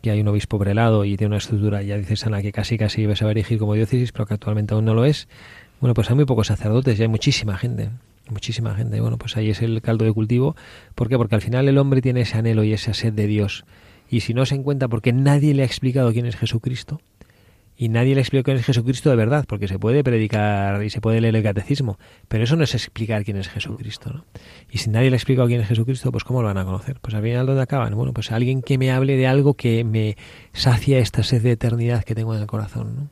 que 0.03 0.11
hay 0.11 0.21
un 0.21 0.29
obispo 0.29 0.59
prelado 0.59 1.05
y 1.05 1.17
tiene 1.17 1.29
una 1.29 1.39
estructura, 1.39 1.83
ya 1.83 1.97
dice 1.97 2.17
Sana, 2.17 2.43
que 2.43 2.53
casi 2.53 2.77
casi 2.77 3.07
va 3.07 3.15
a 3.19 3.31
erigir 3.31 3.59
como 3.59 3.75
diócesis, 3.75 4.13
pero 4.13 4.27
que 4.27 4.35
actualmente 4.35 4.75
aún 4.75 4.85
no 4.85 4.95
lo 4.95 5.05
es. 5.05 5.29
Bueno, 5.81 5.95
pues 5.95 6.11
hay 6.11 6.17
muy 6.17 6.25
pocos 6.25 6.49
sacerdotes 6.49 6.99
y 6.99 7.03
hay 7.03 7.09
muchísima 7.09 7.57
gente, 7.57 7.91
muchísima 8.29 8.75
gente. 8.75 9.01
Bueno, 9.01 9.17
pues 9.17 9.37
ahí 9.37 9.49
es 9.49 9.63
el 9.63 9.81
caldo 9.81 10.05
de 10.05 10.13
cultivo. 10.13 10.57
¿Por 10.95 11.09
qué? 11.09 11.17
Porque 11.17 11.37
al 11.37 11.41
final 11.41 11.69
el 11.69 11.79
hombre 11.79 12.03
tiene 12.03 12.23
ese 12.23 12.37
anhelo 12.37 12.65
y 12.65 12.73
esa 12.73 12.95
sed 12.95 13.13
de 13.13 13.27
Dios. 13.27 13.65
Y 14.11 14.21
si 14.21 14.35
no 14.35 14.45
se 14.45 14.57
encuentra 14.57 14.89
porque 14.89 15.13
nadie 15.13 15.55
le 15.55 15.63
ha 15.63 15.67
explicado 15.67 16.13
quién 16.13 16.27
es 16.27 16.37
Jesucristo, 16.37 17.01
y 17.83 17.89
nadie 17.89 18.15
le 18.15 18.21
explica 18.21 18.45
quién 18.45 18.59
es 18.59 18.65
Jesucristo 18.65 19.11
de 19.11 19.17
verdad, 19.17 19.45
porque 19.49 19.67
se 19.67 19.77
puede 19.77 20.05
predicar 20.05 20.85
y 20.85 20.91
se 20.91 21.01
puede 21.01 21.21
leer 21.21 21.35
el 21.35 21.43
catecismo, 21.43 21.99
pero 22.29 22.45
eso 22.45 22.55
no 22.55 22.63
es 22.63 22.77
explicar 22.77 23.25
quién 23.25 23.39
es 23.39 23.49
Jesucristo, 23.49 24.13
¿no? 24.13 24.25
Y 24.71 24.79
si 24.79 24.89
nadie 24.89 25.11
le 25.11 25.17
ha 25.17 25.19
explicado 25.19 25.49
quién 25.49 25.61
es 25.61 25.67
Jesucristo, 25.67 26.13
pues 26.13 26.23
¿cómo 26.23 26.43
lo 26.43 26.47
van 26.47 26.59
a 26.59 26.65
conocer? 26.65 27.01
Pues 27.03 27.13
al 27.17 27.25
final, 27.25 27.45
¿dónde 27.45 27.61
acaban? 27.61 27.93
Bueno, 27.97 28.13
pues 28.13 28.31
alguien 28.31 28.63
que 28.63 28.79
me 28.79 28.93
hable 28.93 29.17
de 29.17 29.27
algo 29.27 29.55
que 29.55 29.83
me 29.83 30.17
sacia 30.53 31.01
esta 31.01 31.25
sed 31.25 31.43
de 31.43 31.51
eternidad 31.51 32.05
que 32.05 32.15
tengo 32.15 32.33
en 32.37 32.43
el 32.43 32.47
corazón, 32.47 32.95
¿no? 32.95 33.09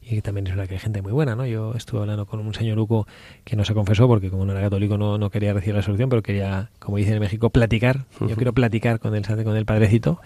y 0.00 0.22
también 0.22 0.46
es 0.46 0.54
verdad 0.54 0.68
que 0.68 0.74
hay 0.76 0.80
gente 0.80 1.02
muy 1.02 1.12
buena, 1.12 1.36
¿no? 1.36 1.44
Yo 1.44 1.74
estuve 1.74 2.00
hablando 2.00 2.24
con 2.24 2.40
un 2.40 2.54
señor 2.54 2.78
Uco 2.78 3.06
que 3.44 3.56
no 3.56 3.64
se 3.66 3.74
confesó 3.74 4.08
porque 4.08 4.30
como 4.30 4.46
no 4.46 4.52
era 4.52 4.62
católico 4.62 4.96
no, 4.96 5.18
no 5.18 5.28
quería 5.28 5.52
recibir 5.52 5.74
la 5.74 5.82
solución, 5.82 6.08
pero 6.08 6.22
quería, 6.22 6.70
como 6.78 6.96
dicen 6.96 7.14
en 7.14 7.20
México, 7.20 7.50
platicar. 7.50 8.06
Yo 8.20 8.36
quiero 8.36 8.54
platicar 8.54 9.00
con 9.00 9.14
el, 9.14 9.22
con 9.44 9.54
el 9.54 9.66
padrecito 9.66 10.18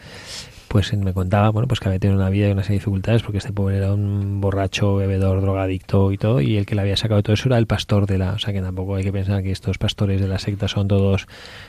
pues 0.68 0.92
me 0.96 1.12
contaba, 1.12 1.50
bueno, 1.50 1.68
pues 1.68 1.80
que 1.80 1.88
había 1.88 1.98
tenido 1.98 2.18
una 2.18 2.30
vida 2.30 2.48
y 2.48 2.52
una 2.52 2.62
serie 2.62 2.74
de 2.74 2.80
dificultades 2.80 3.22
porque 3.22 3.38
este 3.38 3.52
pobre 3.52 3.78
era 3.78 3.92
un 3.92 4.40
borracho, 4.40 4.96
bebedor, 4.96 5.40
drogadicto 5.40 6.12
y 6.12 6.18
todo, 6.18 6.40
y 6.40 6.56
el 6.56 6.66
que 6.66 6.74
le 6.74 6.82
había 6.82 6.96
sacado 6.96 7.22
todo 7.22 7.34
eso 7.34 7.48
era 7.48 7.58
el 7.58 7.66
pastor 7.66 8.06
de 8.06 8.18
la, 8.18 8.32
o 8.32 8.38
sea 8.38 8.52
que 8.52 8.60
tampoco 8.60 8.96
hay 8.96 9.04
que 9.04 9.12
pensar 9.12 9.42
que 9.42 9.52
estos 9.52 9.78
pastores 9.78 10.20
de 10.20 10.28
la 10.28 10.38
secta 10.38 10.68
son 10.68 10.88
todos 10.88 11.26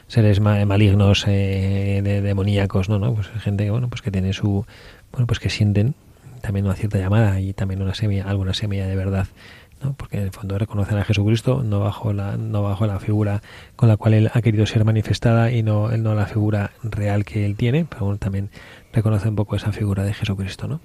seres 0.08 0.40
malignos, 0.40 1.26
eh, 1.28 2.02
demoníacos, 2.24 2.90
no, 2.90 3.00
no, 3.00 3.14
pues 3.14 3.28
gente 3.28 3.70
bueno, 3.70 3.88
pues 3.90 4.02
que 4.02 4.12
tiene 4.12 4.34
su, 4.34 4.66
bueno, 5.12 5.28
pues 5.28 5.40
que 5.40 5.50
sienten 5.50 5.96
también 6.42 6.66
una 6.66 6.76
cierta 6.76 6.98
llamada 6.98 7.40
y 7.40 7.54
también 7.54 7.82
una 7.82 7.94
semilla, 7.94 8.26
alguna 8.30 8.54
semilla 8.54 8.88
de 8.88 8.96
verdad 8.96 9.28
¿no? 9.82 9.94
porque 9.94 10.18
en 10.18 10.24
el 10.24 10.32
fondo 10.32 10.58
reconocen 10.58 10.98
a 10.98 11.04
Jesucristo 11.04 11.64
no 11.64 11.80
bajo 11.80 12.14
la 12.14 12.38
no 12.38 12.64
bajo 12.64 12.86
la 12.88 13.00
figura 13.00 13.42
con 13.76 13.90
la 13.90 13.98
cual 13.98 14.14
él 14.14 14.32
ha 14.34 14.42
querido 14.42 14.66
ser 14.66 14.86
manifestada 14.86 15.52
y 15.52 15.64
no 15.64 15.90
no 15.98 16.16
la 16.16 16.26
figura 16.26 16.72
real 16.84 17.26
que 17.26 17.46
él 17.46 17.56
tiene 17.56 17.86
pero 17.86 18.06
bueno, 18.06 18.18
también 18.18 18.50
reconoce 18.98 19.30
un 19.30 19.36
poco 19.36 19.56
esa 19.56 19.72
figura 19.72 20.04
de 20.04 20.14
Jesucristo 20.14 20.68
no 20.68 20.82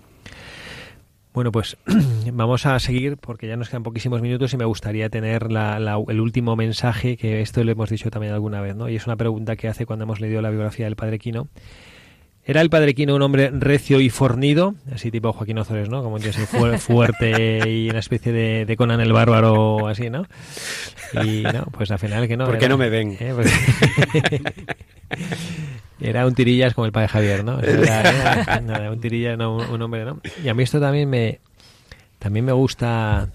bueno, 1.33 1.51
pues 1.51 1.79
vamos 2.33 2.67
a 2.67 2.79
seguir 2.79 3.17
porque 3.17 3.49
ya 3.49 3.57
nos 3.57 3.71
quedan 3.71 3.83
poquísimos 3.83 4.21
minutos 4.21 4.53
y 4.53 4.59
me 4.59 4.67
gustaría 4.67 5.09
tener 5.09 5.51
la, 5.51 5.79
el 6.09 6.21
último 6.21 6.57
mensaje, 6.57 7.17
que 7.17 7.41
esto 7.41 7.65
lo 7.65 7.73
hemos 7.73 7.89
dicho 7.89 8.11
también 8.11 8.35
alguna 8.35 8.61
vez, 8.61 8.77
¿no? 8.77 8.89
Y 8.91 8.97
es 8.97 9.07
una 9.07 9.17
pregunta 9.17 9.57
que 9.57 9.69
hace 9.69 9.87
cuando 9.87 10.03
hemos 10.03 10.21
leído 10.21 10.43
la 10.43 10.51
biografía 10.51 10.85
del 10.85 10.97
Padre 10.97 11.19
Quino, 11.19 11.49
era 12.45 12.61
el 12.61 12.71
padre 12.71 12.95
Quino 12.95 13.15
un 13.15 13.23
hombre 13.23 13.51
recio 13.53 14.01
y 14.01 14.11
fornido, 14.11 14.75
así 14.93 15.13
tipo 15.13 15.33
Joaquín 15.33 15.59
Ozores, 15.59 15.89
¿no? 15.89 16.03
Como 16.03 16.17
un 16.17 16.79
fuerte 16.79 17.71
y 17.71 17.89
una 17.89 18.01
especie 18.01 18.33
de, 18.33 18.77
Conan 18.77 19.01
el 19.01 19.13
bárbaro, 19.13 19.87
así, 19.87 20.11
¿no? 20.11 20.27
Y 21.25 21.43
no, 21.43 21.67
pues 21.67 21.91
al 21.93 22.01
final 22.01 22.27
que 22.27 22.37
no. 22.37 22.47
¿Por 22.47 22.59
qué 22.59 22.69
no 22.69 22.77
me 22.77 22.89
ven? 22.89 23.17
¿eh? 23.21 23.33
Pues 23.35 23.53
era 26.01 26.27
un 26.27 26.35
tirillas 26.35 26.75
como 26.75 26.87
el 26.87 26.93
padre 26.93 27.09
Javier, 27.09 27.45
¿no? 27.45 27.61
Era, 27.61 28.91
un 28.91 29.01
tirillas, 29.01 29.39
no, 29.39 29.57
un, 29.57 29.81
hombre, 29.81 30.05
¿no? 30.05 30.21
Y 30.43 30.49
a 30.49 30.55
mí 30.55 30.65
esto 30.65 30.81
también 30.81 31.09
me, 31.09 31.39
también 32.19 32.45
me 32.45 32.53
gusta, 32.53 33.29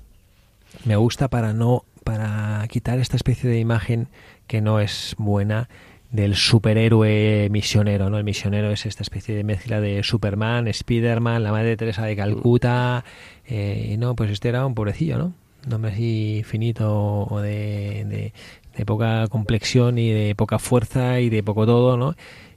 me 0.84 0.98
gusta 0.98 1.30
para 1.30 1.54
no, 1.54 1.86
para 2.04 2.66
quitar 2.68 3.00
esta 3.00 3.16
especie 3.16 3.50
de 3.50 3.60
imagen 3.60 4.10
que 4.48 4.60
no 4.60 4.82
es 4.82 5.16
buena 5.18 5.70
del 6.12 6.36
superhéroe 6.36 7.50
misionero, 7.52 8.10
¿no? 8.10 8.18
El 8.18 8.24
misionero 8.24 8.72
es 8.72 8.86
esta 8.86 9.04
especie 9.04 9.36
de 9.36 9.44
mezcla 9.44 9.82
de 9.82 10.04
Superman, 10.04 10.72
Spiderman, 10.72 11.44
la 11.44 11.52
madre 11.52 11.70
de 11.70 11.78
Teresa 11.78 12.06
de 12.06 12.16
Calcuta, 12.16 13.04
eh, 13.46 13.92
y 13.94 13.98
no, 13.98 14.16
pues 14.16 14.32
este 14.32 14.50
era 14.50 14.66
un 14.66 14.74
pobrecillo, 14.74 15.18
¿no? 15.18 15.34
Un 15.66 15.74
hombre 15.74 15.92
así 15.92 16.44
finito 16.46 17.28
o 17.30 17.42
de, 17.42 18.32
de, 18.76 18.86
poca 18.86 19.28
complexión 19.28 19.98
y 19.98 20.12
de 20.12 20.34
poca 20.36 20.60
fuerza 20.60 21.20
y 21.20 21.30
de 21.30 21.44
poco 21.44 21.66
todo, 21.66 21.98
¿no? 21.98 22.16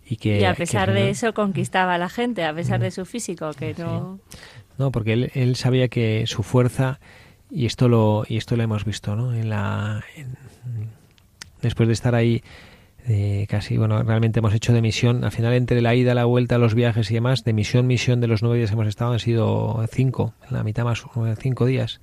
Y, 0.09 0.17
que, 0.17 0.47
a 0.47 0.55
pesar 0.55 0.93
de 0.93 1.11
eso 1.11 1.35
conquistaba 1.35 1.95
a 1.95 1.99
la 1.99 2.09
gente, 2.09 2.45
a 2.45 2.55
pesar 2.55 2.81
de 2.81 2.91
su 2.91 3.05
físico, 3.05 3.53
que 3.53 3.75
no... 3.79 4.19
No, 4.77 4.91
porque 4.91 5.13
él, 5.13 5.31
él, 5.35 5.57
sabía 5.57 5.89
que 5.89 6.25
su 6.27 6.43
fuerza, 6.43 7.01
y 7.51 7.67
esto 7.67 7.89
lo, 7.89 8.25
y 8.29 8.37
esto 8.37 8.57
lo 8.57 8.63
hemos 8.63 8.85
visto, 8.85 9.15
¿no? 9.15 9.35
En 9.35 9.51
la... 9.51 10.05
después 11.63 11.87
de 11.87 11.93
estar 11.93 12.15
ahí 12.15 12.43
casi, 13.49 13.77
bueno, 13.77 14.03
realmente 14.03 14.39
hemos 14.39 14.55
hecho 14.55 14.73
de 14.73 14.83
misión, 14.83 15.25
al 15.25 15.33
final 15.33 15.53
entre 15.55 15.81
la 15.81 15.95
ida, 15.95 16.15
la 16.15 16.25
vuelta, 16.25 16.59
los 16.59 16.75
viajes 16.75 17.11
y 17.11 17.15
demás, 17.15 17.45
de 17.45 17.53
misión, 17.53 17.87
misión 17.87 18.21
de 18.21 18.27
los 18.27 18.43
nueve 18.43 18.59
días 18.59 18.71
que 18.71 18.75
hemos 18.75 18.89
estado 18.89 19.13
han 19.13 19.19
sido 19.19 19.85
cinco, 19.91 20.35
la 20.51 20.63
mitad 20.63 20.85
más, 20.85 21.05
cinco 21.39 21.67
días. 21.67 22.01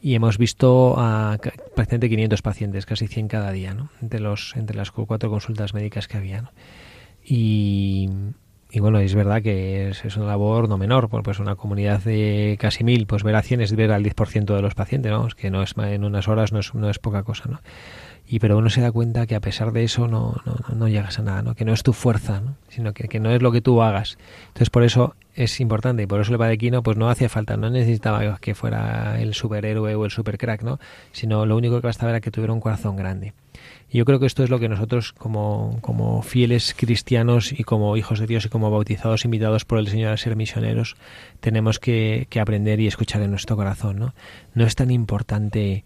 Y 0.00 0.14
hemos 0.14 0.38
visto 0.38 0.94
a 0.96 1.38
prácticamente 1.74 2.08
500 2.08 2.42
pacientes, 2.42 2.86
casi 2.86 3.08
100 3.08 3.28
cada 3.28 3.50
día, 3.50 3.74
¿no? 3.74 3.90
Entre, 4.00 4.20
los, 4.20 4.54
entre 4.56 4.76
las 4.76 4.92
cuatro 4.92 5.28
consultas 5.28 5.74
médicas 5.74 6.06
que 6.06 6.16
había, 6.16 6.52
Y, 7.24 8.08
bueno, 8.78 9.00
es 9.00 9.14
verdad 9.14 9.42
que 9.42 9.88
es, 9.88 10.16
una 10.16 10.26
labor 10.26 10.68
no 10.68 10.78
menor, 10.78 11.08
pues 11.08 11.40
una 11.40 11.56
comunidad 11.56 12.02
de 12.02 12.56
casi 12.60 12.84
mil, 12.84 13.06
pues 13.06 13.24
ver 13.24 13.34
a 13.34 13.42
100 13.42 13.62
es 13.62 13.74
ver 13.74 13.90
al 13.90 14.04
10% 14.04 14.54
de 14.54 14.62
los 14.62 14.74
pacientes, 14.74 15.10
¿no? 15.10 15.26
Es 15.26 15.34
que 15.34 15.50
no 15.50 15.62
es 15.62 15.74
en 15.76 16.04
unas 16.04 16.28
horas 16.28 16.52
no 16.52 16.60
es, 16.60 16.72
no 16.74 16.88
es 16.88 17.00
poca 17.00 17.24
cosa, 17.24 17.48
¿no? 17.48 17.60
Y 18.28 18.40
pero 18.40 18.58
uno 18.58 18.68
se 18.68 18.82
da 18.82 18.92
cuenta 18.92 19.26
que 19.26 19.34
a 19.34 19.40
pesar 19.40 19.72
de 19.72 19.84
eso 19.84 20.06
no, 20.06 20.36
no, 20.44 20.56
no 20.74 20.88
llegas 20.88 21.18
a 21.18 21.22
nada, 21.22 21.42
¿no? 21.42 21.54
que 21.54 21.64
no 21.64 21.72
es 21.72 21.82
tu 21.82 21.94
fuerza, 21.94 22.40
¿no? 22.40 22.56
sino 22.68 22.92
que, 22.92 23.08
que, 23.08 23.20
no 23.20 23.30
es 23.30 23.40
lo 23.40 23.50
que 23.52 23.62
tú 23.62 23.80
hagas. 23.82 24.18
Entonces 24.48 24.68
por 24.68 24.82
eso 24.82 25.14
es 25.34 25.60
importante 25.60 26.02
y 26.02 26.06
por 26.06 26.20
eso 26.20 26.32
el 26.32 26.38
Padre 26.38 26.58
Quino 26.58 26.82
pues 26.82 26.98
no 26.98 27.08
hacía 27.08 27.30
falta, 27.30 27.56
no 27.56 27.70
necesitaba 27.70 28.38
que 28.38 28.54
fuera 28.54 29.18
el 29.20 29.32
superhéroe 29.32 29.94
o 29.94 30.04
el 30.04 30.10
supercrack, 30.10 30.62
¿no? 30.62 30.78
sino 31.12 31.46
lo 31.46 31.56
único 31.56 31.80
que 31.80 31.86
bastaba 31.86 32.10
era 32.10 32.20
que 32.20 32.30
tuviera 32.30 32.52
un 32.52 32.60
corazón 32.60 32.96
grande. 32.96 33.32
Y 33.90 33.98
yo 33.98 34.04
creo 34.04 34.20
que 34.20 34.26
esto 34.26 34.44
es 34.44 34.50
lo 34.50 34.58
que 34.58 34.68
nosotros 34.68 35.14
como, 35.14 35.78
como 35.80 36.20
fieles 36.22 36.74
cristianos 36.76 37.52
y 37.52 37.64
como 37.64 37.96
hijos 37.96 38.18
de 38.18 38.26
Dios 38.26 38.44
y 38.44 38.50
como 38.50 38.70
bautizados 38.70 39.24
invitados 39.24 39.64
por 39.64 39.78
el 39.78 39.88
Señor 39.88 40.12
a 40.12 40.16
ser 40.18 40.36
misioneros 40.36 40.96
tenemos 41.40 41.78
que, 41.78 42.26
que 42.28 42.40
aprender 42.40 42.78
y 42.80 42.86
escuchar 42.86 43.22
en 43.22 43.30
nuestro 43.30 43.56
corazón. 43.56 43.98
No, 43.98 44.14
no 44.52 44.66
es 44.66 44.74
tan 44.74 44.90
importante 44.90 45.84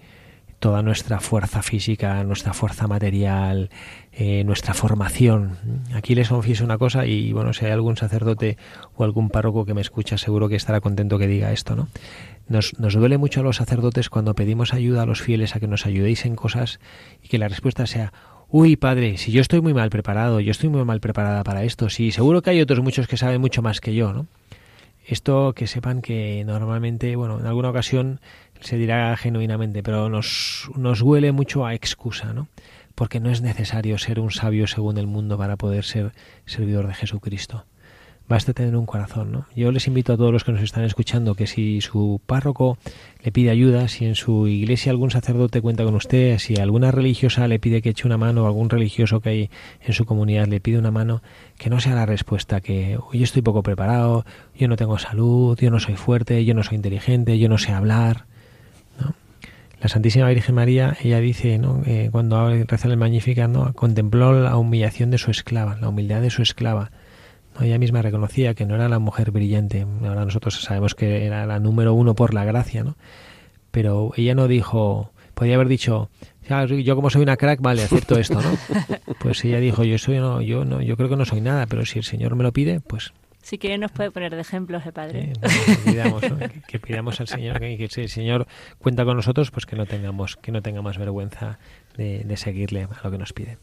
toda 0.63 0.81
nuestra 0.81 1.19
fuerza 1.19 1.61
física, 1.61 2.23
nuestra 2.23 2.55
fuerza 2.55 2.87
material, 2.87 3.69
eh, 4.13 4.45
nuestra 4.45 4.75
formación. 4.75 5.59
Aquí 5.93 6.15
les 6.15 6.29
confieso 6.29 6.63
una 6.63 6.79
cosa 6.79 7.05
y 7.05 7.33
bueno, 7.33 7.53
si 7.53 7.65
hay 7.65 7.73
algún 7.73 7.97
sacerdote 7.97 8.57
o 8.95 9.03
algún 9.03 9.29
párroco 9.29 9.65
que 9.65 9.75
me 9.75 9.81
escucha, 9.81 10.19
seguro 10.19 10.49
que 10.49 10.55
estará 10.55 10.81
contento 10.81 11.19
que 11.19 11.27
diga 11.27 11.51
esto, 11.51 11.75
¿no? 11.75 11.89
Nos, 12.47 12.79
nos 12.79 12.95
duele 12.95 13.19
mucho 13.19 13.41
a 13.41 13.43
los 13.43 13.57
sacerdotes 13.57 14.09
cuando 14.09 14.37
pedimos 14.37 14.73
ayuda 14.73 15.03
a 15.03 15.07
los 15.07 15.21
fieles 15.21 15.57
a 15.57 15.59
que 15.59 15.67
nos 15.67 15.85
ayudéis 15.85 16.27
en 16.27 16.37
cosas 16.37 16.79
y 17.25 17.27
que 17.27 17.39
la 17.39 17.49
respuesta 17.49 17.85
sea 17.87 18.13
Uy, 18.49 18.77
padre, 18.77 19.17
si 19.17 19.33
yo 19.33 19.41
estoy 19.41 19.63
muy 19.63 19.75
mal 19.75 19.91
preparado, 19.91 20.39
yo 20.39 20.53
estoy 20.53 20.69
muy 20.69 20.85
mal 20.85 21.01
preparada 21.01 21.43
para 21.43 21.65
esto, 21.65 21.89
sí, 21.89 22.13
seguro 22.13 22.41
que 22.41 22.51
hay 22.51 22.61
otros 22.61 22.81
muchos 22.83 23.09
que 23.09 23.17
saben 23.17 23.41
mucho 23.41 23.63
más 23.63 23.81
que 23.81 23.97
yo, 23.97 24.13
¿no? 24.13 24.29
Esto 25.05 25.55
que 25.55 25.67
sepan 25.67 26.03
que 26.03 26.45
normalmente, 26.47 27.17
bueno, 27.17 27.41
en 27.41 27.47
alguna 27.47 27.71
ocasión 27.71 28.21
se 28.63 28.77
dirá 28.77 29.17
genuinamente, 29.17 29.83
pero 29.83 30.09
nos, 30.09 30.71
nos 30.77 31.03
huele 31.03 31.33
mucho 31.33 31.67
a 31.67 31.75
excusa, 31.75 32.33
¿no? 32.33 32.49
Porque 32.95 33.21
no 33.21 33.31
es 33.31 33.43
necesario 33.43 33.99
ser 33.99 34.21
un 34.21 34.31
sabio 34.31 34.67
según 34.67 34.99
el 34.99 35.07
mundo 35.07 35.37
para 35.37 35.57
poder 35.57 35.85
ser 35.85 36.13
servidor 36.47 36.87
de 36.87 36.95
Jesucristo. 36.95 37.65
Basta 38.29 38.55
tener 38.55 38.77
un 38.77 38.87
corazón, 38.87 39.33
¿no? 39.33 39.47
Yo 39.57 39.73
les 39.73 39.89
invito 39.89 40.13
a 40.13 40.17
todos 40.17 40.33
los 40.33 40.45
que 40.45 40.53
nos 40.53 40.63
están 40.63 40.85
escuchando 40.85 41.35
que 41.35 41.47
si 41.47 41.81
su 41.81 42.21
párroco 42.25 42.79
le 43.23 43.33
pide 43.33 43.51
ayuda, 43.51 43.89
si 43.89 44.07
en 44.07 44.15
su 44.15 44.47
iglesia 44.47 44.91
algún 44.93 45.11
sacerdote 45.11 45.61
cuenta 45.61 45.85
con 45.85 45.95
usted, 45.97 46.39
si 46.39 46.57
alguna 46.57 46.93
religiosa 46.93 47.49
le 47.49 47.59
pide 47.59 47.83
que 47.83 47.91
eche 47.91 48.07
una 48.07 48.17
mano, 48.17 48.47
algún 48.47 48.71
religioso 48.71 49.21
que 49.21 49.29
hay 49.29 49.51
en 49.81 49.93
su 49.93 50.07
comunidad 50.07 50.47
le 50.47 50.61
pide 50.61 50.79
una 50.79 50.93
mano, 50.93 51.21
que 51.59 51.69
no 51.69 51.81
sea 51.81 51.95
la 51.95 52.07
respuesta 52.07 52.61
que 52.61 52.97
yo 53.13 53.25
estoy 53.25 53.43
poco 53.43 53.63
preparado, 53.63 54.25
yo 54.57 54.69
no 54.69 54.77
tengo 54.77 54.99
salud, 54.99 55.59
yo 55.61 55.71
no 55.71 55.81
soy 55.81 55.97
fuerte, 55.97 56.45
yo 56.45 56.55
no 56.55 56.63
soy 56.63 56.77
inteligente, 56.77 57.39
yo 57.39 57.49
no 57.49 57.59
sé 57.59 57.73
hablar. 57.73 58.32
La 59.83 59.89
Santísima 59.89 60.28
Virgen 60.28 60.55
María, 60.55 60.97
ella 61.03 61.18
dice, 61.18 61.59
¿no? 61.59 61.83
Eh, 61.87 62.09
cuando 62.12 62.49
reza 62.66 62.87
el 62.87 62.97
Magnífica, 62.97 63.49
¿no? 63.49 63.72
contempló 63.74 64.33
la 64.33 64.57
humillación 64.57 65.11
de 65.11 65.18
su 65.18 65.33
esclava, 65.33 65.76
la 65.80 65.89
humildad 65.89 66.20
de 66.20 66.30
su 66.30 66.41
esclava. 66.41 66.93
Ella 67.61 67.80
misma 67.80 68.01
reconocía 68.01 68.55
que 68.55 68.64
no 68.64 68.76
era 68.76 68.89
la 68.89 69.01
mujer 69.01 69.33
brillante. 69.33 69.85
Ahora 70.05 70.24
nosotros 70.24 70.62
sabemos 70.62 70.95
que 70.95 71.26
era 71.26 71.47
la 71.47 71.59
número 71.59 71.95
uno 71.95 72.14
por 72.14 72.33
la 72.33 72.45
gracia, 72.45 72.85
¿no? 72.85 72.97
Pero 73.72 74.12
ella 74.16 74.37
no 74.37 74.47
dijo, 74.47 75.11
podía 75.35 75.57
haber 75.57 75.66
dicho, 75.66 76.11
yo 76.85 76.95
como 76.95 77.11
soy 77.11 77.22
una 77.22 77.37
crack, 77.37 77.61
vale, 77.61 77.83
acepto 77.83 78.20
esto, 78.20 78.41
¿no? 78.41 78.51
Pues 79.18 79.45
ella 79.45 79.59
dijo, 79.59 79.83
yo 79.83 79.99
soy 79.99 80.18
no, 80.18 80.41
yo 80.41 80.64
no, 80.64 80.80
yo 80.80 80.97
creo 80.97 81.09
que 81.09 81.16
no 81.16 81.24
soy 81.24 81.41
nada, 81.41 81.66
pero 81.66 81.85
si 81.87 81.99
el 81.99 82.05
Señor 82.05 82.37
me 82.37 82.45
lo 82.45 82.53
pide, 82.53 82.78
pues 82.78 83.12
si 83.43 83.59
quiere 83.59 83.78
nos 83.78 83.93
puede 83.93 84.11
poner 84.11 84.34
de 84.34 84.40
ejemplos, 84.40 84.86
¿eh, 84.86 84.93
Padre? 84.93 85.32
que, 86.66 86.78
pidamos, 86.78 87.20
al 87.20 87.28
Señor 87.28 87.61
que, 87.61 87.88
si 87.90 88.03
el 88.03 88.09
Señor 88.09 88.47
cuenta 88.78 89.05
con 89.05 89.16
nosotros, 89.16 89.51
pues 89.51 89.66
que 89.66 89.76
no 89.76 89.86
tengamos, 89.86 90.36
que 90.36 90.53
no 90.53 90.62
tengamos 90.62 90.97
vergüenza 90.99 91.59
de, 91.97 92.20
de 92.24 92.36
seguirle 92.36 92.84
a 92.84 93.01
lo 93.05 93.11
que 93.11 93.18
nos 93.18 93.32
pide. 93.32 93.59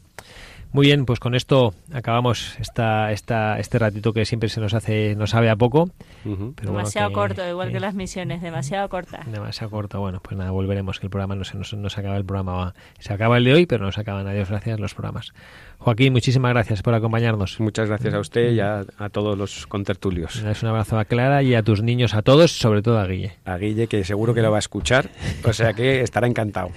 Muy 0.72 0.86
bien, 0.86 1.04
pues 1.04 1.18
con 1.18 1.34
esto 1.34 1.74
acabamos 1.92 2.56
esta, 2.60 3.10
esta, 3.10 3.58
este 3.58 3.78
ratito 3.80 4.12
que 4.12 4.24
siempre 4.24 4.48
se 4.48 4.60
nos 4.60 4.72
hace, 4.72 5.16
nos 5.16 5.30
sabe 5.30 5.50
a 5.50 5.56
poco. 5.56 5.90
demasiado 6.62 7.12
corto, 7.12 7.48
igual 7.48 7.72
que 7.72 7.80
las 7.80 7.94
misiones, 7.94 8.40
demasiado 8.40 8.88
corta. 8.88 9.24
Demasiado 9.26 9.68
corto, 9.68 9.98
bueno, 9.98 10.20
pues 10.22 10.36
nada, 10.36 10.52
volveremos, 10.52 11.00
que 11.00 11.06
el 11.06 11.10
programa 11.10 11.34
no 11.34 11.42
se 11.42 11.58
nos, 11.58 11.74
nos 11.74 11.98
acaba 11.98 12.16
el 12.16 12.24
programa, 12.24 12.72
se 13.00 13.12
acaba 13.12 13.38
el 13.38 13.44
de 13.44 13.54
hoy, 13.54 13.66
pero 13.66 13.84
no 13.84 13.90
se 13.90 14.00
acaban, 14.00 14.28
adiós, 14.28 14.48
gracias, 14.48 14.78
los 14.78 14.94
programas. 14.94 15.32
Joaquín, 15.80 16.12
muchísimas 16.12 16.52
gracias 16.52 16.82
por 16.82 16.92
acompañarnos. 16.92 17.58
Muchas 17.58 17.88
gracias 17.88 18.12
a 18.12 18.20
usted 18.20 18.52
y 18.52 18.60
a, 18.60 18.84
todos 19.10 19.36
los 19.38 19.66
contertulios. 19.66 20.36
Es 20.36 20.62
un 20.62 20.68
abrazo 20.68 20.98
a 20.98 21.06
Clara 21.06 21.42
y 21.42 21.54
a 21.54 21.62
tus 21.62 21.82
niños, 21.82 22.12
a 22.12 22.20
todos, 22.20 22.52
sobre 22.52 22.82
todo 22.82 22.98
a 22.98 23.06
Guille. 23.06 23.32
A 23.46 23.56
Guille, 23.56 23.86
que 23.86 24.04
seguro 24.04 24.34
que 24.34 24.42
lo 24.42 24.50
va 24.50 24.58
a 24.58 24.60
escuchar, 24.60 25.08
o 25.42 25.54
sea 25.54 25.72
que 25.72 26.02
estará 26.02 26.26
encantado. 26.26 26.70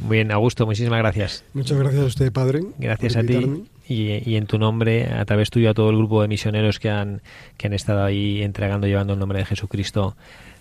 Muy 0.00 0.18
bien, 0.18 0.30
Augusto, 0.30 0.64
muchísimas 0.64 1.00
gracias. 1.00 1.44
Muchas 1.54 1.76
gracias 1.76 2.02
a 2.02 2.06
usted, 2.06 2.32
padre. 2.32 2.60
Gracias 2.78 3.16
a 3.16 3.24
ti. 3.24 3.64
Y, 3.88 4.30
y, 4.30 4.36
en 4.36 4.46
tu 4.46 4.58
nombre, 4.58 5.12
a 5.12 5.24
través 5.24 5.50
tuyo, 5.50 5.70
a 5.70 5.74
todo 5.74 5.90
el 5.90 5.96
grupo 5.96 6.22
de 6.22 6.28
misioneros 6.28 6.78
que 6.78 6.90
han, 6.90 7.22
que 7.56 7.66
han 7.66 7.72
estado 7.72 8.04
ahí 8.04 8.42
entregando, 8.42 8.86
llevando 8.86 9.14
el 9.14 9.18
nombre 9.18 9.40
de 9.40 9.44
Jesucristo 9.44 10.16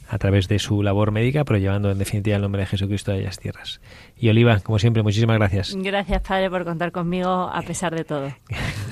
a 0.08 0.18
través 0.18 0.48
de 0.48 0.60
su 0.60 0.84
labor 0.84 1.12
médica, 1.12 1.44
pero 1.46 1.60
llevando 1.60 1.92
en 1.92 1.98
definitiva 1.98 2.36
el 2.36 2.42
nombre 2.42 2.62
de 2.62 2.68
Jesucristo 2.68 3.12
a 3.12 3.16
aquellas 3.16 3.40
tierras. 3.40 3.82
Y 4.18 4.30
Oliva, 4.30 4.60
como 4.60 4.80
siempre, 4.80 5.04
muchísimas 5.04 5.38
gracias. 5.38 5.76
Gracias, 5.76 6.22
Padre, 6.22 6.50
por 6.50 6.64
contar 6.64 6.92
conmigo 6.92 7.30
a 7.30 7.62
pesar 7.64 7.96
de 7.96 8.04
todo. 8.04 8.32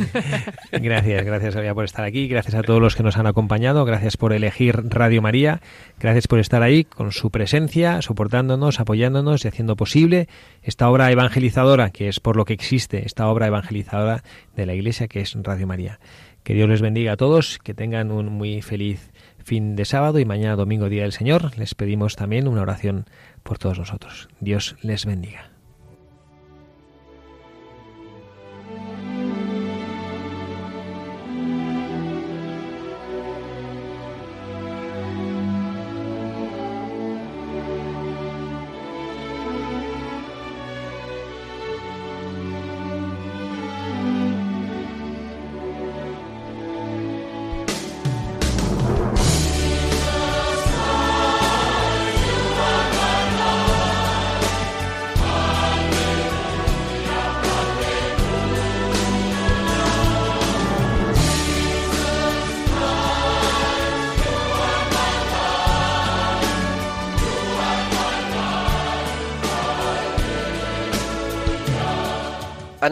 gracias, 0.71 1.25
gracias, 1.25 1.55
Oliva, 1.55 1.73
por 1.73 1.85
estar 1.85 2.03
aquí. 2.03 2.27
Gracias 2.27 2.55
a 2.55 2.63
todos 2.63 2.81
los 2.81 2.95
que 2.95 3.03
nos 3.03 3.17
han 3.17 3.27
acompañado. 3.27 3.85
Gracias 3.85 4.17
por 4.17 4.33
elegir 4.33 4.75
Radio 4.89 5.21
María. 5.21 5.61
Gracias 5.99 6.27
por 6.27 6.39
estar 6.39 6.63
ahí 6.63 6.83
con 6.83 7.11
su 7.11 7.29
presencia, 7.29 8.01
soportándonos, 8.01 8.79
apoyándonos 8.79 9.45
y 9.45 9.47
haciendo 9.47 9.75
posible 9.75 10.27
esta 10.63 10.89
obra 10.89 11.11
evangelizadora, 11.11 11.91
que 11.91 12.07
es 12.07 12.19
por 12.19 12.35
lo 12.35 12.45
que 12.45 12.53
existe, 12.53 13.05
esta 13.05 13.27
obra 13.27 13.47
evangelizadora 13.47 14.23
de 14.55 14.65
la 14.65 14.73
Iglesia, 14.73 15.07
que 15.07 15.21
es 15.21 15.33
Radio 15.41 15.67
María. 15.67 15.99
Que 16.43 16.53
Dios 16.53 16.67
les 16.67 16.81
bendiga 16.81 17.13
a 17.13 17.17
todos, 17.17 17.57
que 17.59 17.73
tengan 17.73 18.11
un 18.11 18.27
muy 18.27 18.61
feliz 18.61 19.12
fin 19.43 19.75
de 19.75 19.85
sábado 19.85 20.19
y 20.19 20.25
mañana 20.25 20.55
domingo 20.55 20.89
día 20.89 21.03
del 21.03 21.11
Señor. 21.11 21.57
Les 21.57 21.75
pedimos 21.75 22.15
también 22.15 22.47
una 22.47 22.61
oración 22.61 23.05
por 23.43 23.57
todos 23.57 23.79
nosotros. 23.79 24.29
Dios 24.39 24.75
les 24.81 25.05
bendiga. 25.05 25.52